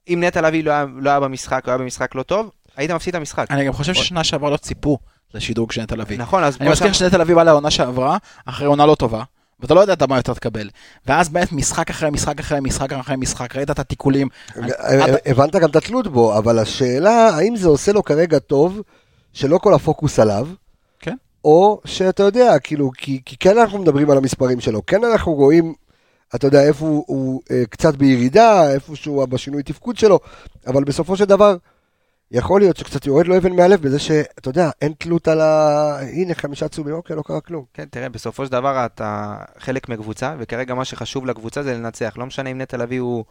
[0.08, 3.16] אם נטע לביא לא היה, לא היה במשחק, או היה במשחק לא טוב, היית מפסיד
[3.16, 3.46] את המשחק.
[3.52, 4.98] אני גם חושב ששנה שעברה לא ציפו
[5.34, 6.18] לשדרוג של נטע לביא.
[6.18, 9.24] נכון, אז אני מזכיר שנטע לביא בא לעונה שעברה, אחרי עונה לא טובה,
[9.60, 10.70] ואתה לא יודע מה יותר תקבל.
[11.06, 14.28] ואז באמת משחק אחרי משחק אחרי משחק אחרי משחק, ראית את התיקולים.
[14.58, 14.66] אה,
[15.06, 18.82] אתה- הבנת גם את התלות בו, אבל השאלה, האם זה עושה לו כרגע טוב,
[19.34, 20.48] שלא כל הפוקוס עליו,
[21.00, 21.16] כן.
[21.46, 25.74] או שאתה יודע, כאילו, כי, כי כן אנחנו מדברים על המספרים שלו, כן אנחנו רואים,
[26.36, 30.20] אתה יודע, איפה הוא, הוא אה, קצת בירידה, איפה שהוא בשינוי תפקוד שלו,
[30.68, 31.58] אבל בסופו של דבר,
[32.32, 36.00] יכול להיות שקצת יורד לו אבן מהלב בזה שאתה יודע, אין תלות על ה...
[36.02, 37.66] הנה, חמישה צהובים, אוקיי, לא קרה כלום.
[37.74, 42.14] כן, תראה, בסופו של דבר אתה חלק מקבוצה, וכרגע מה שחשוב לקבוצה זה לנצח.
[42.18, 43.26] לא משנה אם נטע לביא הוא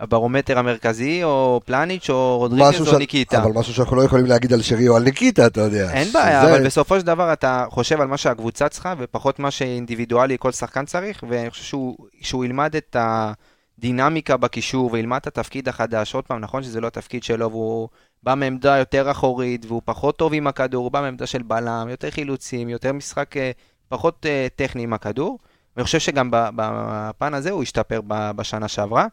[0.00, 3.42] הברומטר המרכזי, או פלניץ', או רודריגז, או ש- ניקיטה.
[3.42, 5.92] אבל משהו שאנחנו לא יכולים להגיד על שרי או על ניקיטה, אתה יודע.
[5.92, 9.50] אין בעיה, שזה- אבל בסופו של דבר אתה חושב על מה שהקבוצה צריכה, ופחות מה
[9.50, 13.32] שאינדיבידואלי כל שחקן צריך, ואני חושב שהוא, שהוא ילמד את, ה,
[13.78, 16.14] דינמיקה בקישור וילמד את התפקיד החדש.
[16.14, 17.88] עוד פעם, נכון שזה לא התפקיד שלו, והוא
[18.22, 22.10] בא מעמדה יותר אחורית, והוא פחות טוב עם הכדור, הוא בא מעמדה של בלם, יותר
[22.10, 23.50] חילוצים, יותר משחק אה,
[23.88, 25.38] פחות אה, טכני עם הכדור.
[25.76, 29.06] ואני חושב שגם בפן הזה הוא השתפר בשנה שעברה.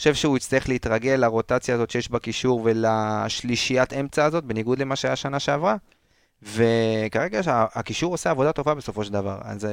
[0.00, 5.38] חושב שהוא יצטרך להתרגל לרוטציה הזאת שיש בקישור ולשלישיית אמצע הזאת, בניגוד למה שהיה שנה
[5.38, 5.76] שעברה.
[6.42, 7.40] וכרגע
[7.74, 9.38] הקישור עושה עבודה טובה בסופו של דבר.
[9.42, 9.70] אז אה,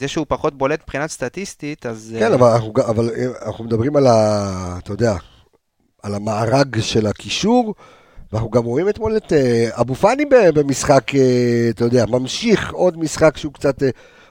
[0.00, 2.14] זה שהוא פחות בולט מבחינת סטטיסטית, אז...
[2.14, 4.78] אה, כן, אבל אנחנו, אבל אה, אנחנו מדברים על ה...
[4.78, 5.14] אתה יודע,
[6.02, 7.74] על המארג של הקישור,
[8.32, 9.32] ואנחנו גם רואים אתמול את
[9.70, 11.04] אבו פאני במשחק,
[11.70, 13.82] אתה יודע, ממשיך עוד משחק שהוא קצת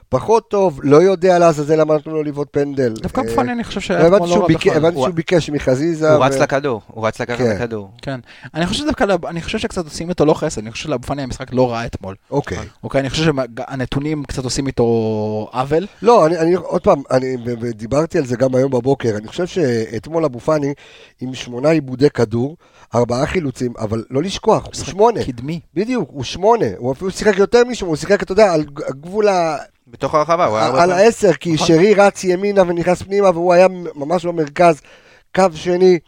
[0.08, 2.92] פחות טוב, לא יודע לעזאזל למה נתנו לו לבעוט פנדל.
[3.02, 4.76] דווקא אה, בפני אני חושב שהיה אתמול לא רע בכלל.
[4.76, 6.14] הבנתי הוא- שהוא ביקש מחזיזה.
[6.14, 7.50] הוא רץ לכדור, הוא רץ לקחת כן.
[7.50, 7.90] את הכדור.
[8.02, 8.20] כן.
[8.54, 11.52] אני חושב שדווקא, אני חושב שקצת עושים איתו לא חסד, אני חושב שלאבו פאני המשחק
[11.52, 12.14] לא רע אתמול.
[12.30, 12.58] אוקיי.
[12.84, 14.84] אוקיי, אני חושב שהנתונים קצת עושים איתו
[15.52, 15.86] עוול.
[16.02, 20.24] לא, אני, אני עוד פעם, אני ודיברתי על זה גם היום בבוקר, אני חושב שאתמול
[20.24, 20.74] אבו פאני
[21.20, 22.56] עם שמונה עיבודי כדור,
[22.94, 25.24] ארבעה חילוצים, אבל לא לשכוח, הוא שמונה.
[25.24, 25.60] קדמי.
[25.74, 28.64] בדיוק, הוא שמונה, הוא אפילו שיחק יותר משמונה, הוא שיחק, אתה יודע, על
[29.00, 29.56] גבול ה...
[29.90, 31.66] בתוך הרחבה, הוא היה על העשר, כי נכון.
[31.66, 34.80] שרי רץ ימינה ונכנס פנימה, והוא היה ממש במרכז,
[35.34, 35.98] קו שני.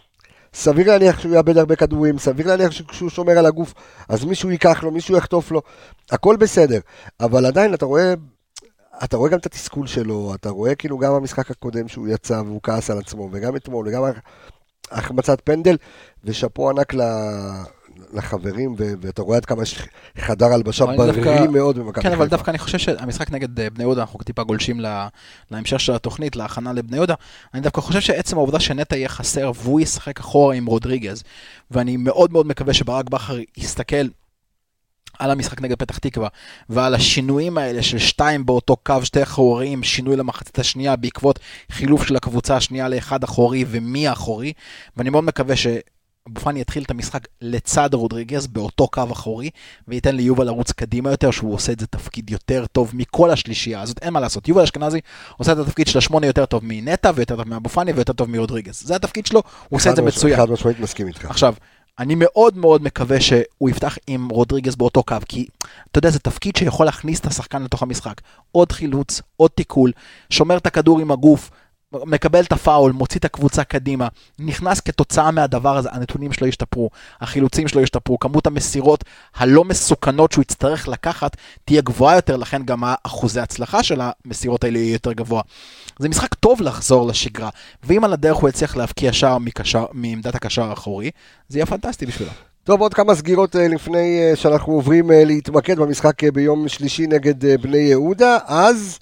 [0.55, 3.74] סביר להניח שהוא יאבד הרבה כדורים, סביר להניח שכשהוא שומר על הגוף,
[4.09, 5.62] אז מישהו ייקח לו, מישהו יחטוף לו,
[6.11, 6.81] הכל בסדר.
[7.20, 8.14] אבל עדיין אתה רואה,
[9.05, 12.61] אתה רואה גם את התסכול שלו, אתה רואה כאילו גם במשחק הקודם שהוא יצא והוא
[12.62, 14.03] כעס על עצמו, וגם אתמול, וגם
[14.91, 15.76] החמצת פנדל,
[16.24, 17.01] ושאפו ענק ל...
[18.12, 19.82] לחברים, ו- ואתה רואה עד כמה יש
[20.18, 22.36] חדר הלבשה בריא מאוד במכבי כן, אבל חיפה.
[22.36, 24.80] דווקא אני חושב שהמשחק נגד אה, בני יהודה, אנחנו טיפה גולשים
[25.51, 27.14] להמשך של התוכנית, להכנה לבני יהודה.
[27.55, 31.22] אני דווקא חושב שעצם העובדה שנטע יהיה חסר והוא ישחק אחורה עם רודריגז,
[31.70, 34.07] ואני מאוד מאוד מקווה שברק בכר יסתכל
[35.18, 36.28] על המשחק נגד פתח תקווה,
[36.68, 41.38] ועל השינויים האלה של שתיים באותו קו, שתי אחוריים, שינוי למחצית השנייה בעקבות
[41.70, 44.53] חילוף של הקבוצה השנייה לאחד אחורי ומי אחורי,
[44.97, 45.66] ואני מאוד מקווה ש...
[46.28, 49.50] אבו פאני יתחיל את המשחק לצד רודריגז באותו קו אחורי,
[49.88, 53.98] וייתן ליובל לרוץ קדימה יותר, שהוא עושה את זה תפקיד יותר טוב מכל השלישייה הזאת,
[54.02, 54.48] אין מה לעשות.
[54.48, 55.00] יובל אשכנזי
[55.36, 58.82] עושה את התפקיד של השמונה יותר טוב מנטע, ויותר טוב מאבו פאני, ויותר טוב מרודריגז.
[58.86, 60.36] זה התפקיד שלו, הוא עושה את זה מצוין.
[60.36, 61.24] חד משמעית מסכים איתך.
[61.24, 61.54] עכשיו,
[61.98, 65.46] אני מאוד מאוד מקווה שהוא יפתח עם רודריגז באותו קו, כי
[65.90, 68.20] אתה יודע, זה תפקיד שיכול להכניס את השחקן לתוך המשחק.
[68.52, 69.92] עוד חילוץ, עוד תיקול,
[70.30, 71.50] שומר את הכדור עם הגוף,
[71.93, 77.68] מקבל את הפאול, מוציא את הקבוצה קדימה, נכנס כתוצאה מהדבר הזה, הנתונים שלו ישתפרו, החילוצים
[77.68, 83.41] שלו ישתפרו, כמות המסירות הלא מסוכנות שהוא יצטרך לקחת תהיה גבוהה יותר, לכן גם האחוזי
[83.41, 85.43] הצלחה של המסירות האלה יהיה יותר גבוה.
[85.99, 87.49] זה משחק טוב לחזור לשגרה,
[87.82, 89.38] ואם על הדרך הוא יצליח להבקיע שער
[89.93, 91.11] מעמדת הקשר האחורי,
[91.49, 92.30] זה יהיה פנטסטי בשבילו.
[92.64, 97.61] טוב, עוד כמה סגירות אה, לפני אה, שאנחנו עוברים אה, להתמקד במשחק ביום שלישי נגד
[97.62, 98.99] בני יהודה, אז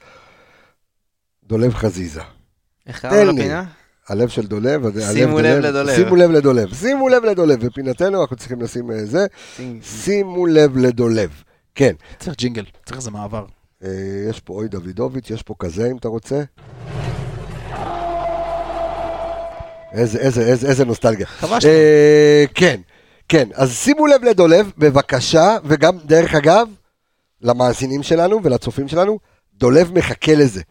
[1.46, 2.37] דולב חזיזה.
[2.88, 3.32] איך קראנו.
[3.32, 3.64] לפינה?
[4.08, 5.94] הלב של דולב, הלב שימו לב לדולב.
[5.94, 9.26] שימו לב לדולב, שימו לב לדולב, בפינתנו אנחנו צריכים לשים אה, זה,
[9.82, 11.30] שימו לב לדולב.
[11.74, 13.44] כן, צריך ג'ינגל, צריך איזה מעבר.
[13.84, 13.90] אה,
[14.30, 16.42] יש פה אוי דוידוביץ', יש פה כזה אם אתה רוצה.
[19.92, 21.26] איזה, איזה, איזה, איזה נוסטלגיה.
[21.26, 21.68] כבשת.
[21.68, 22.80] אה, כן,
[23.28, 26.68] כן, אז שימו לב לדולב, בבקשה, וגם, דרך אגב,
[27.42, 29.18] למאזינים שלנו ולצופים שלנו,
[29.54, 30.62] דולב מחכה לזה.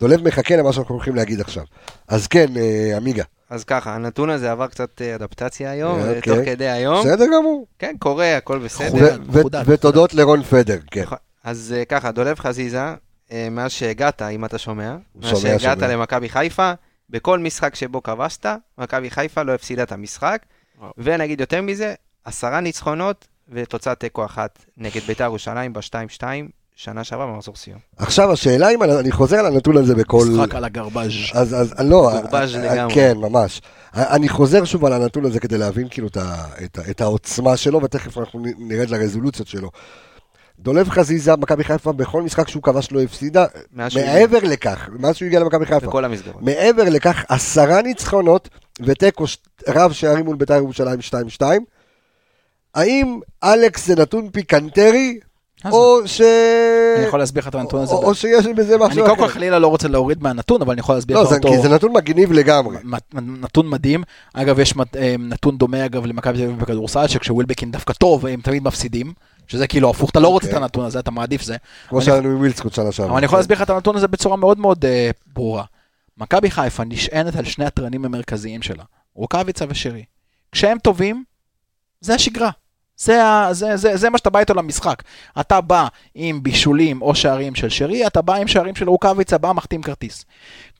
[0.00, 1.64] דולב מחכה למה שאנחנו הולכים להגיד עכשיו.
[2.08, 6.22] אז כן, אה, עמיגה, אז ככה, הנתון הזה עבר קצת אה, אדפטציה היום, אה, אוקיי.
[6.22, 7.00] תוך כדי היום.
[7.00, 7.66] בסדר גמור.
[7.78, 9.18] כן, קורה, הכל בסדר.
[9.66, 11.02] ותודות לרון פדר, כן.
[11.02, 11.18] נכון.
[11.44, 12.94] אז אה, ככה, דולב חזיזה,
[13.32, 15.78] אה, מאז שהגעת, אם אתה שומע, מאז שהגעת.
[15.78, 16.72] למכבי חיפה,
[17.10, 18.46] בכל משחק שבו כבשת,
[18.78, 20.42] מכבי חיפה לא הפסידה את המשחק,
[20.78, 20.92] וואו.
[20.98, 21.94] ונגיד יותר מזה,
[22.24, 26.22] עשרה ניצחונות ותוצאת תיקו אחת נגד בית"ר ירושלים ב-2-2,
[26.78, 27.78] שנה שעברה במחזור סיום.
[27.96, 30.26] עכשיו השאלה אם אני חוזר על הנתון הזה בכל...
[30.32, 31.10] משחק על הגרבז'.
[31.34, 32.94] אז, אז לא, גורבז' אה, לגמרי.
[32.94, 33.60] כן, ממש.
[33.94, 37.82] אני חוזר שוב על הנתון הזה כדי להבין כאילו את, ה, את, את העוצמה שלו,
[37.82, 39.70] ותכף אנחנו נרד לרזולוציות שלו.
[40.58, 45.40] דולב חזיזה, מכבי חיפה, בכל משחק שהוא כבש לא הפסידה, מעבר לכך, מאז שהוא הגיע
[45.40, 46.42] למכבי חיפה, בכל המסגרות.
[46.42, 48.48] מעבר לכך, עשרה ניצחונות
[48.80, 49.24] ותיקו
[49.68, 50.98] רב שערים מול בית"ר ירושלים
[51.38, 51.42] 2-2.
[52.74, 55.18] האם אלכס זה נתון פיקנטרי?
[55.72, 56.20] או ש...
[56.96, 57.94] אני יכול להסביר לך את הנתון הזה.
[57.94, 59.32] או, שיש בזה אני משהו קודם כל אחר.
[59.32, 61.48] חלילה לא רוצה להוריד מהנתון, אבל אני יכול להסביר לא, לך זה, אותו.
[61.48, 62.76] כי זה נתון מגניב לגמרי.
[63.14, 64.02] נתון מדהים.
[64.34, 68.62] אגב, יש אה, נתון דומה אגב למכבי תל אביב בכדורסל, שכשווילבקין דווקא טוב, הם תמיד
[68.62, 69.12] מפסידים.
[69.48, 70.62] שזה כאילו הפוך, אתה לא רוצה את אוקיי.
[70.62, 71.56] הנתון הזה, אתה מעדיף זה.
[71.88, 73.10] כמו אני- שהיה לנו עם ווילסקוט שנה שעברה.
[73.10, 75.64] אבל אני יכול להסביר לך את הנתון הזה בצורה מאוד מאוד אה, ברורה.
[76.18, 80.04] מכבי חיפה נשענת על שני התרנים המרכזיים שלה, רוקאביצה ושירי.
[80.52, 81.24] כשהם טובים,
[82.00, 82.50] זה השגרה.
[82.96, 83.20] זה,
[83.52, 85.02] זה, זה, זה מה שאתה בא איתו למשחק.
[85.40, 89.52] אתה בא עם בישולים או שערים של שרי, אתה בא עם שערים של רוקאביצה, בא
[89.52, 90.24] מחתים כרטיס.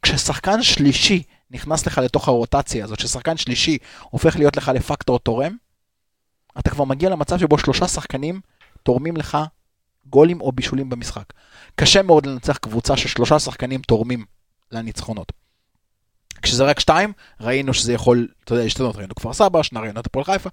[0.03, 3.79] כששחקן שלישי נכנס לך לתוך הרוטציה הזאת, ששחקן שלישי
[4.11, 5.57] הופך להיות לך לפקטור תורם,
[6.59, 8.41] אתה כבר מגיע למצב שבו שלושה שחקנים
[8.83, 9.39] תורמים לך
[10.07, 11.25] גולים או בישולים במשחק.
[11.75, 14.25] קשה מאוד לנצח קבוצה ששלושה שחקנים תורמים
[14.73, 15.33] לניצחונות.
[16.43, 20.07] כשזה רק שתיים, ראינו שזה יכול, אתה יודע, להשתנות, ראינו כפר סבא, שנה ראינו את
[20.07, 20.51] הפועל חיפה,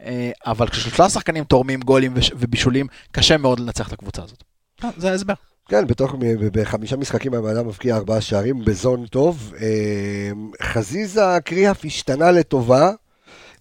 [0.00, 4.44] אה, אבל כששלושה שחקנים תורמים גולים ובישולים, קשה מאוד לנצח את הקבוצה הזאת.
[4.84, 5.34] אה, זה ההסבר.
[5.68, 6.14] כן, בתוך,
[6.52, 9.54] בחמישה משחקים הבן אדם מבקיע ארבעה שערים בזון טוב.
[9.60, 10.30] אה,
[10.62, 12.90] חזיזה קריאף השתנה לטובה.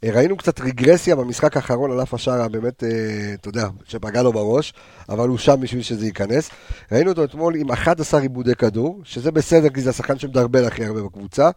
[0.04, 2.90] אה, ראינו קצת רגרסיה במשחק האחרון על אף השער הבאמת, אה,
[3.34, 4.74] אתה יודע, שפגע לו בראש,
[5.10, 6.50] אבל הוא שם בשביל שזה ייכנס.
[6.92, 11.04] ראינו אותו אתמול עם 11 עיבודי כדור, שזה בסדר, כי זה השחקן שמדרבל הכי הרבה
[11.04, 11.50] בקבוצה.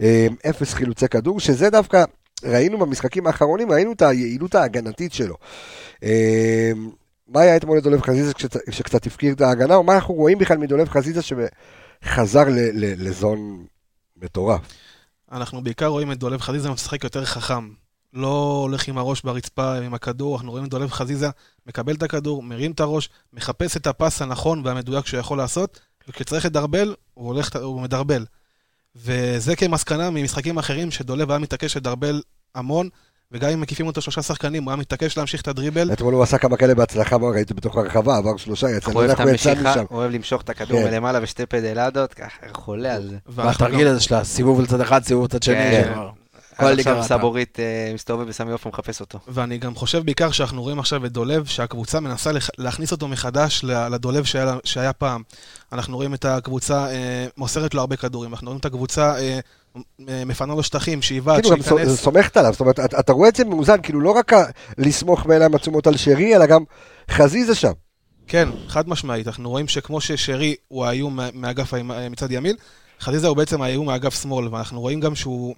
[0.00, 2.04] אה, אפס חילוצי כדור, שזה דווקא,
[2.44, 5.34] ראינו במשחקים האחרונים, ראינו את היעילות ההגנתית שלו.
[7.28, 8.32] מה היה אתמול לדולב חזיזה
[8.70, 13.64] כשקצת הפקיר את ההגנה, או מה אנחנו רואים בכלל מדולב חזיזה שחזר לזון
[14.22, 14.60] מטורף.
[15.32, 17.83] אנחנו בעיקר רואים את דולב חזיזה משחק יותר חכם.
[18.14, 21.28] לא הולך עם הראש ברצפה עם הכדור, אנחנו רואים את דולב חזיזה
[21.66, 26.44] מקבל את הכדור, מרים את הראש, מחפש את הפס הנכון והמדויק שהוא יכול לעשות, וכשצריך
[26.44, 28.24] לדרבל, הוא הולך, הוא מדרבל.
[28.96, 32.22] וזה כמסקנה ממשחקים אחרים שדולב היה מתעקש לדרבל
[32.54, 32.88] המון,
[33.32, 35.92] וגם אם מקיפים אותו שלושה שחקנים, הוא היה מתעקש להמשיך את הדריבל.
[35.92, 39.04] אתמול הוא עשה כמה כאלה בהצלחה, מה ראיתי בתוך הרחבה, עבר שלושה, יצא, את אנחנו
[39.04, 39.84] יצאנו המשיכה, שם.
[39.88, 40.90] הוא אוהב למשוך את הכדור כן.
[40.90, 43.16] מלמעלה בשתי פדלדות, ככה, חולה על זה.
[43.26, 45.82] והתרגיל הזה של הסיבוב לצד אחד, סיבוב לצד שני, כן.
[45.90, 46.23] שכבר-
[46.58, 47.02] כל ראתה.
[47.08, 49.18] סבורית אה, מסתובב בסמי עופר מחפש אותו.
[49.28, 54.24] ואני גם חושב בעיקר שאנחנו רואים עכשיו את דולב, שהקבוצה מנסה להכניס אותו מחדש לדולב
[54.24, 55.22] שהיה, שהיה פעם.
[55.72, 59.38] אנחנו רואים את הקבוצה אה, מוסרת לו הרבה כדורים, אנחנו רואים את הקבוצה אה,
[60.26, 62.00] מפנה לו שטחים, שאיבד, כאילו, גם סו- שייכנס.
[62.02, 64.32] סומכת עליו, זאת אומרת, אתה- אתה רואה את זה מאוזן, כאילו לא רק
[64.78, 66.64] לסמוך בעיניים עצומות על שרי, אלא גם
[67.10, 67.72] חזיזה שם.
[68.26, 69.26] כן, חד משמעית.
[69.28, 71.72] אנחנו רואים שכמו ששרי הוא האיום מאגף
[72.10, 72.56] מצד ימין,
[73.00, 75.54] חזיזה הוא בעצם האיום מאגף שמאל, ואנחנו רואים גם שהוא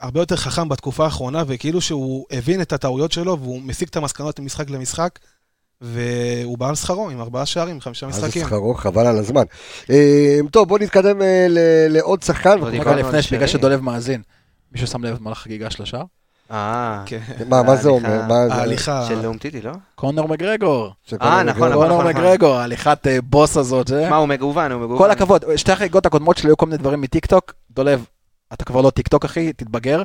[0.00, 4.40] הרבה יותר חכם בתקופה האחרונה, וכאילו שהוא הבין את הטעויות שלו, והוא מסיק את המסקנות
[4.40, 5.18] ממשחק למשחק,
[5.80, 8.46] והוא בא על שכרו עם ארבעה שערים, חמישה אז משחקים.
[8.46, 9.42] שכרו, חבל על הזמן.
[9.90, 12.58] אה, טוב, בואו נתקדם אה, ל- לעוד שחקן.
[12.62, 13.18] רגע לפני.
[13.32, 14.22] בגלל שדולב מאזין.
[14.72, 16.02] מישהו שם לב מה לחגיגה של השער?
[16.50, 17.20] אה, כן.
[17.48, 18.22] מה מה זה אומר?
[18.28, 19.04] מה זה- ההליכה...
[19.08, 19.72] של אומטיטי, לא?
[19.94, 20.90] קונור מגרגור.
[21.22, 21.68] אה, נכון, גול?
[21.70, 21.88] נכון.
[21.88, 23.88] קונור מגרגור, ההליכת אה, בוס הזאת.
[23.88, 24.98] זה- מה, הוא מגוון, הוא מגוון.
[24.98, 28.04] כל הכבוד, שתי החגיגות הקודמות שלי היו כל מיני דברים מטיקטוק, דולב,
[28.54, 30.02] אתה כבר לא טיקטוק אחי, תתבגר,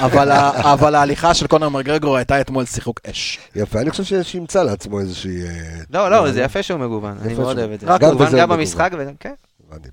[0.00, 3.38] אבל ה- אבל ההליכה של קונור מגרגור הייתה אתמול שיחוק אש.
[3.56, 5.42] יפה, אני חושב שימצא לעצמו איזושהי...
[5.42, 5.48] אה,
[5.90, 7.86] לא, לא, זה יפה שהוא מגוון, אני מאוד אוהב את זה.
[7.86, 8.48] רק מגוון גם.
[8.48, 9.34] במשחק וגם, כן.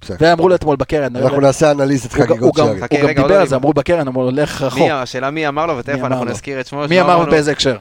[0.01, 0.17] בסדר.
[0.19, 2.71] ואמרו לו אתמול בקרן, אנחנו נעשה אנליזת חגיגות שערים.
[2.91, 3.55] הוא גם דיבר לא על זה, דיבר.
[3.57, 4.89] אמרו בקרן, אמרו לו לך רחוק.
[4.91, 6.25] השאלה מי אמר לו, ותכף אנחנו?
[6.25, 6.87] נזכיר את שמו.
[6.89, 7.77] מי אמר לו אמרנו, באיזה הקשר?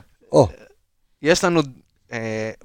[1.22, 1.64] יש לנו אה,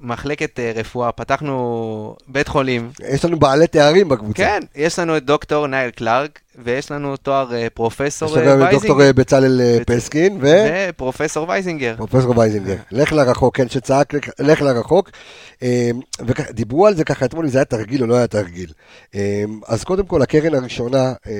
[0.00, 2.90] מחלקת אה, רפואה, פתחנו בית חולים.
[3.08, 4.36] יש לנו בעלי תארים בקבוצה.
[4.36, 8.56] כן, יש לנו את דוקטור נייל קלארק, ויש לנו תואר אה, יש פרופסור לנו אה,
[8.56, 9.06] גם את דוקטור וייזינגר.
[9.06, 10.46] אה, בצלאל אה, בצ- פסקין, ו...
[10.88, 11.94] ופרופסור וייזינגר.
[11.96, 15.10] פרופסור וייזינגר, לך לרחוק, כן, שצעק לך- לרחוק.
[15.62, 15.90] אה,
[16.26, 18.72] ודיברו על זה ככה אתמול, אם זה היה תרגיל או לא היה תרגיל.
[19.14, 21.32] אה, אז קודם כל, הקרן הראשונה, אה,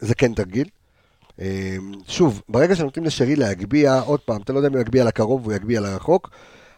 [0.00, 0.68] זה כן תרגיל.
[1.40, 1.76] אה,
[2.08, 5.54] שוב, ברגע שנותנים לשרי להגביה, עוד פעם, אתה לא יודע אם הוא יגביה לקרוב והוא
[5.54, 6.30] יגביה לרחוק,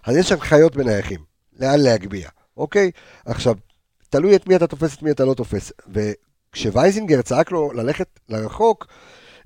[0.06, 1.20] אז יש הנחיות בנייחים,
[1.60, 2.90] לאן להגביה, אוקיי?
[3.26, 3.54] עכשיו,
[4.10, 5.72] תלוי את מי אתה תופס, את מי אתה לא תופס.
[5.88, 8.86] וכשווייזינגר צעק לו ללכת לרחוק,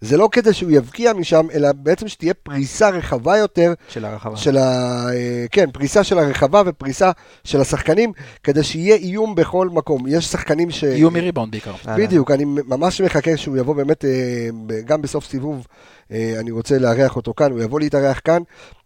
[0.00, 4.36] זה לא כדי שהוא יבקיע משם, אלא בעצם שתהיה פריסה רחבה יותר של הרחבה.
[4.36, 5.06] של ה...
[5.12, 7.10] אה, כן, פריסה של הרחבה ופריסה
[7.44, 10.04] של השחקנים, כדי שיהיה איום בכל מקום.
[10.08, 10.84] יש שחקנים ש...
[10.84, 11.74] איום מריבאונד בעיקר.
[11.96, 14.48] בדיוק, אני ממש מחכה שהוא יבוא באמת, אה,
[14.84, 15.66] גם בסוף סיבוב,
[16.12, 18.42] אה, אני רוצה לארח אותו כאן, הוא יבוא להתארח כאן,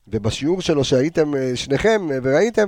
[0.09, 2.67] ובשיעור שלו שהייתם אה, שניכם אה, וראיתם,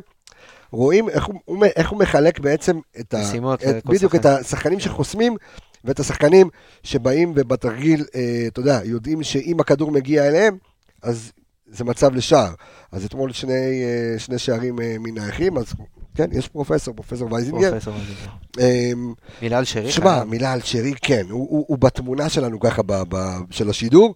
[0.70, 3.20] רואים איך הוא, איך הוא מחלק בעצם את ה...
[3.20, 4.28] משימות את, לכל בדיוק, שחקן.
[4.30, 5.37] את השחקנים שחוסמים,
[5.84, 6.49] ואת השחקנים
[6.82, 10.57] שבאים ובתרגיל, אה, אתה יודע, יודעים שאם הכדור מגיע אליהם,
[11.03, 11.32] אז
[11.66, 12.53] זה מצב לשער.
[12.93, 15.64] אז אתמול שני, אה, שני שערים אה, מן האחים, אז
[16.14, 17.70] כן, יש פרופסור, פרופסור וייזינגר.
[17.70, 18.30] פרופסור וייזינגר.
[18.61, 18.91] אה,
[19.43, 19.93] מילה על שרי?
[19.93, 20.24] שמע.
[20.24, 23.16] מילה על שרי, כן, הוא, הוא, הוא בתמונה שלנו ככה, ב, ב,
[23.51, 24.14] של השידור.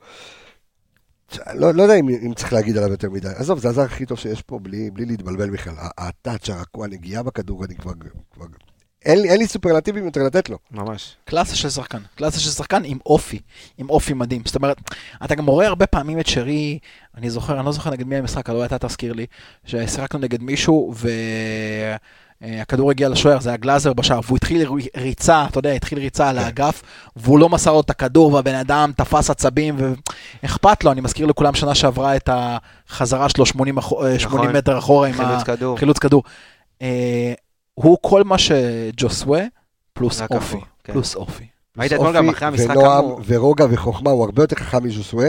[1.55, 3.29] לא, לא יודע אם, אם צריך להגיד עליו יותר מדי.
[3.37, 5.75] עזוב, זה הזר הכי טוב שיש פה, בלי, בלי להתבלבל בכלל.
[5.99, 7.93] ה touch, הרקוע, הנגיעה בכדור, אני כבר...
[8.35, 8.45] כבר...
[9.05, 10.59] אין, לי- אין לי סופרלטיבים יותר לתת לו.
[10.71, 11.17] ממש.
[11.25, 13.41] קלאסה של שחקן, קלאסה של שחקן עם אופי,
[13.79, 14.43] עם אופי מדהים.
[14.45, 14.77] זאת אומרת,
[15.25, 16.79] אתה גם רואה הרבה פעמים את שרי,
[17.17, 19.27] אני זוכר, אני לא זוכר נגד מי המשחק, לא אתה תזכיר לי,
[19.65, 20.95] ששיחקנו נגד מישהו
[22.41, 26.39] והכדור הגיע לשוער, זה היה גלאזר בשער, והוא התחיל ריצה, אתה יודע, התחיל ריצה על
[26.39, 26.83] האגף,
[27.17, 29.77] והוא לא מסר לו את הכדור, והבן אדם תפס עצבים,
[30.43, 34.79] ואכפת לו, אני מזכיר לכולם שנה שעברה את החזרה שלו 80, אחו- אה, 80 מטר
[34.79, 35.15] אחורה עם.
[35.75, 36.23] החילוץ כדור.
[36.83, 37.33] אה,
[37.75, 39.41] הוא כל מה שג'וסווה,
[39.93, 40.57] פלוס אופי.
[40.85, 40.93] כן.
[40.93, 41.45] פלוס אופי.
[41.79, 45.29] ראית אתמול גם אחרי המשחק ונועם אמרו- ורוגע וחוכמה, הוא הרבה יותר חכם מז'וסווה.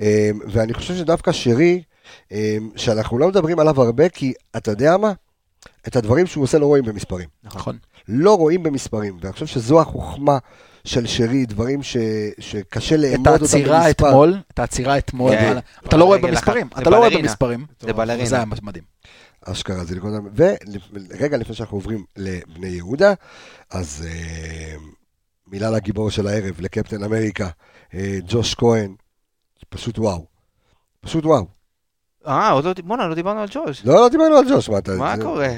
[0.00, 1.82] אה, ואני חושב שדווקא שרי,
[2.32, 5.12] אה, שאנחנו לא מדברים עליו הרבה, כי אתה יודע מה?
[5.88, 7.28] את הדברים שהוא עושה לא רואים במספרים.
[7.44, 7.78] נכון.
[8.08, 10.38] לא רואים במספרים, ואני חושב שזו החוכמה
[10.84, 11.96] של שרי, דברים ש,
[12.38, 13.74] שקשה את לאמוד אותם במספר.
[13.74, 15.58] העצירה אתמול, את העצירה אתמול, כן.
[15.86, 16.68] אתה לא רואה במספרים.
[16.78, 17.10] אתה לא רואה.
[17.10, 17.66] במספרים.
[17.80, 18.28] זה בלרינה.
[18.28, 18.84] זה היה מדהים.
[19.44, 20.18] אשכרה, זה נקודה...
[20.34, 23.14] ורגע לפני שאנחנו עוברים לבני יהודה,
[23.70, 24.74] אז אה,
[25.46, 27.48] מילה לגיבור של הערב, לקפטן אמריקה,
[27.94, 28.94] אה, ג'וש כהן,
[29.68, 30.26] פשוט וואו.
[31.00, 31.46] פשוט וואו.
[32.26, 33.82] אה, עוד לא, בואנה, לא דיברנו על ג'וש.
[33.84, 34.92] לא, לא דיברנו על ג'וש, מה אתה...
[34.92, 35.48] מה זה- קורה?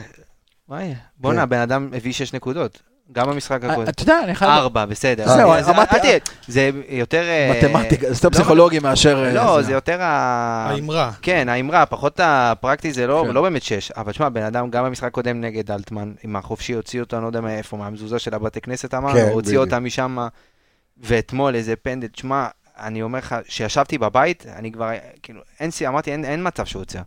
[0.68, 0.94] מה יהיה?
[1.18, 1.42] בואנה, כן.
[1.42, 2.82] הבן אדם הביא 6 נקודות.
[3.12, 3.80] גם במשחק הקודם.
[3.86, 4.50] אה, אתה יודע, אני חייב...
[4.50, 5.28] ארבע, בסדר.
[5.28, 5.96] זהו, אז- אמרתי-
[6.48, 7.22] זה יותר...
[7.22, 9.24] אה, מתמטיקה, זה יותר לא, פסיכולוגי מאשר...
[9.24, 10.06] אה, לא, זה יותר ה...
[10.70, 11.10] האמרה.
[11.22, 13.34] כן, האמרה, פחות הפרקטי זה לא, כן.
[13.34, 13.90] לא באמת שש.
[13.92, 17.28] אבל שמע, בן אדם, גם במשחק קודם נגד אלטמן, עם החופשי הוציא אותו, אני לא
[17.28, 19.58] יודע מאיפה, מהמזוזה של הבתי כנסת אמרנו, כן, הוציא.
[19.58, 20.18] אותה משם,
[20.98, 22.46] ואתמול איזה פנדל, שמע,
[22.78, 24.90] אני אומר לך, כשישבתי בבית, אני כבר,
[25.22, 27.00] כאילו, אין סי, אמרתי, אין, אין מצב שהוא הוציא.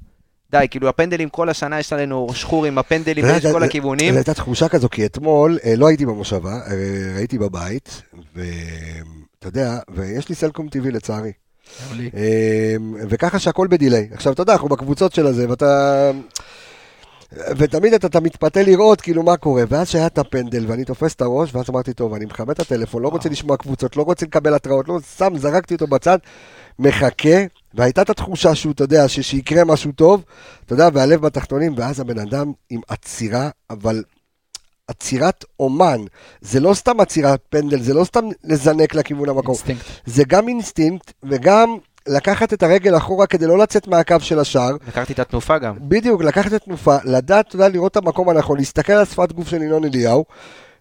[0.51, 4.13] די, כאילו, הפנדלים כל השנה, יש עלינו שחור עם הפנדלים ויש כל הכיוונים.
[4.13, 9.79] זו הייתה תחושה כזו, כי אתמול אה, לא הייתי במושבה, אה, הייתי בבית, ואתה יודע,
[9.89, 11.31] ויש לי סלקום טבעי לצערי.
[12.15, 12.75] אה,
[13.09, 14.09] וככה שהכל ב delay.
[14.11, 16.11] עכשיו, אתה יודע, אנחנו בקבוצות של הזה, ואתה...
[17.31, 21.21] ותמיד אתה, אתה מתפתה לראות כאילו מה קורה, ואז שהיה את הפנדל ואני תופס את
[21.21, 24.53] הראש, ואז אמרתי, טוב, אני מכבה את הטלפון, לא רוצה לשמוע קבוצות, לא רוצה לקבל
[24.53, 26.17] התראות, לא, שם, זרקתי אותו בצד,
[26.79, 27.37] מחכה,
[27.73, 30.23] והייתה את התחושה שהוא, אתה יודע, ש- שיקרה משהו טוב,
[30.65, 34.03] אתה יודע, והלב בתחתונים, ואז הבן אדם עם עצירה, אבל
[34.87, 36.01] עצירת אומן,
[36.41, 39.85] זה לא סתם עצירת פנדל, זה לא סתם לזנק לכיוון המקום, אינסטינקט.
[40.05, 41.77] זה גם אינסטינקט, וגם
[42.07, 45.75] לקחת את הרגל אחורה כדי לא לצאת מהקו של השער, לקחתי את התנופה גם.
[45.81, 49.47] בדיוק, לקחת את תנופה, לדעת, אתה יודע, לראות את המקום הנכון, להסתכל על שפת גוף
[49.47, 50.25] של ינון אליהו,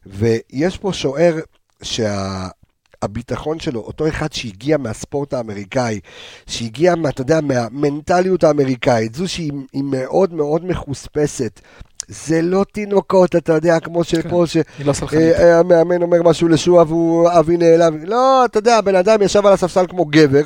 [0.07, 1.37] ויש פה שוער
[1.83, 6.01] שהביטחון שלו, אותו אחד שהגיע מהספורט האמריקאי,
[6.47, 11.61] שהגיע, מה, אתה יודע, מהמנטליות האמריקאית, זו שהיא היא מאוד מאוד מחוספסת.
[12.09, 14.45] זה לא תינוקות, אתה יודע, כמו שפה.
[14.79, 14.93] היא לא.
[15.13, 17.95] אה, אה, המאמן אומר משהו לשוע והוא אבי נעלב.
[18.05, 20.43] לא, אתה יודע, הבן אדם ישב על הספסל כמו גבר.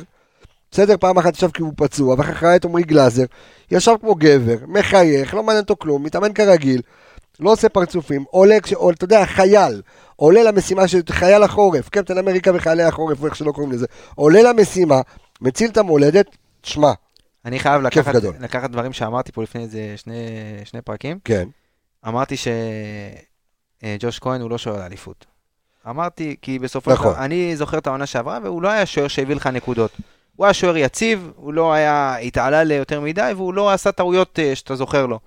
[0.73, 3.23] בסדר, פעם אחת ישב כי הוא פצוע, ואחר כך ראה את עמרי גלאזר,
[3.71, 6.81] ישב כמו גבר, מחייך, לא מעניין אותו כלום, מתאמן כרגיל,
[7.39, 9.81] לא עושה פרצופים, עולה, כש- או, אתה יודע, חייל,
[10.15, 14.41] עולה למשימה של חייל החורף, קפטן אמריקה וחיילי החורף, או איך שלא קוראים לזה, עולה
[14.41, 15.01] למשימה,
[15.41, 16.25] מציל את המולדת,
[16.63, 16.91] שמע,
[17.45, 18.35] אני חייב לקחת, גדול.
[18.39, 20.13] לקחת דברים שאמרתי פה לפני איזה שני,
[20.65, 21.19] שני פרקים.
[21.25, 21.47] כן,
[22.07, 25.25] אמרתי שג'וש כהן הוא לא שוער לאליפות.
[25.89, 27.13] אמרתי, כי בסופו של נכון.
[27.13, 29.91] דבר, אני זוכר את העונה שעברה, והוא לא היה שוער שהביא לך נקודות.
[30.35, 34.55] הוא היה שוער יציב, הוא לא היה, התעלה ליותר מדי, והוא לא עשה טעויות אה,
[34.55, 35.19] שאתה זוכר לו.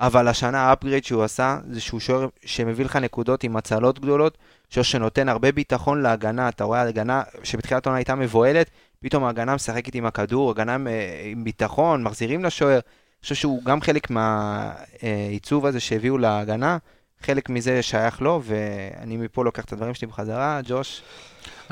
[0.00, 4.38] אבל השנה ה upgrade שהוא עשה, זה שהוא שוער שמביא לך נקודות עם הצלות גדולות,
[4.70, 8.70] שוער שנותן הרבה ביטחון להגנה, אתה רואה הגנה שבתחילת העונה הייתה מבוהלת,
[9.00, 12.80] פתאום ההגנה משחקת עם הכדור, הגנה אה, עם ביטחון, מחזירים לשוער.
[12.80, 16.78] אני חושב שהוא גם חלק מהעיצוב הזה שהביאו להגנה,
[17.22, 20.60] חלק מזה שייך לו, ואני מפה לוקח את הדברים שלי בחזרה.
[20.64, 21.02] ג'וש,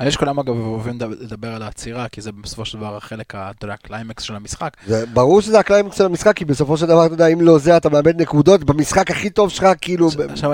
[0.07, 3.75] יש כולם אגב אוהבים לדבר- על העצירה, כי זה בסופו של דבר החלק, אתה יודע,
[3.75, 4.71] הקליימקס של המשחק.
[5.13, 7.89] ברור שזה הקליימקס של המשחק, כי בסופו של דבר, אתה יודע, אם לא זה, אתה
[7.89, 10.09] מאבד נקודות במשחק הכי טוב שלך, כאילו,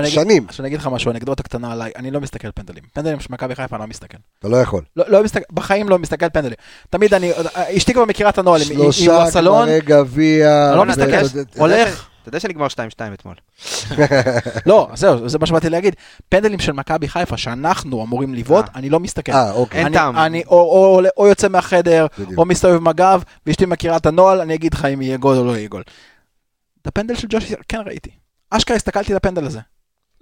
[0.04, 2.82] שנים, עכשיו אני אגיד לך משהו, אנקדוטה קטנה עליי, אני לא מסתכל פנדלים.
[2.92, 4.18] פנדלים של מכבי חיפה אני לא מסתכל.
[4.38, 4.82] אתה לא יכול.
[4.96, 5.20] לא, לא
[5.52, 6.56] בחיים לא מסתכל פנדלים.
[6.90, 7.32] תמיד אני,
[7.76, 10.68] אשתי כבר מכירה את הנוהל, היא- היא שלושה בסלון, גמרי גביע.
[10.70, 12.70] אני לא מסתכל, הולך, אתה יודע שנגמר 2-2
[13.14, 13.34] אתמול.
[14.66, 15.94] לא, זהו, זה מה שבאתי להגיד.
[16.28, 18.70] פנדלים של מכבי חיפה שאנחנו אמורים לבעוט, אה.
[18.74, 19.32] אני לא מסתכל.
[19.32, 19.84] אה, אוקיי.
[19.84, 20.16] אין טעם.
[20.18, 22.06] אני או- יוצא מהחדר.
[22.36, 25.44] או מסתובב עם הגב, ואשתי מכירה את הנוהל, אני אגיד לך אם יהיה גול או
[25.44, 25.82] לא יהיה גול.
[26.82, 28.10] את הפנדל של ג'וש כן ראיתי.
[28.50, 29.60] אשכרה הסתכלתי על הפנדל הזה.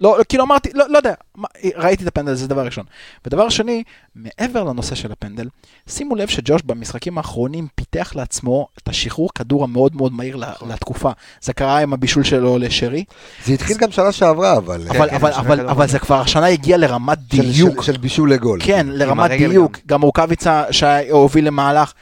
[0.03, 2.85] לא, לא, כאילו אמרתי, לא, לא יודע, מה, ראיתי את הפנדל זה דבר ראשון.
[3.25, 3.83] ודבר שני,
[4.15, 5.47] מעבר לנושא של הפנדל,
[5.87, 10.69] שימו לב שג'וש במשחקים האחרונים פיתח לעצמו את השחרור כדור המאוד מאוד מהיר נכון.
[10.71, 11.11] לתקופה.
[11.41, 13.03] זה קרה עם הבישול שלו לשרי,
[13.45, 14.87] זה התחיל גם שנה שעברה, אבל...
[14.89, 17.81] אבל, כן, אבל, זה אבל, כדור אבל זה כבר השנה הגיע לרמת של- דיוק.
[17.83, 18.59] של- של בישול לגול.
[18.63, 19.77] כן, לרמת דיוק.
[19.77, 19.81] גם.
[19.87, 21.93] גם רוקאביצה שהוביל למהלך.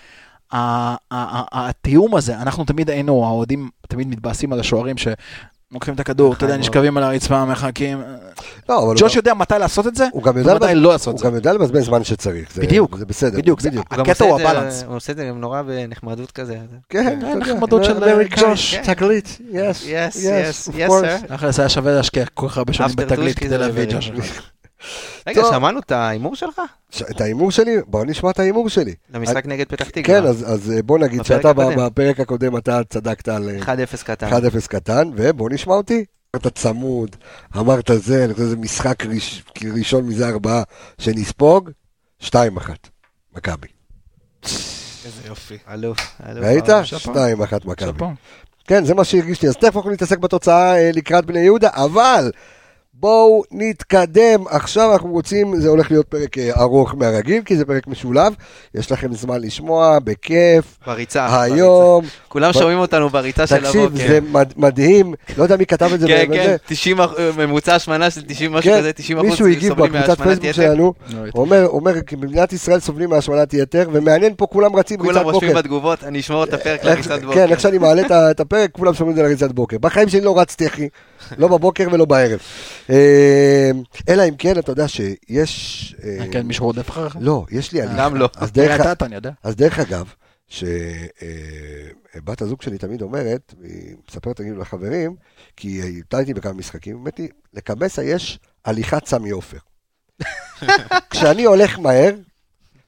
[1.52, 4.96] התיאום הזה, אנחנו תמיד היינו, האוהדים תמיד מתבאסים על השוערים
[5.72, 6.58] שלוקחים את הכדור, אתה יודע.
[6.58, 8.02] נשכבים על הרצפה, מחכים.
[8.70, 11.20] לא, אבל הוא ג'וש יודע מתי לעשות את זה, הוא ומתי לא לעשות את הוא
[11.20, 11.26] זה.
[11.30, 12.58] גם יודע לבזבז זמן שצריך.
[12.58, 13.38] בדיוק, זה בסדר.
[13.38, 13.62] בדיוק.
[13.62, 14.84] הוא הקטע הוא הבלנס.
[14.88, 16.58] הוא עושה את זה גם נורא בנחמדות כזה.
[16.90, 17.36] כן, יודע.
[17.36, 18.76] נחמדות של, אה, ג'וש.
[18.76, 21.30] yes, of yes, course.
[21.30, 21.36] sir.
[21.36, 24.12] אחרי זה היה שווה להשקיע כל כך הרבה שנים בתגלית כדי להביא את ג'וש.
[25.28, 25.42] רגע.
[25.52, 26.62] שמענו את ההימור שלך?
[26.90, 27.76] ש- את ההימור שלי?
[27.88, 28.94] בוא נשמע את ההימור שלי.
[29.14, 30.04] למשחק נגד פתח תקווה.
[30.22, 31.54] כן, אז- אז בוא נגיד שאתה.
[31.54, 34.30] בפרק הקודם אתה צדקת על אה, 1-0 קטן.
[34.30, 36.06] 1-0 קטן, ובוא נשמע אותי.
[36.36, 37.16] אמרת צמוד,
[37.58, 39.44] אמרת זה, אני חושב שזה משחק ראש-
[39.78, 40.64] ראשון מזה ארבעה
[40.98, 41.70] שנספוג,
[42.20, 42.90] שתיים אחת,
[43.36, 43.68] מכבי.
[45.06, 45.58] איזה יופי.
[45.70, 45.98] אלוף,
[46.30, 46.46] אלוף.
[46.46, 46.70] ראית?
[46.70, 46.86] אלוף.
[46.86, 47.92] שתיים אחת מכבי.
[47.92, 48.12] שאפו.
[48.68, 49.50] כן, זה מה שהרגיש לי.
[49.50, 52.32] אז תכף אנחנו נתעסק בתוצאה אה, לקראת בני יהודה, אבל
[53.06, 54.44] בואו נתקדם.
[54.50, 58.34] עכשיו אנחנו רוצים, זה הולך להיות פרק אה, ארוך מהרגיל, כי זה פרק משולב.
[58.76, 60.78] יש לכם זמן לשמוע, בכיף.
[60.88, 61.42] בריצה.
[61.44, 62.16] היום, בריצה.
[62.28, 64.08] כולם ב- שומעים אותנו בריצה של תקשיב, הבוקר.
[64.08, 66.08] זה מד- מדהים, לא יודע מי כתב את זה.
[66.08, 66.26] כן.
[66.34, 70.22] כן, 90 אח- ממוצע השמנה של 90 משהו כן, כזה, 90 אחוז מישהו הגיב בקבוצת
[70.22, 70.52] פייסבוק.
[70.52, 70.94] שלנו,
[71.36, 75.50] אומר, אומר, כי במדינת ישראל סובלים מהשמנת יתר, ומעניין פה כולם רצים כולם ריצת רושמים
[75.52, 75.62] בוקר.
[75.62, 77.34] בתגובות, אני אשמור את הפרק איך- לריצת בוקר.
[77.36, 79.78] כן, איך שאני מעלה את הפרק, כולם שומעים את זה לריצת בוקר.
[79.78, 80.88] בחיים שלי לא רצתי, אחי.
[81.38, 82.40] לא בבוקר ולא בערב.
[82.90, 83.72] אה,
[84.10, 85.96] אלא אם כן, אתה יודע שיש...
[86.04, 87.18] אה, כן, מישהו רודף אחריך?
[87.20, 87.98] לא, יש לי הליכה.
[87.98, 88.30] גם לא.
[88.36, 89.32] אז דרך ה- ידעת, אני יודע.
[89.44, 90.14] אז דרך אגב,
[90.48, 95.16] שבת הזוג שלי תמיד אומרת, היא מספרת תגיד לחברים,
[95.58, 99.58] כי היא הייתה איתי בכמה משחקים, אומרת לי, לקבסה יש הליכת סמי עופר.
[101.10, 102.12] כשאני הולך מהר,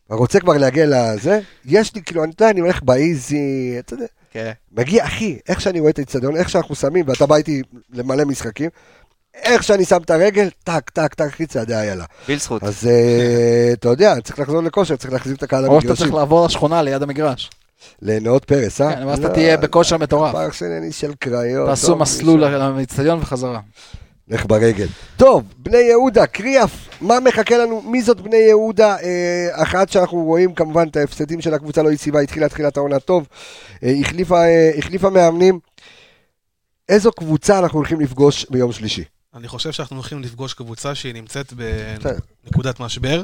[0.10, 4.52] רוצה כבר להגיע לזה, יש לי, כאילו, אני יודע, אני הולך באיזי, אתה יודע, כן.
[4.72, 7.62] מגיע, אחי, איך שאני רואה את האצטדיון, איך שאנחנו שמים, ואתה בא איתי
[7.94, 8.70] למלא משחקים,
[9.36, 12.06] איך שאני שם את הרגל, טק, טק, טק, אחי, צעדי איילה.
[12.28, 12.64] ביל זכות.
[12.64, 15.96] אז אה, אתה יודע, צריך לחזור לכושר, צריך להחזיר את הקהל או שאתה.
[15.96, 17.50] צריך לעבור לשכונה ליד המגרש.
[18.02, 18.96] לנאות פרס, אה?
[18.96, 20.32] כן, ואז אתה לא, תהיה בכושר מטורף.
[20.32, 21.70] פארק שני של קריות.
[21.70, 22.78] תעשו טוב, מסלול משם.
[22.78, 23.60] לאצטדיון וחזרה.
[24.28, 24.88] לך ברגל.
[25.18, 26.72] טוב, בני יהודה, קריאף,
[27.02, 27.82] מה מחכה לנו?
[27.82, 28.98] מי זאת בני יהודה?
[28.98, 33.28] אה, אחת שאנחנו רואים כמובן את ההפסדים של הקבוצה לא יציבה, התחילה תחילת העונה טוב,
[33.84, 35.60] אה, החליפה, אה, החליפה מאמנים.
[36.90, 39.04] איזו קבוצה אנחנו הולכים לפגוש ביום שלישי?
[39.36, 41.54] אני חושב שאנחנו הולכים לפגוש קבוצה שהיא נמצאת.
[42.44, 43.24] בנקודת משבר.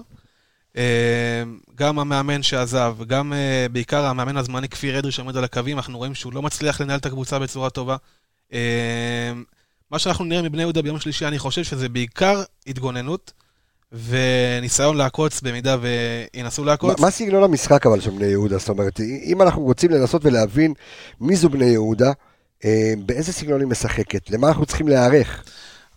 [1.76, 3.34] גם המאמן שעזב, גם
[3.72, 7.06] בעיקר המאמן הזמני כפיר אדרי שעומד על הקווים, אנחנו רואים שהוא לא מצליח לנהל את
[7.06, 7.96] הקבוצה בצורה טובה.
[9.90, 13.34] אה, מה שאנחנו נראה מבני יהודה ביום שלישי, אני חושב שזה בעיקר התגוננות
[13.92, 17.00] וניסיון לעקוץ במידה וינסו לעקוץ.
[17.00, 18.58] מה סגנון המשחק אבל של בני יהודה?
[18.58, 20.74] זאת אומרת, אם אנחנו רוצים לנסות ולהבין
[21.22, 22.12] מי זו בני יהודה,
[22.66, 24.30] אה, באיזה סגנון היא משחקת?
[24.30, 25.44] למה אנחנו צריכים להיערך?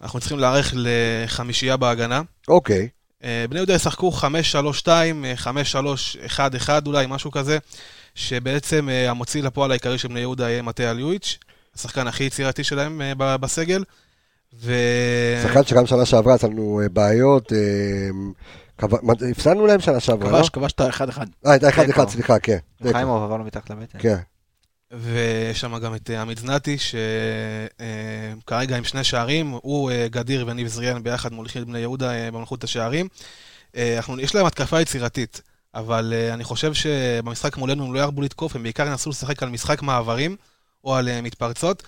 [0.02, 2.22] אנחנו צריכים להיערך לחמישייה בהגנה.
[2.48, 2.88] אוקיי,
[3.24, 7.58] אה, בני יהודה ישחקו 5-3-2, אה, 5-3-1-1 אולי, משהו כזה,
[8.14, 11.38] שבעצם אה, המוציא לפועל העיקרי של בני יהודה יהיה מטה אליואיץ',
[11.74, 13.84] השחקן הכי יצירתי שלהם אה, בסגל.
[14.54, 14.74] ו...
[15.42, 17.58] שחקן שגם שנה שעברה עשה לנו אה, בעיות, אה,
[19.30, 20.38] הפסדנו להם שנה שעברה, לא?
[20.38, 21.26] כבש, כבש את האחד-אחד.
[21.46, 22.00] אה, הייתה אחד תיקו.
[22.00, 22.58] אחד, סליחה, כן.
[22.92, 23.98] חיימוב עבר לו מתחת לבטן.
[23.98, 24.16] כן.
[24.90, 31.32] ויש שם גם את עמית זנתי, שכרגע עם שני שערים, הוא, גדיר וניב זריאן ביחד
[31.32, 33.08] מוליכים את בני יהודה במלכות השערים.
[33.76, 35.42] אנחנו, יש להם התקפה יצירתית,
[35.74, 39.82] אבל אני חושב שבמשחק מולנו הם לא ירבו לתקוף, הם בעיקר ינסו לשחק על משחק
[39.82, 40.36] מעברים
[40.84, 41.82] או על אה, מתפרצות.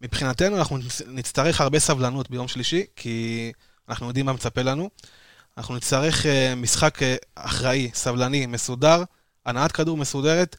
[0.00, 3.52] מבחינתנו אנחנו נצ- נצטרך הרבה סבלנות ביום שלישי, כי
[3.88, 4.90] אנחנו יודעים מה מצפה לנו.
[5.58, 9.02] אנחנו נצטרך אה, משחק אה, אחראי, סבלני, מסודר,
[9.46, 10.56] הנעת כדור מסודרת,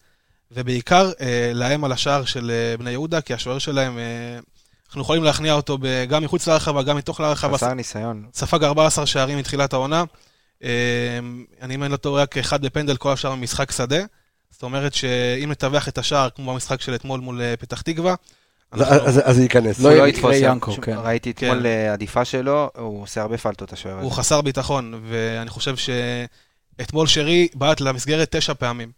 [0.52, 1.12] ובעיקר
[1.54, 3.98] לאיים על השער של בני יהודה, כי השוער שלהם,
[4.88, 5.78] אנחנו יכולים להכניע אותו
[6.10, 7.58] גם מחוץ לרחבה, גם מתוך לרחבה.
[7.58, 8.26] חסר ניסיון.
[8.34, 10.04] ספג 14 שערים מתחילת העונה.
[10.62, 14.04] אני אם אני לא רק אחד בפנדל, כל השאר במשחק שדה.
[14.54, 18.16] זאת אומרת שאם נטווח את השער, כמו במשחק של אתמול מול אה, פתח תקווה,
[18.72, 19.80] אז- זה ייכנס.
[19.80, 20.36] לא לא יתפוס.
[20.40, 20.96] ינקו, שום- כן.
[21.04, 24.04] ראיתי אתמול אה, עדיפה שלו, הוא עושה הרבה פלטות השוער הזה.
[24.04, 28.92] הוא חסר ביטחון, ואני חושב שאתמול שרי בעט למסגרת תשע פעמים.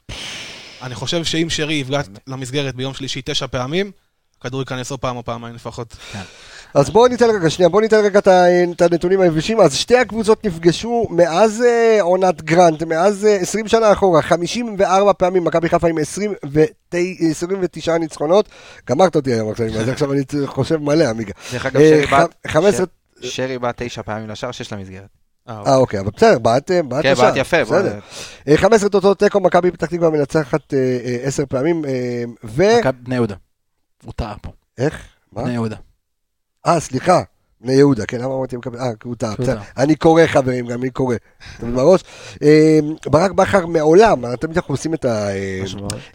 [0.81, 3.91] אני חושב שאם שרי יבגט למסגרת ביום שלישי תשע פעמים,
[4.39, 5.97] הכדור ייכנס או פעם או פעמיים לפחות.
[6.75, 9.59] אז בואו ניתן רגע, שנייה, בואו ניתן רגע את הנתונים היבשים.
[9.59, 15.43] אז שתי הקבוצות נפגשו מאז אה, עונת גרנט, מאז אה, 20 שנה אחורה, 54 פעמים,
[15.43, 16.97] מכבי חיפה עם 29
[17.31, 18.49] 29 ניצחונות.
[18.89, 21.31] גמרת אותי היום עכשיו, אז עכשיו אני חושב מלא, עמיגה.
[21.53, 22.85] דרך אגב, אה, שרי בעט- ח- 15...
[23.21, 25.07] ש- שרי בעט תשע פעמים לשער, שש למסגרת.
[25.49, 27.63] אה, אוקיי, אבל בסדר, בעט אה, בעט כן, בעט יפה.
[27.63, 27.99] בסדר.
[28.47, 32.63] אה, 15 תוצאות תיקו, מכבי פתח תקווה מנצחת אה, אה, 10 פעמים, אה, ו...
[32.79, 33.35] מכבי בני יהודה.
[34.05, 34.51] הוא טעה פה.
[34.77, 35.05] איך?
[35.33, 35.43] מה?
[35.43, 35.75] בני יהודה.
[36.67, 37.21] אה, סליחה,
[37.65, 38.77] בני יהודה, כן, למה אמרתי מכבי...
[38.77, 39.59] אה, כי הוא טעה, בסדר.
[39.77, 41.15] אני קורא חברים, גם אני קורא.
[41.57, 42.01] אתה מבין בראש?
[42.43, 45.05] אה, ברק בכר מעולם, תמיד אנחנו עושים את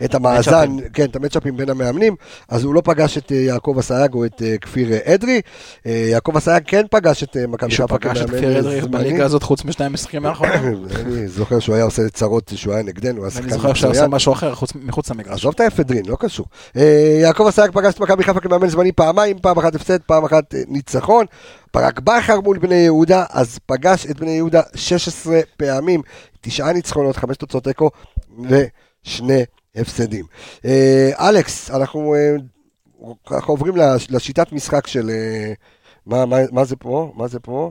[0.05, 2.15] את המאזן, כן, את המצ'אפים בין המאמנים,
[2.49, 5.41] אז הוא לא פגש את אה, יעקב אסייג או את אה, כפיר אדרי.
[5.87, 8.91] אה, יעקב אסייג כן פגש את מכבי מישהו חיפה פגש את כמאמן כפיר אדרי זמני.
[9.05, 10.85] בליגה הזאת חוץ משניים משחקים האחרונים?
[11.07, 14.09] אני זוכר שהוא היה עושה צרות שהוא היה נגדנו, היה אני זוכר שהוא עושה.
[14.09, 15.33] משהו אחר חוץ- מחוץ למגרש.
[15.33, 16.47] עזוב את האפדרין, לא קשור.
[17.21, 21.27] יעקב אסייג פגש את מכבי חיפה כמאמן זמני פעמיים, פעם אחת הפסד, פעם אחת ניצחון.
[21.75, 26.03] ברק בכר מול בני יהודה, אז פגש את בני יהודה 16 פעמים,
[26.41, 27.91] תשעה ניצחונות, חמש תוצאות תיקו
[28.39, 29.43] ושני
[29.77, 30.25] הפסדים.
[30.65, 32.37] אה, אלכס, אנחנו אה,
[33.27, 35.53] ככה עוברים לש- לשיטת משחק של אה,
[36.07, 37.13] מה, מה, מה זה פה?
[37.17, 37.71] מה זה פה?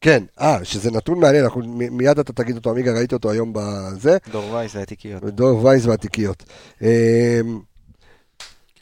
[0.00, 4.16] כן, אה, שזה נתון מעניין, אנחנו, מיד אתה תגיד אותו, עמיגה, ראיתי אותו היום בזה,
[4.32, 5.24] דור וייס והתיקיות.
[5.24, 6.44] דור וייס והתיקיות.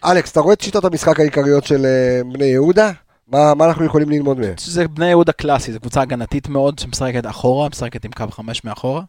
[0.05, 2.93] אלכס, אתה רואה את שיטות המשחק העיקריות של אה, בני יהודה?
[3.29, 4.55] מה, מה אנחנו יכולים ללמוד מהם?
[4.59, 9.03] זה בני יהודה קלאסי, זו קבוצה הגנתית מאוד שמשחקת אחורה, משחקת עם קו חמש מאחורה.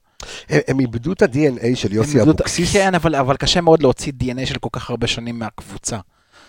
[0.49, 2.73] הם, הם איבדו את ה-DNA של יוסי אבוקסיס.
[2.73, 5.97] כן, אבל, אבל קשה מאוד להוציא DNA של כל כך הרבה שנים מהקבוצה.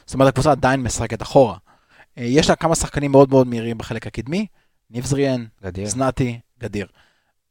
[0.07, 1.57] זאת אומרת, הקבוצה עדיין משחקת אחורה.
[2.19, 4.47] אה, יש לה כמה שחקנים מאוד מאוד מהירים בחלק הקדמי,
[4.91, 5.87] ניב זריאן, גדיר.
[5.87, 6.87] זנתי, גדיר.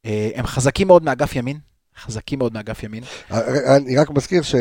[0.06, 1.58] אה, הם חזקים מאוד מאגף ימין,
[2.00, 3.04] חזקים מאוד מאגף ימין.
[3.76, 4.56] אני רק מזכיר ש...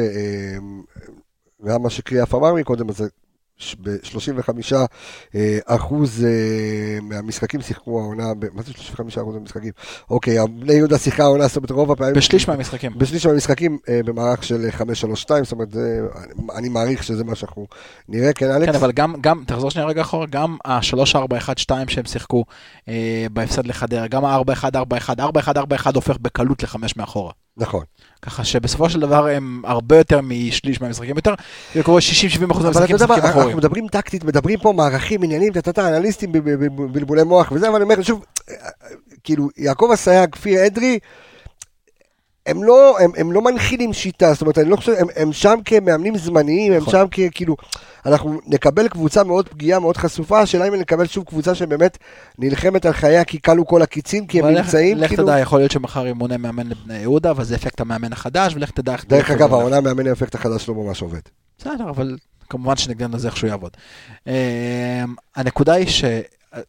[1.66, 3.04] גם מה שקריאף אמר מקודם, אז זה
[3.56, 4.74] ש- ב-35
[5.34, 6.28] אה, אחוז אה,
[7.02, 9.72] מהמשחקים שיחקו העונה, מה זה 35 אחוז מהמשחקים?
[10.10, 12.14] אוקיי, בני יהודה שיחקה העונה, זאת אומרת רוב הפעמים...
[12.14, 12.92] בשליש מהמשחקים.
[12.98, 14.82] בשליש מהמשחקים אה, במערך של 5-3-2,
[15.42, 15.68] זאת אומרת,
[16.56, 17.66] אני- מעריך שזה מה שאנחנו
[18.08, 18.70] נראה, כן אלכס?
[18.72, 22.44] כן, אבל גם, גם, תחזור שנייה רגע אחורה, גם ה-3-4-1-2 שהם שיחקו
[23.32, 27.32] בהפסד לחדרה, גם ה-4-1-4-1, 4-1-4-1 הופך בקלות ל-5 מאחורה.
[27.58, 27.84] נכון.
[28.22, 31.34] ככה שבסופו של דבר הם הרבה יותר משליש מהמשחקים, יותר,
[31.74, 33.48] זה קורה 60-70 אחוז אבל אתה מהמשחקים יודע מה, משחקים אחוריים.
[33.48, 36.32] אנחנו מדברים טקטית, מדברים פה מערכים, עניינים, טטטה, אנליסטים,
[36.92, 38.24] בלבולי מוח וזה, אבל אני אומר, שוב,
[39.24, 40.98] כאילו, יעקב אסייג, כפיר אדרי,
[42.48, 45.58] הם לא, הם, הם לא מנחילים שיטה, זאת אומרת, אני לא חושב, הם, הם שם
[45.64, 46.92] כמאמנים זמניים, הם נכון.
[46.92, 47.56] שם ככאילו,
[48.06, 51.98] אנחנו נקבל קבוצה מאוד פגיעה, מאוד חשופה, השאלה אם נקבל שוב קבוצה שבאמת
[52.38, 55.24] נלחמת על חייה, כי כלו כל הקיצים, כי הם לך- נמצאים, לך כאילו...
[55.24, 58.92] תדע, יכול להיות שמחר ימונה מאמן לבני יהודה, אבל זה אפקט המאמן החדש, ולך תדע
[58.92, 59.04] איך...
[59.04, 59.52] דרך אגב.
[59.52, 61.20] העונה המאמן האפקט החדש לא ממש עובד.
[61.58, 62.16] בסדר, אבל
[62.50, 63.70] כמובן שנגדנו זה איך שהוא יעבוד.
[64.26, 64.32] אמ,
[65.36, 66.04] הנקודה היא ש...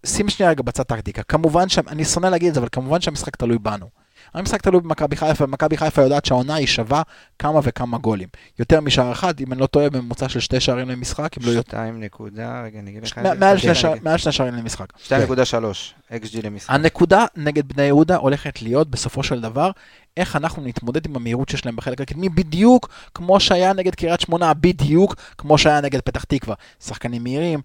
[0.05, 1.23] שים שנייה רגע בצד טקטיקה.
[1.23, 1.79] כמובן, ש...
[1.87, 3.85] אני שונא להגיד את זה, אבל כמובן שהמשחק תלוי בנו.
[4.33, 7.01] המשחק תלוי במכבי חיפה, ומכבי חיפה יודעת שהעונה היא שווה
[7.39, 8.27] כמה וכמה גולים.
[8.59, 11.69] יותר משער אחד, אם אני לא טועה, בממוצע של שתי שערים למשחק, אם לא יותר.
[11.77, 13.17] 2 נקודה, רגע, אני אגיד לך.
[13.17, 14.85] מע- מעל שני שער- מעל שני שערים למשחק.
[15.07, 16.69] 2.3, XG למשחק.
[16.73, 19.71] הנקודה נגד בני יהודה הולכת להיות בסופו של דבר
[20.17, 24.53] איך אנחנו נתמודד עם המהירות שיש להם בחלק הקדמי, בדיוק כמו שהיה נגד קריית שמונה,
[24.53, 26.55] בדיוק כמו שהיה נגד פתח תקווה.
[26.83, 27.59] שחקנים מהירים,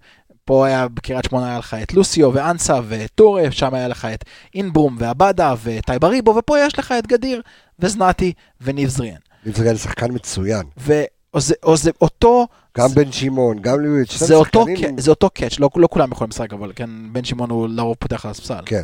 [0.45, 4.23] פה היה בקריית שמונה היה לך את לוסיו ואנסה וטורף, שם היה לך את
[4.55, 7.41] אינברום ועבדה וטייבריבו, ופה יש לך את גדיר
[7.79, 9.17] וזנתי וניב זריאן.
[9.45, 10.63] ליבזגן שחקן מצוין.
[10.77, 14.11] וזה אותו, גם בן שמעון, גם ליוויץ'.
[14.11, 14.35] שני זה
[14.65, 17.95] שחקנים- זה אותו קאץ', לא, לא כולם יכולים לשחק, אבל כן, בן שמעון הוא לרוב
[17.99, 18.63] פותח על הספסל.
[18.65, 18.83] כן.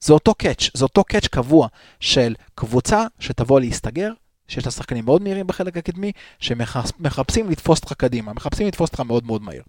[0.00, 1.68] זה אותו קאץ', זה אותו קאץ' קבוע
[2.00, 4.12] של קבוצה שתבוא להסתגר,
[4.48, 9.26] שיש לה שחקנים מאוד מהירים בחלק הקדמי, שמחפשים לתפוס אותך קדימה, מחפשים לתפוס אותך מאוד
[9.26, 9.62] מאוד מהיר.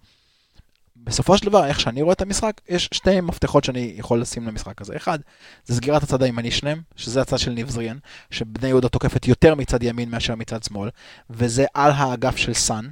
[0.96, 4.80] בסופו של דבר, איך שאני רואה את המשחק, יש שתי מפתחות שאני יכול לשים למשחק
[4.80, 4.96] הזה.
[4.96, 5.18] אחד,
[5.66, 7.96] זה סגירת הצד הימני שלהם, שזה הצד של ניב זריאן,
[8.30, 10.90] שבני יהודה תוקפת יותר מצד ימין מאשר מצד שמאל,
[11.30, 12.88] וזה על האגף של סאן,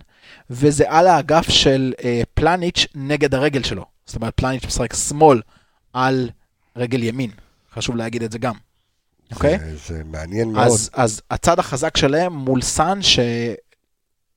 [0.50, 3.84] וזה על האגף של אה, פלניץ' נגד הרגל שלו.
[4.06, 5.40] זאת אומרת, פלניץ' משחק שמאל
[5.92, 6.30] על
[6.76, 7.30] רגל ימין.
[7.74, 8.54] חשוב להגיד את זה גם.
[9.32, 9.58] אוקיי?
[9.58, 10.66] זה- זה מעניין מאוד.
[10.66, 12.98] אז, אז הצד החזק שלהם מול סאן,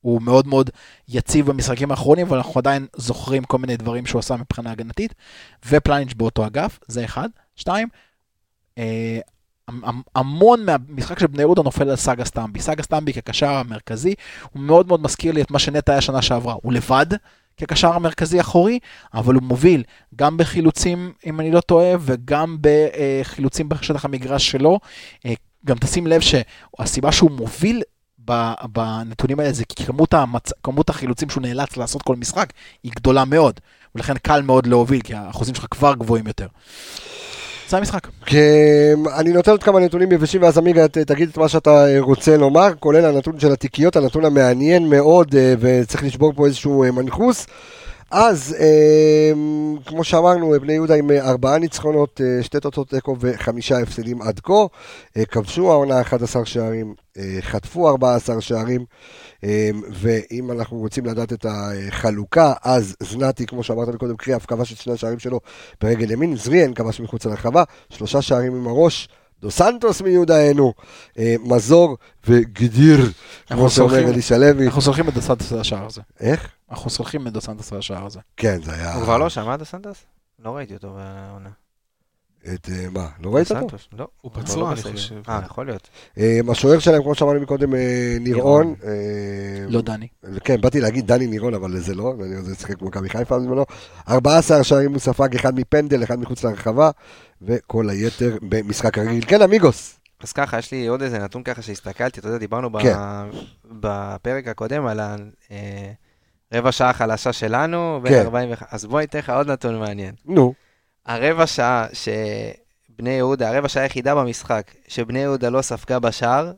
[0.05, 0.69] שהוא מאוד מאוד
[1.09, 5.13] יציב במשחקים האחרונים, אבל אנחנו עדיין זוכרים כל מיני דברים שהוא עשה מבחינה הגנתית,
[5.69, 7.29] ופלניץ' באותו אגף, זה אחד.
[7.55, 7.87] שתיים,
[8.77, 9.19] אה,
[9.67, 12.59] המ- המ- המון מהמשחק של בני יהודה נופל על סאגה סטמבי.
[12.61, 14.13] סאגה סטמבי כקשר המרכזי,
[14.53, 16.55] הוא מאוד מאוד מזכיר לי את מה שנטע היה שנה שעברה.
[16.61, 17.05] הוא לבד
[17.57, 18.79] כקשר המרכזי אחורי,
[19.13, 19.83] אבל הוא מוביל
[20.15, 24.79] גם בחילוצים, אם אני לא טועה, וגם בחילוצים בשטח המגרש שלו.
[25.25, 25.33] אה,
[25.65, 27.81] גם תשים לב שהסיבה שהוא מוביל
[28.63, 30.51] בנתונים האלה זה כי כמות, המצ...
[30.63, 32.53] כמות החילוצים שהוא נאלץ לעשות כל משחק
[32.83, 33.59] היא גדולה מאוד,
[33.95, 36.47] ולכן קל מאוד להוביל, כי האחוזים שלך כבר גבוהים יותר.
[37.69, 38.07] זה המשחק.
[38.25, 42.37] כן, אני נותן עוד כמה נתונים יבשים, ואז עמיגה תגיד את מה שאתה אה, רוצה
[42.37, 47.47] לומר, כולל הנתון של התיקיות, הנתון המעניין מאוד, אה, וצריך לשבור פה איזשהו אה, מנחוס.
[48.11, 49.31] אז, אה,
[49.85, 54.53] כמו שאמרנו, בני יהודה עם ארבעה ניצחונות, אה, שתי תוצאות תיקו וחמישה הפסדים עד כה.
[55.17, 58.85] אה, כבשו העונה 11 שערים, אה, חטפו 14 שערים,
[59.43, 64.77] אה, ואם אנחנו רוצים לדעת את החלוקה, אז זנתי, כמו שאמרת מקודם, קריאף כבש את
[64.77, 65.39] שני השערים שלו
[65.81, 69.09] ברגל ימין, זריאן כבש מחוץ לרחבה, שלושה שערים עם הראש.
[69.41, 70.01] דו סנטוס
[71.19, 71.97] אה, מזור
[72.27, 73.11] וגדיר,
[73.47, 74.65] כמו שאומר אלישע לוי.
[74.65, 76.01] אנחנו סולחים את דו סנטוס על השער הזה.
[76.19, 76.54] איך?
[76.71, 78.19] אנחנו סולחים את דו סנטוס על השער הזה.
[78.37, 78.93] כן, זה היה...
[78.93, 80.05] הוא כבר לא שם, דו סנטוס?
[80.39, 81.49] לא ראיתי אותו בעונה.
[82.53, 83.77] את, אה, מה, לא ראית אותו?
[83.97, 84.07] לא.
[84.21, 84.81] הוא כבר פצוע, לא אני.
[84.81, 85.15] חושב.
[85.29, 85.89] אה, יכול להיות.
[86.17, 88.75] אה, השוער שלהם, כמו שאמרנו מקודם, אה, נירון.
[88.83, 88.89] אה,
[89.67, 90.07] לא דני.
[90.43, 93.65] כן, באתי להגיד דני נירון, אבל זה לא, אני רוצה לשחק במכבי חיפה בזמנו.
[94.09, 96.89] 14 שערים הוא ספג, אחד מפנדל, אחד מחוץ לרחבה,
[97.41, 99.23] וכל היתר במשחק הרגיל.
[99.27, 99.99] כן, אמיגוס.
[100.19, 102.95] אז ככה, יש לי עוד איזה נתון ככה שהסתכלתי, אתה יודע, דיברנו ב- כן.
[103.71, 105.15] בפרק הקודם על ה-
[105.51, 105.91] אה,
[106.53, 108.21] רבע שעה חלשה שלנו, בין כן.
[108.21, 110.15] 40 וח- אז בוא אתן לך עוד נתון מעניין.
[110.25, 110.53] נו,
[111.05, 116.51] הרבע שעה שבני יהודה, הרבע שעה היחידה במשחק, שבני יהודה לא ספגה בשער,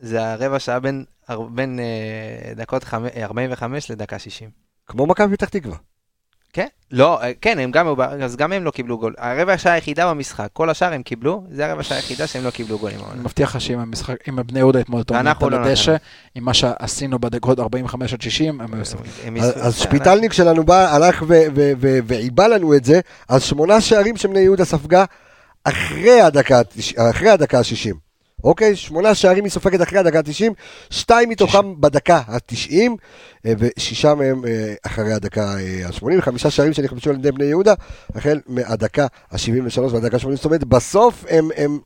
[0.00, 1.04] זה הרבע שעה בין,
[1.50, 4.50] בין אה, דקות חמ- אה, 45 לדקה 60.
[4.86, 5.76] כמו מכבי פתח תקווה.
[6.52, 6.66] כן?
[6.90, 9.14] לא, אה, כן, הם גם, אז גם הם לא קיבלו גול.
[9.18, 12.78] הרבע שעה היחידה במשחק, כל השאר הם קיבלו, זה הרבע שעה היחידה שהם לא קיבלו
[12.78, 12.98] גולים.
[13.12, 13.20] אני.
[13.20, 15.96] מבטיח לך שאם המשחק, אם בני יהודה אתמול על לא הדשא.
[16.34, 18.82] עם מה שעשינו בדקות 45 עד 60, הם היו.
[19.24, 21.24] הם אז שפיטלניק שלנו בא, הלך
[22.06, 25.04] ועיבה לנו את זה, אז שמונה שערים שבני יהודה ספגה
[25.64, 28.11] אחרי הדקה התש- אחרי הדקה ה-60.
[28.44, 28.76] אוקיי?
[28.76, 30.52] שמונה שערים היא סופגת אחרי הדקה ה-90,
[30.90, 32.90] שתיים מתוכם בדקה ה-90,
[33.44, 35.44] ושישה מהם אה, אחרי הדקה
[35.84, 37.74] ה-80, חמישה שערים שנכבשו על ידי בני יהודה,
[38.14, 41.78] החל מהדקה ה-73 והדקה ה-80, זאת אומרת, בסוף הם, הם...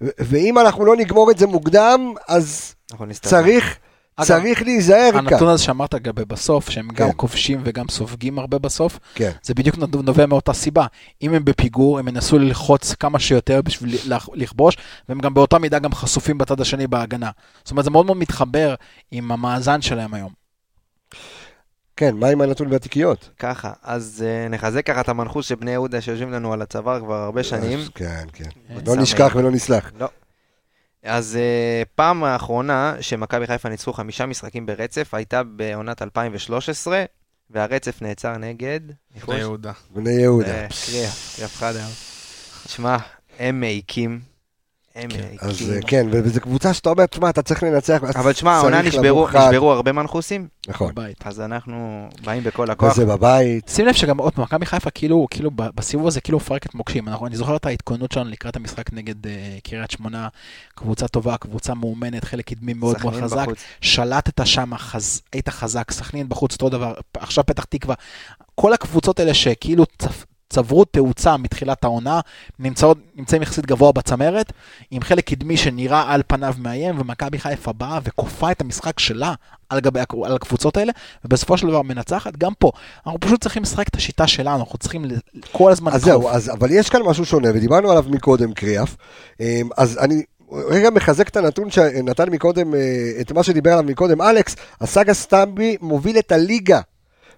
[0.00, 2.74] ואם אנחנו לא נגמור את זה מוקדם, אז.
[3.28, 3.78] צריך,
[4.26, 5.28] צריך להיזהר כאן.
[5.28, 7.12] הנתון הזה שאמרת לגבי בסוף, שהם גם כן.
[7.16, 9.30] כובשים וגם סופגים הרבה בסוף, כן.
[9.42, 10.86] זה בדיוק נובע מאותה סיבה.
[11.22, 14.76] אם הם בפיגור, הם ינסו ללחוץ כמה שיותר בשביל לכ- לכבוש,
[15.08, 17.30] והם גם באותה מידה גם חשופים בצד השני בהגנה.
[17.64, 18.74] זאת אומרת, זה מאוד מאוד מתחבר
[19.10, 20.30] עם המאזן שלהם היום.
[21.96, 23.30] כן, מה עם הנתון והתיקיות?
[23.38, 27.14] ככה, אז uh, נחזק ככה את המנחוס של בני יהודה שיושבים לנו על הצוואר כבר
[27.14, 27.78] הרבה שנים.
[27.94, 28.44] כן, כן.
[28.70, 28.96] אין לא.
[28.96, 29.90] נשכח ולא נסלח.
[30.00, 30.08] לא.
[31.02, 37.04] אז uh, פעם האחרונה שמכבי חיפה ניצחו חמישה משחקים ברצף הייתה בעונת 2013,
[37.50, 38.80] והרצף נעצר נגד...
[39.26, 39.72] בני יהודה.
[39.90, 40.48] בני יהודה.
[40.48, 41.86] אה, קריאה, קריאה פחדה.
[42.68, 42.96] שמע,
[43.38, 44.20] הם מעיקים.
[44.98, 45.74] הם אז מעיקים.
[45.74, 48.02] אה, כן, וזו קבוצה שאתה אומר, תשמע, אתה צריך לנצח.
[48.14, 50.92] אבל תשמע, העונה נשברו הרבה מנחוסים, נכון.
[50.92, 51.26] בבית.
[51.26, 52.92] אז אנחנו באים בכל הכוח.
[52.92, 53.68] וזה בבית.
[53.68, 57.08] שים לב שגם עוד פעם, מכבי חיפה כאילו, כאילו בסיבוב הזה כאילו מפרקת מוקשים.
[57.08, 59.28] אנחנו, אני זוכר את ההתכוננות שלנו לקראת המשחק נגד uh,
[59.64, 60.28] קריית שמונה,
[60.74, 63.46] קבוצה טובה, קבוצה מאומנת, חלק קדמי מאוד מאוד חזק.
[63.80, 65.22] שלטת שם, חז...
[65.32, 67.94] היית חזק, סכנין בחוץ אותו דבר, עכשיו פתח תקווה.
[68.54, 70.24] כל הקבוצות האלה שכאילו צפ...
[70.48, 72.20] צברו תאוצה מתחילת העונה,
[72.58, 74.52] נמצאות, נמצאים יחסית גבוה בצמרת,
[74.90, 79.34] עם חלק קדמי שנראה על פניו מאיים, ומכבי חיפה באה וכופה את המשחק שלה
[79.68, 80.92] על גבי על הקבוצות האלה,
[81.24, 82.36] ובסופו של דבר מנצחת.
[82.36, 82.70] גם פה,
[83.06, 85.04] אנחנו פשוט צריכים לשחק את השיטה שלנו, אנחנו צריכים
[85.52, 88.96] כל הזמן אז זהו, אז, אבל יש כאן משהו שונה, ודיברנו עליו מקודם, קריאף.
[89.40, 90.22] אמ, אז אני
[90.52, 92.80] רגע מחזק את הנתון שנתן מקודם, אה,
[93.20, 96.80] את מה שדיבר עליו מקודם אלכס, הסאגה סטמבי מוביל את הליגה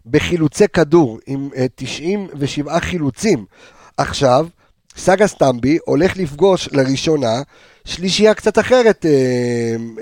[0.06, 3.44] בחילוצי כדור, עם אה, 97 חילוצים.
[3.96, 4.46] עכשיו,
[4.96, 7.42] סאגה סטמבי הולך לפגוש לראשונה
[7.84, 9.10] שלישייה קצת אחרת אה,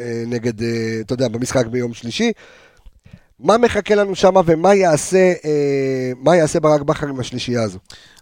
[0.01, 0.69] אה, נגד, אה,
[1.01, 2.33] אתה יודע, במשחק ביום שלישי.
[3.41, 7.79] מה מחכה לנו שם ומה יעשה, אה, מה יעשה ברק בכר עם השלישייה הזו?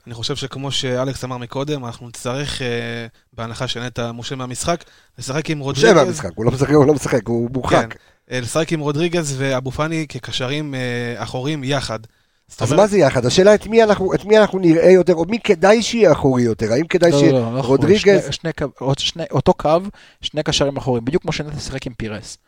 [0.07, 4.85] אני חושב שכמו שאלכס אמר מקודם, אנחנו נצטרך, אה, בהנחה שנטע מושל מהמשחק,
[5.19, 5.91] לשחק עם רודריגז.
[5.91, 7.77] שבע המשחק, הוא לא משחק, הוא לא משחק, הוא מורחק.
[7.77, 11.99] כן, אה, לשחק עם רודריגז ואבו פאני כקשרים אה, אחוריים יחד.
[12.61, 13.27] אז מה זה יחד?
[13.27, 16.73] השאלה את מי אנחנו, את מי אנחנו נראה יותר, או מי כדאי שיהיה אחורי יותר?
[16.73, 18.29] האם כדאי לא, שיהיה לא, לא, לא, רודריגז?
[18.31, 18.51] שני,
[18.99, 19.79] שני, אותו קו,
[20.21, 22.39] שני קשרים אחוריים, בדיוק כמו שנטע שיחק עם פירס,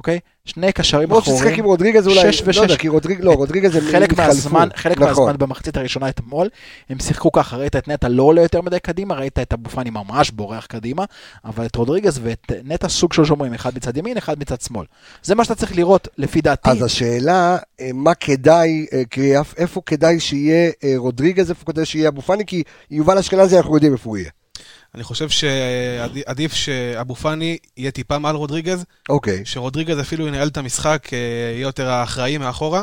[0.00, 0.18] אוקיי?
[0.44, 1.58] שני קשרים למרות ששיחק אחוריים.
[1.58, 2.76] עם רודריגז אולי, שש לא יודע, ושש.
[2.76, 4.18] כי רודריגז, לא, רודריגז הם חלק.
[4.18, 5.08] מהזמן, חלק נכון.
[5.08, 6.48] מהזמן במחצית הראשונה אתמול,
[6.90, 9.90] הם שיחקו ככה, ראית את נטע לא עולה יותר מדי קדימה, ראית את אבו פאני
[9.90, 11.04] ממש בורח קדימה,
[11.44, 14.86] אבל את רודריגז ואת נטע סוג של שומרים, אחד מצד ימין, אחד מצד שמאל.
[15.22, 16.70] זה מה שאתה צריך לראות, לפי דעתי.
[16.70, 22.08] אז השאלה, אה, מה כדאי, אה, קריאף, איפה כדאי שיהיה אה, רודריגז, איפה כדאי שיהיה
[22.08, 24.30] אבו פאני, כי יובל אשכנזי אנחנו יודעים איפה הוא יהיה.
[24.94, 29.44] אני חושב שעדיף שאבו פאני יהיה טיפה מעל רודריגז, אוקיי.
[29.44, 31.18] שרודריגז אפילו ינהל את המשחק, אה,
[31.54, 32.82] יהיה יותר האחראי מאחורה,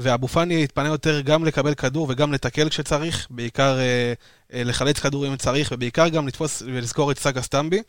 [0.00, 4.12] ואבו פאני יתפנה יותר גם לקבל כדור וגם לתקל כשצריך, בעיקר אה,
[4.52, 7.82] אה, לחלץ כדור אם צריך, ובעיקר גם לתפוס ולזכור את סאגה סטמבי.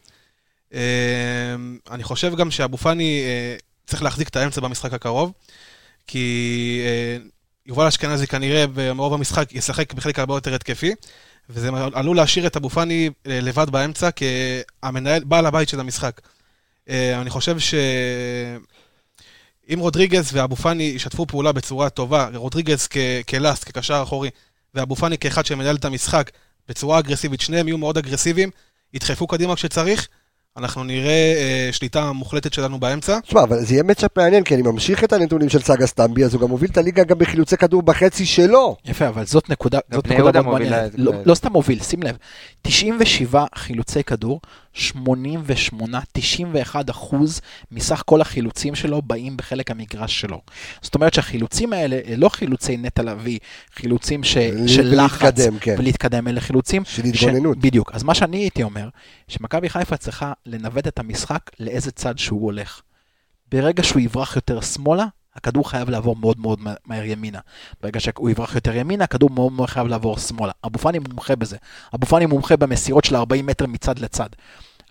[0.74, 1.56] אה,
[1.92, 3.56] אני חושב גם שאבו פאני אה,
[3.88, 5.32] צריך להחזיק את האמצע במשחק הקרוב,
[6.08, 7.18] כי אה,
[7.66, 10.96] יובל אשכנזי כנראה ברוב המשחק ישחק בחלק הרבה יותר התקפי,
[11.50, 16.22] וזה עלול להשאיר את אבו פאני אה, לבד באמצע כהמנהל, בעל הבית של המשחק.
[16.90, 17.74] אה, אני חושב ש...
[19.74, 22.98] אם רודריגז ואבו פאני ישתפו פעולה בצורה טובה, רודריגז כ-
[23.30, 24.30] כלאסט, כקשר אחורי,
[24.76, 26.32] ואבו פאני כאחד שמנהל את המשחק
[26.68, 28.50] בצורה אגרסיבית, שניהם יהיו מאוד אגרסיביים,
[28.94, 30.08] ידחפו קדימה כשצריך,
[30.60, 33.20] אנחנו נראה אה, שליטה מוחלטת שלנו באמצע.
[33.20, 36.34] תשמע, אבל זה יהיה מצ'אפ מעניין, כי אני ממשיך את הנתונים של סאגה סטמבי, אז
[36.34, 38.76] הוא גם מוביל את הליגה גם בחילוצי כדור בחצי שלו.
[38.86, 40.92] יפה, אבל זאת נקודה, זאת נקודה מאוד מעניינת.
[40.98, 41.14] לא.
[41.26, 42.18] לא סתם מוביל, שים לב.
[42.62, 44.42] 97 חילוצי כדור,
[44.74, 47.42] 88, 91 אחוז
[47.72, 50.42] מסך כל החילוצים שלו באים בחלק המגרש שלו.
[50.82, 53.40] זאת אומרת שהחילוצים האלה, אלה לא חילוצי נטע לביא,
[53.76, 54.38] חילוצים ש,
[54.68, 55.76] של לחץ ולהתקדם, כן.
[55.78, 57.58] ולהתקדם, אלה חילוצים של התגוננות.
[57.58, 57.92] בדיוק.
[57.94, 58.90] אז מה שאני הייתי אומר,
[59.28, 62.82] שמכבי חיפה צריכה לנווט את המשחק לאיזה צד שהוא הולך.
[63.52, 65.06] ברגע שהוא יברח יותר שמאלה,
[65.40, 67.40] הכדור חייב לעבור מאוד מאוד מה- מהר ימינה.
[67.82, 70.52] ברגע שהוא יברח יותר ימינה, הכדור מאוד מאוד חייב לעבור שמאלה.
[70.66, 71.58] אבו פאני מומחה בזה.
[71.96, 74.30] אבו פאני מומחה במסירות של 40 מטר מצד לצד.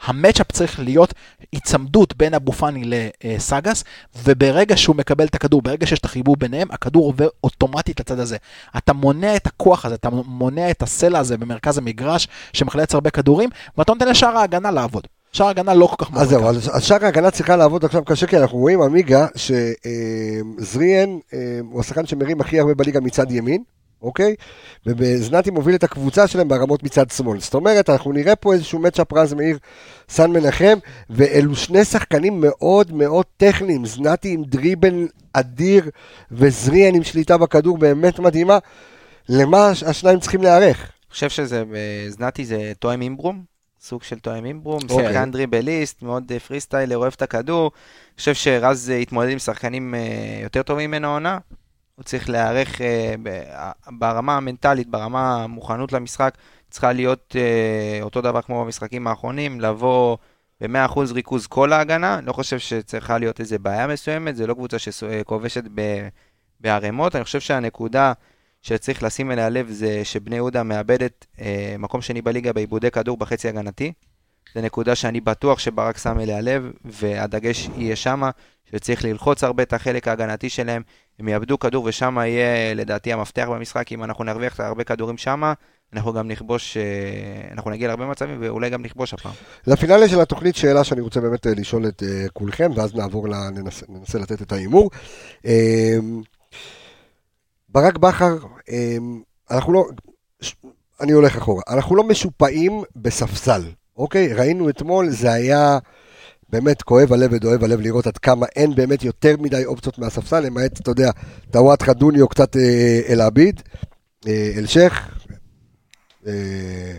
[0.04, 1.14] המצ'אפ צריך להיות
[1.52, 2.82] היצמדות בין אבו פאני
[3.24, 3.84] לסאגס,
[4.24, 8.36] וברגע שהוא מקבל את הכדור, ברגע שיש את החיבור ביניהם, הכדור עובר אוטומטית לצד הזה.
[8.76, 13.50] אתה מונע את הכוח הזה, אתה מונע את הסלע הזה במרכז המגרש, שמחלץ הרבה כדורים,
[13.78, 15.06] ואתה נותן לשאר ההגנה לעבוד.
[15.32, 16.46] שאר ההגנה לא כל כך אז זהו.
[16.48, 19.26] אז שאר ההגנה צריכה לעבוד עכשיו קשה, כי אנחנו רואים עמיגה
[20.59, 21.18] שזריאן
[21.70, 23.62] הוא השחקן שמרים הכי הרבה בליגה מצד ימין,
[24.02, 24.34] אוקיי?
[24.86, 27.40] ובזנתי מוביל את הקבוצה שלהם ברמות מצד שמאל.
[27.40, 29.59] זאת אומרת, אנחנו נראה פה איזשהו מצ'אפ רז מאיר
[30.09, 30.78] סן מנחם,
[31.10, 33.86] ואלו שני שחקנים מאוד מאוד טכניים.
[33.86, 35.90] זנתי עם דריבל אדיר,
[36.32, 38.59] וזריאן עם שליטה בכדור באמת מדהימה.
[39.28, 40.78] למה הש- השניים צריכים להיערך?
[40.78, 41.62] אני חושב שזה,
[42.09, 43.57] זנתי זה תואם אימברום,
[43.89, 45.06] סוג של תואם אימברום, אוקיי.
[45.06, 47.70] שחקן דריבליסט, מאוד אה, פרי סטיילר, אוהב את הכדור.
[47.74, 51.39] אני חושב שרז אה, התמודד עם שחקנים אה, יותר טובים ממנו העונה.
[51.94, 53.15] הוא צריך להיערך אה,
[53.86, 56.35] ברמה המנטלית, ברמה המוכנות למשחק,
[56.70, 60.16] צריכה להיות אה, אותו דבר כמו במשחקים האחרונים, לבוא
[60.60, 62.20] ב-100% ריכוז כל ההגנה.
[62.24, 65.65] לא חושב שצריכה להיות איזו בעיה מסוימת, זה לא קבוצה שכובשת
[66.60, 67.16] בערימות.
[67.16, 68.12] אני חושב שהנקודה
[68.69, 73.49] שצריך לשים אליה לב זה שבני יהודה מאבדת אה, מקום שני בליגה בעיבודי כדור בחצי
[73.49, 73.93] הגנתי.
[74.55, 78.31] זו נקודה שאני בטוח שברק שם אליה לב, והדגש יהיה שמה,
[78.70, 80.82] שצריך ללחוץ הרבה את החלק ההגנתי שלהם.
[81.19, 85.53] הם יאבדו כדור ושם יהיה לדעתי המפתח במשחק, אם אנחנו נרוויח הרבה כדורים שמה,
[85.93, 86.82] אנחנו גם נכבוש, אה,
[87.53, 89.32] אנחנו נגיע להרבה מצבים ואולי גם נכבוש הפעם.
[89.66, 93.35] לפינאלה של התוכנית שאלה שאני רוצה באמת אה, לשאול את אה, כולכם, ואז נעבור, ל...
[93.55, 94.90] ננסה, ננסה לתת את ההימור.
[97.69, 98.36] ברק בכר,
[98.70, 98.97] אה,
[99.51, 99.85] אנחנו לא,
[101.01, 103.62] אני הולך אחורה, אנחנו לא משופעים בספסל,
[103.97, 104.32] אוקיי?
[104.32, 105.78] ראינו אתמול, זה היה
[106.49, 110.81] באמת כואב הלב ודואב הלב לראות עד כמה אין באמת יותר מדי אופציות מהספסל, למעט,
[110.81, 111.11] אתה יודע,
[111.51, 113.62] טוואטחה דוניו קצת אה, אל-עביד,
[114.27, 115.24] אה, אל-שייח.
[116.27, 116.32] אה,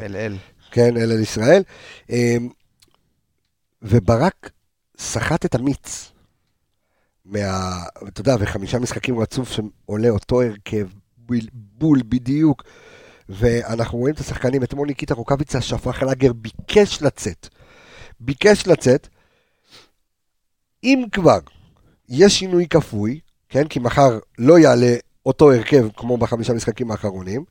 [0.02, 0.38] אל אל.
[0.72, 1.64] כן, אל אל ישראל.
[2.10, 2.50] אמ,
[3.82, 4.50] וברק
[4.98, 6.12] סחט את המיץ.
[7.30, 7.80] מה...
[8.08, 10.88] אתה יודע, וחמישה משחקים רצוף שעולה אותו הרכב,
[11.54, 12.64] בול, בדיוק.
[13.30, 17.48] ואנחנו רואים את השחקנים, אתמול ניקיטה רוקאביצה שפך לאגר ביקש לצאת.
[18.20, 19.08] ביקש לצאת.
[20.84, 21.40] אם כבר
[22.10, 23.20] יש שינוי כפוי,
[23.50, 24.96] כן, כי מחר לא יעלה
[25.26, 27.44] אותו הרכב כמו בחמישה משחקים האחרונים,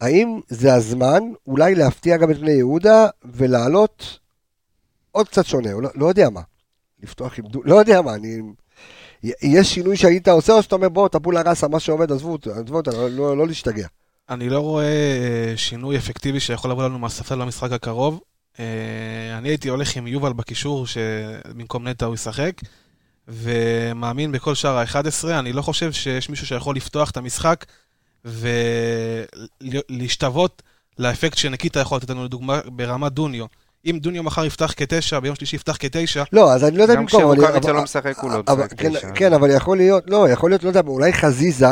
[0.00, 4.18] האם זה הזמן אולי להפתיע גם את בני יהודה ולעלות
[5.12, 6.40] עוד קצת שונה, לא, לא יודע מה.
[7.02, 7.62] לפתוח עם דו...
[7.64, 8.40] לא יודע מה, אני...
[9.42, 13.10] יש שינוי שהיית עושה, או שאתה אומר, בוא, טבולה ראסה, מה שעומד, עזבו אותנו, לא,
[13.10, 13.86] לא, לא להשתגע.
[14.28, 18.20] אני לא רואה אה, שינוי אפקטיבי שיכול לבוא לנו מהספסל במשחק הקרוב.
[18.60, 22.52] אה, אני הייתי הולך עם יובל בקישור, שבמקום נטע הוא ישחק,
[23.28, 25.28] ומאמין בכל שאר ה-11.
[25.28, 27.64] אני לא חושב שיש מישהו שיכול לפתוח את המשחק
[29.60, 30.62] ולהשתוות
[30.98, 33.46] לאפקט שנקיטה יכול לתת לנו, לדוגמה, ברמת דוניו.
[33.86, 37.00] אם דוניו מחר יפתח כתשע, ביום שלישי יפתח כתשע, לא, אז אני לא יודע גם
[37.02, 39.08] במקום, אבל- כשרוקאביצה לא משחק, הוא לא משחק כן, תשע.
[39.14, 41.66] כן, אבל יכול להיות, לא, יכול להיות, לא יודע, אולי חזיזה,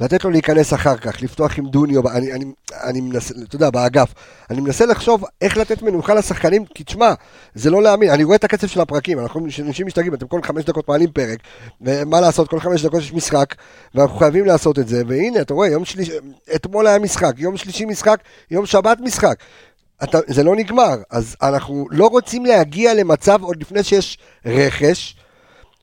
[0.00, 2.44] לתת לו להיכנס אחר כך, לפתוח עם דוניו, אני, אני,
[2.84, 4.14] אני מנסה, אתה יודע, באגף,
[4.50, 7.12] אני מנסה לחשוב איך לתת מנוחה לשחקנים, כי תשמע,
[7.54, 10.64] זה לא להאמין, אני רואה את הקצב של הפרקים, אנחנו אנשים משתגעים, אתם כל חמש
[10.64, 11.38] דקות מעלים פרק,
[11.80, 13.54] ומה לעשות, כל חמש דקות יש משחק,
[13.94, 16.12] ואנחנו חייבים לעשות את זה, והנה, אתה רואה, יום שלישי,
[16.54, 18.20] אתמול היה משחק, יום שלישי משחק,
[18.50, 19.34] יום שבת משחק.
[20.04, 25.16] אתה, זה לא נגמר, אז אנחנו לא רוצים להגיע למצב עוד לפני שיש רכש,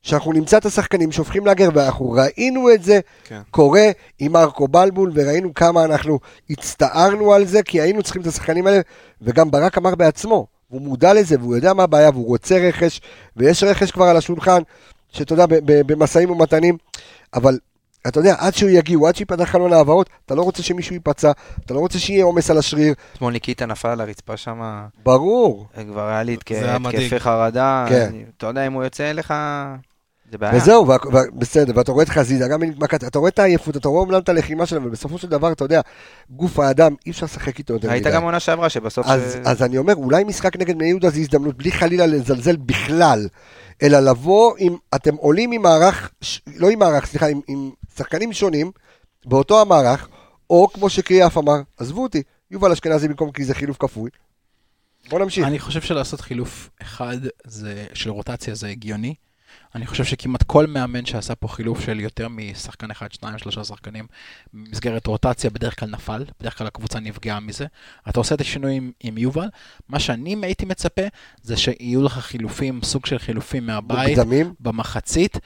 [0.02, 3.42] שאנחנו נמצא את השחקנים שהופכים להגר, ואנחנו ראינו את זה כן.
[3.52, 6.20] קורה עם מרקו בלבול, וראינו כמה אנחנו
[6.50, 8.82] הצטערנו על זה, כי היינו צריכים את השחקנים האלה,
[9.22, 13.02] וגם ברק אמר בעצמו, הוא מודע לזה, והוא יודע מה הבעיה, והוא רוצה רכש,
[13.38, 14.62] ויש רכש כבר על השולחן,
[15.12, 16.78] שאתה יודע, במשאים ומתנים,
[17.34, 17.58] אבל
[18.07, 21.32] אתה יודע, עד שהוא יגיעו, עד שיפתח חלון העברות, אתה לא רוצה שמישהו ייפצע,
[21.65, 24.61] אתה לא רוצה שיהיה עומס על השריר, אתמול ניקיטה נפל על הרצפה שם,
[25.06, 25.68] ברור.
[25.91, 26.34] כבר היה לי.
[26.34, 27.86] התקפי חרדה.
[27.90, 28.07] כן.
[28.10, 29.34] אני- אתה יודע, אם הוא יוצא לך,
[30.32, 30.56] זה בעיה.
[30.56, 30.86] וזהו,
[31.34, 34.30] בסדר, ואתה רואה את חזיזה, גם במתמקד, אתה רואה את העייפות, אתה רואה אומנם את
[34.30, 35.82] הלחימה שלהם, ובסופו של דבר, אתה יודע,
[36.30, 38.11] גוף האדם, אי אפשר לשחק איתו יותר מדי.
[38.11, 39.07] גם עונה שעברה שבסוף...
[39.07, 42.56] אז, ש- אז אני אומר, אולי משחק נגד בני יהודה זה הזדמנות, בלי חלילה לזלזל
[42.56, 43.27] בכלל,
[43.84, 48.34] אלא לבוא עם, אתם עולים עם מערך, ש- לא עם מערך, סליחה, עם, עם שחקנים
[48.34, 48.72] שונים,
[49.26, 50.08] באותו המערך,
[50.50, 54.10] או כמו שקריאף אמר, עזבו אותי, יובל אשכנזי במקום כי זה חילוף כפוי.
[55.10, 55.48] בוא נמשיך.
[55.48, 59.16] אני חושב שלעשות חילוף אחד זה, של רוטציה זה הגיוני.
[59.76, 64.08] אני חושב שכמעט כל מאמן שעשה פה חילוף של יותר משחקן אחד, שניים, שלושה שחקנים
[64.54, 67.66] במסגרת רוטציה בדרך כלל נפל, בדרך כלל הקבוצה נפגעה מזה.
[68.10, 69.48] אתה עושה את השינוי עם, עם יובל,
[69.90, 71.02] מה שאני הייתי מצפה
[71.42, 75.38] זה שיהיו לך חילופים, סוג של חילופים מהבית, מוקדמים, במחצית.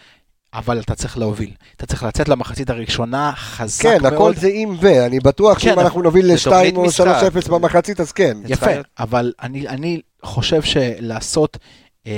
[0.53, 1.51] אבל אתה צריך להוביל.
[1.75, 4.13] אתה צריך לצאת למחצית הראשונה חזק כן, מאוד.
[4.13, 6.85] הכל זה אם ו, אני בטוח כן, שאם אבל- אנחנו נוביל זה ל-2 תוכנית או
[6.85, 7.21] משחק.
[7.45, 8.37] 3-0 במחצית, אז כן.
[8.47, 11.57] יפה, אבל אני, אני חושב שלעשות,
[12.07, 12.11] אה,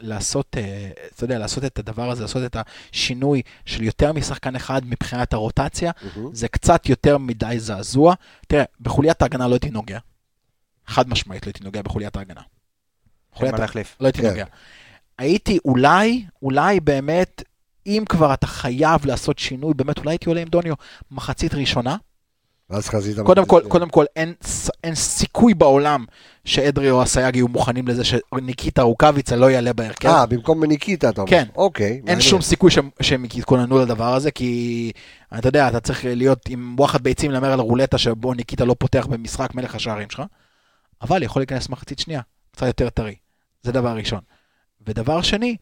[0.00, 2.56] לעשות, אה, אתה יודע, לעשות את הדבר הזה, לעשות את
[2.92, 5.90] השינוי של יותר משחקן אחד מבחינת הרוטציה.
[6.32, 8.14] זה קצת יותר מדי זעזוע.
[8.48, 9.98] תראה, בחוליית ההגנה לא הייתי נוגע.
[10.86, 12.40] חד משמעית לא הייתי נוגע בחוליית ההגנה.
[12.40, 12.46] אין
[13.34, 13.96] בחוליית מה ה- להחליף.
[14.00, 14.28] לא הייתי כן.
[14.28, 14.44] נוגע.
[15.18, 17.42] הייתי אולי, אולי באמת,
[17.86, 20.74] אם כבר אתה חייב לעשות שינוי, באמת אולי הייתי עולה עם דוניו
[21.10, 21.96] מחצית ראשונה.
[22.70, 23.62] ואז חזית קודם כל.
[23.68, 24.34] קודם כל אין,
[24.84, 26.04] אין סיכוי בעולם
[26.44, 30.08] שאדרי או אסייג יהיו מוכנים לזה שניקיטה רוקאביצה לא יעלה בהרכב.
[30.08, 31.30] אה, במקום ניקיטה אתה אומר.
[31.30, 31.44] כן.
[31.56, 31.86] אוקיי.
[31.86, 32.20] אין מעניין.
[32.20, 34.92] שום סיכוי שהם, שהם יתכוננו לדבר הזה, כי
[35.38, 39.06] אתה יודע, אתה צריך להיות עם וואחד ביצים להמר על רולטה שבו ניקיטה לא פותח
[39.06, 40.22] במשחק מלך השערים שלך,
[41.02, 42.20] אבל יכול להיכנס מחצית שנייה,
[42.52, 43.14] קצת יותר טרי.
[43.62, 44.20] זה דבר ראשון.
[44.86, 45.56] ודבר שני,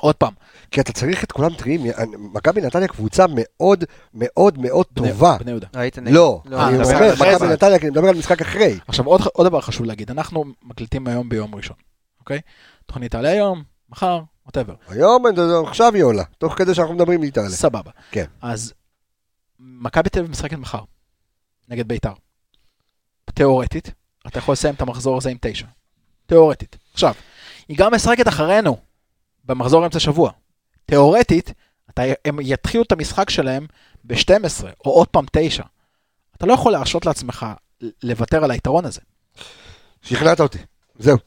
[0.00, 0.32] עוד פעם,
[0.70, 1.80] כי אתה צריך את כולם טריים.
[2.18, 3.84] מכבי נתניה קבוצה מאוד
[4.14, 5.36] מאוד מאוד בני- טובה.
[5.40, 5.66] בני יהודה.
[5.74, 6.12] ראית נגד?
[6.14, 7.48] לא, אה, אני אומר, מכבי.
[7.48, 8.78] נתניה, כי אני מדבר על משחק אחרי.
[8.88, 11.76] עכשיו עוד, עוד דבר חשוב להגיד, אנחנו מקליטים היום ביום ראשון,
[12.20, 12.40] אוקיי?
[12.86, 14.74] תוכנית תעלה היום, מחר, ווטאבר.
[14.88, 15.24] היום,
[15.66, 17.52] עכשיו היא עולה, תוך כדי שאנחנו מדברים איתה עליה.
[17.52, 17.90] סבבה.
[18.10, 18.24] כן.
[18.42, 18.72] אז
[19.58, 20.80] מכבי תל אביב משחקת מחר,
[21.68, 22.12] נגד ביתר.
[23.34, 23.90] תיאורטית,
[24.26, 25.66] אתה יכול לסיים את המחזור הזה עם תשע.
[26.26, 26.76] תיאורטית.
[26.92, 27.14] עכשיו,
[27.68, 28.76] היא גם משחקת אחרינו,
[29.44, 30.30] במחזור אמצע שבוע.
[30.86, 31.52] תיאורטית,
[31.90, 33.66] אתה, הם יתחילו את המשחק שלהם
[34.04, 35.64] ב-12, או עוד פעם תשע.
[36.36, 37.46] אתה לא יכול להרשות לעצמך
[38.02, 39.00] לוותר על היתרון הזה.
[40.02, 40.58] שכנעת אותי.
[40.98, 41.18] זהו.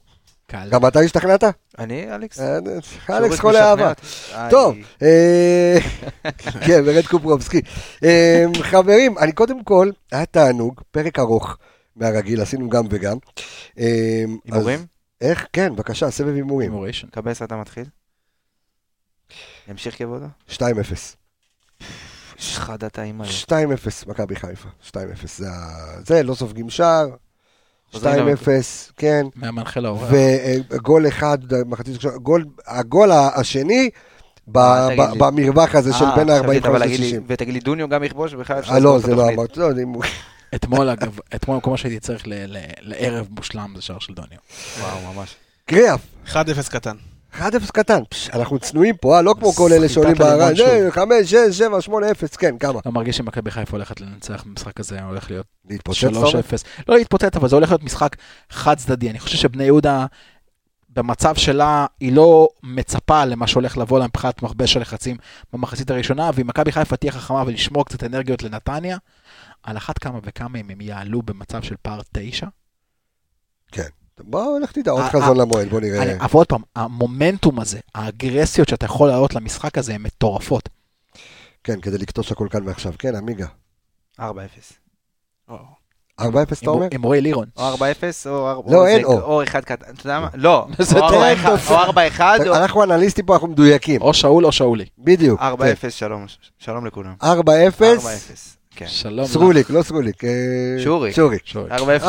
[0.48, 0.70] קל.
[0.70, 1.44] גם אתה השתכנעת?
[1.80, 2.40] אני, אלכס?
[2.40, 3.94] אה, שוריק אלכס משכנע אהבה.
[4.52, 5.78] טוב, אה,
[6.66, 7.62] כן, ורד קופרובסקי.
[8.04, 11.58] אה, חברים, אני קודם כל, היה תענוג, פרק ארוך
[11.96, 13.18] מהרגיל, עשינו גם וגם.
[13.80, 14.86] אה, הימורים?
[15.22, 15.48] איך?
[15.54, 16.72] כן, בבקשה, סבב הימורים.
[16.72, 16.94] הימורים.
[17.12, 17.84] קבס אתה מתחיל?
[19.68, 20.26] ימשיך כבודו?
[20.50, 20.56] 2-0.
[22.38, 23.32] שחד אתה עם האלה.
[23.48, 23.54] 2-0,
[24.10, 24.70] מכבי חיפה.
[24.88, 24.92] 2-0,
[25.38, 27.08] זה ה- זה, לא סופגים שער.
[27.10, 28.38] 2-0, חוזרים
[28.98, 29.26] כן.
[29.36, 30.10] מהמנחה לאורח.
[30.72, 33.90] וגול אחד, מחצית ראשונה, גול, הגול השני,
[34.58, 34.88] אה.
[35.18, 37.22] במרווח הזה של אה, בין חשבתי, אבל ה-45 להגיד לי- ל-60.
[37.28, 38.40] ותגיד לי דוניו גם יכבוש אה,
[38.80, 39.30] לא, לסגור את זה לא.
[39.30, 39.60] אמרתי,
[40.56, 44.38] אתמול, אגב, אתמול כל מה שהייתי צריך ל- ל- לערב מושלם זה שער של דוניו.
[44.80, 45.36] וואו, ממש.
[45.66, 46.02] קריאף.
[46.28, 46.36] 1-0
[46.70, 46.96] קטן.
[47.40, 47.42] 1-0
[47.74, 48.00] קטן,
[48.34, 49.22] אנחנו צנועים פה, אה?
[49.22, 50.16] לא כמו כל אלה שעולים.
[50.56, 52.80] זה 5, 6, 7, 8, 0, כן, כמה?
[52.86, 56.12] לא מרגיש שמכבי חיפה הולכת לנצח במשחק הזה, הולך להיות להתפוצץ 3-0.
[56.12, 56.34] טוב?
[56.90, 58.16] לא להתפוצץ, אבל זה הולך להיות משחק
[58.50, 59.10] חד צדדי.
[59.10, 60.06] אני חושב שבני יהודה,
[60.90, 65.18] במצב שלה, היא לא מצפה למה שהולך לבוא לה מבחינת מכבש הלחצים
[65.54, 68.98] במחצית הראשונה, ואם מכבי חיפה תהיה חכמה ולשמור קצת אנרגיות לנתניה,
[69.64, 72.48] על אחת כמה וכמה אם הם יעלו במצב של פער תשע.
[74.24, 76.18] בוא, לך תדע, עוד חזון למועד, בוא נראה.
[76.18, 80.70] אבל עוד פעם, המומנטום הזה, האגרסיות שאתה יכול להעלות למשחק הזה, הן מטורפות.
[81.64, 82.94] כן, כדי לקטוש הכל כאן ועכשיו.
[83.00, 83.46] כן, עמיגה.
[84.20, 84.24] 4-0.
[85.50, 85.54] 4-0
[86.62, 86.88] אתה אומר?
[86.92, 87.48] עם רועי לירון.
[87.58, 87.80] או 4-0
[88.26, 88.72] או 4...
[88.72, 89.22] לא, אין או.
[89.22, 89.94] או 1 קטן.
[89.94, 90.28] אתה יודע מה?
[90.34, 90.68] לא.
[90.80, 91.24] זה או טוב.
[91.46, 91.76] 4-1 או
[92.18, 92.56] 4-1 או...
[92.56, 94.02] אנחנו אנליסטים פה, אנחנו מדויקים.
[94.02, 94.86] או שאול או שאולי.
[94.98, 95.40] בדיוק.
[95.40, 95.44] 4-0,
[95.90, 96.26] שלום.
[96.58, 97.16] שלום לכולם.
[97.22, 97.26] 4-0.
[97.26, 98.59] 4-0.
[98.80, 98.88] כן.
[98.88, 99.28] שלום.
[99.28, 100.24] סרוליק, לא סרוליק.
[100.24, 100.30] אה,
[100.84, 101.16] שוריק.
[101.16, 101.42] שוריק.
[101.46, 101.70] שורי.
[101.72, 101.74] 4-0.
[102.04, 102.06] 4-0.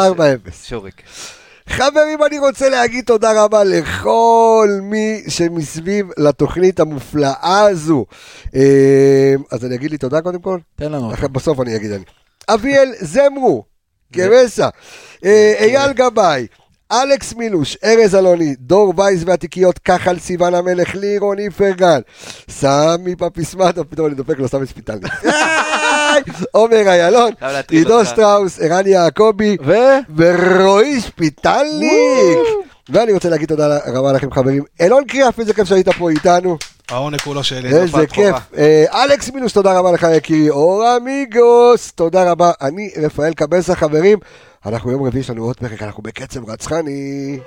[0.64, 1.02] שוריק.
[1.68, 8.04] חברים, אני רוצה להגיד תודה רבה לכל מי שמסביב לתוכנית המופלאה הזו.
[8.54, 10.58] אה, אז אני אגיד לי תודה קודם כל?
[10.76, 11.12] תן לנו.
[11.14, 12.04] אחרי- בסוף אני אגיד אני.
[12.48, 13.64] אביאל זמרו,
[14.12, 14.68] קרסה,
[15.24, 16.46] אה, אייל גבאי,
[16.92, 22.00] אלכס מילוש, ארז אלוני, דור וייס והתיקיות, כחל סיוון המלך, לירון איפרגן,
[22.50, 25.08] סמי פפיסמטו, פתאום אני דופק לו סמי ספיטלני,
[26.52, 27.32] עומר איילון,
[27.70, 28.04] עידו.
[28.04, 29.56] שטראוס, ערן יעקבי.
[30.16, 32.38] ורועי שפיטלניק.
[32.88, 34.64] ואני רוצה להגיד תודה רבה לכם חברים.
[34.80, 36.56] אלון קריאף, איזה כיף שהיית פה איתנו.
[36.90, 37.68] העונג כולו שלי.
[37.68, 38.36] איזה כיף.
[38.56, 40.50] אה, אלכס מילוש, תודה רבה לך יקירי.
[40.50, 42.52] אור אמיגוס, תודה רבה.
[42.62, 44.18] אני רפאל קבסה חברים.
[44.66, 47.38] אנחנו יום רביעי יש לנו עוד פרק, אנחנו בקצב רצחני.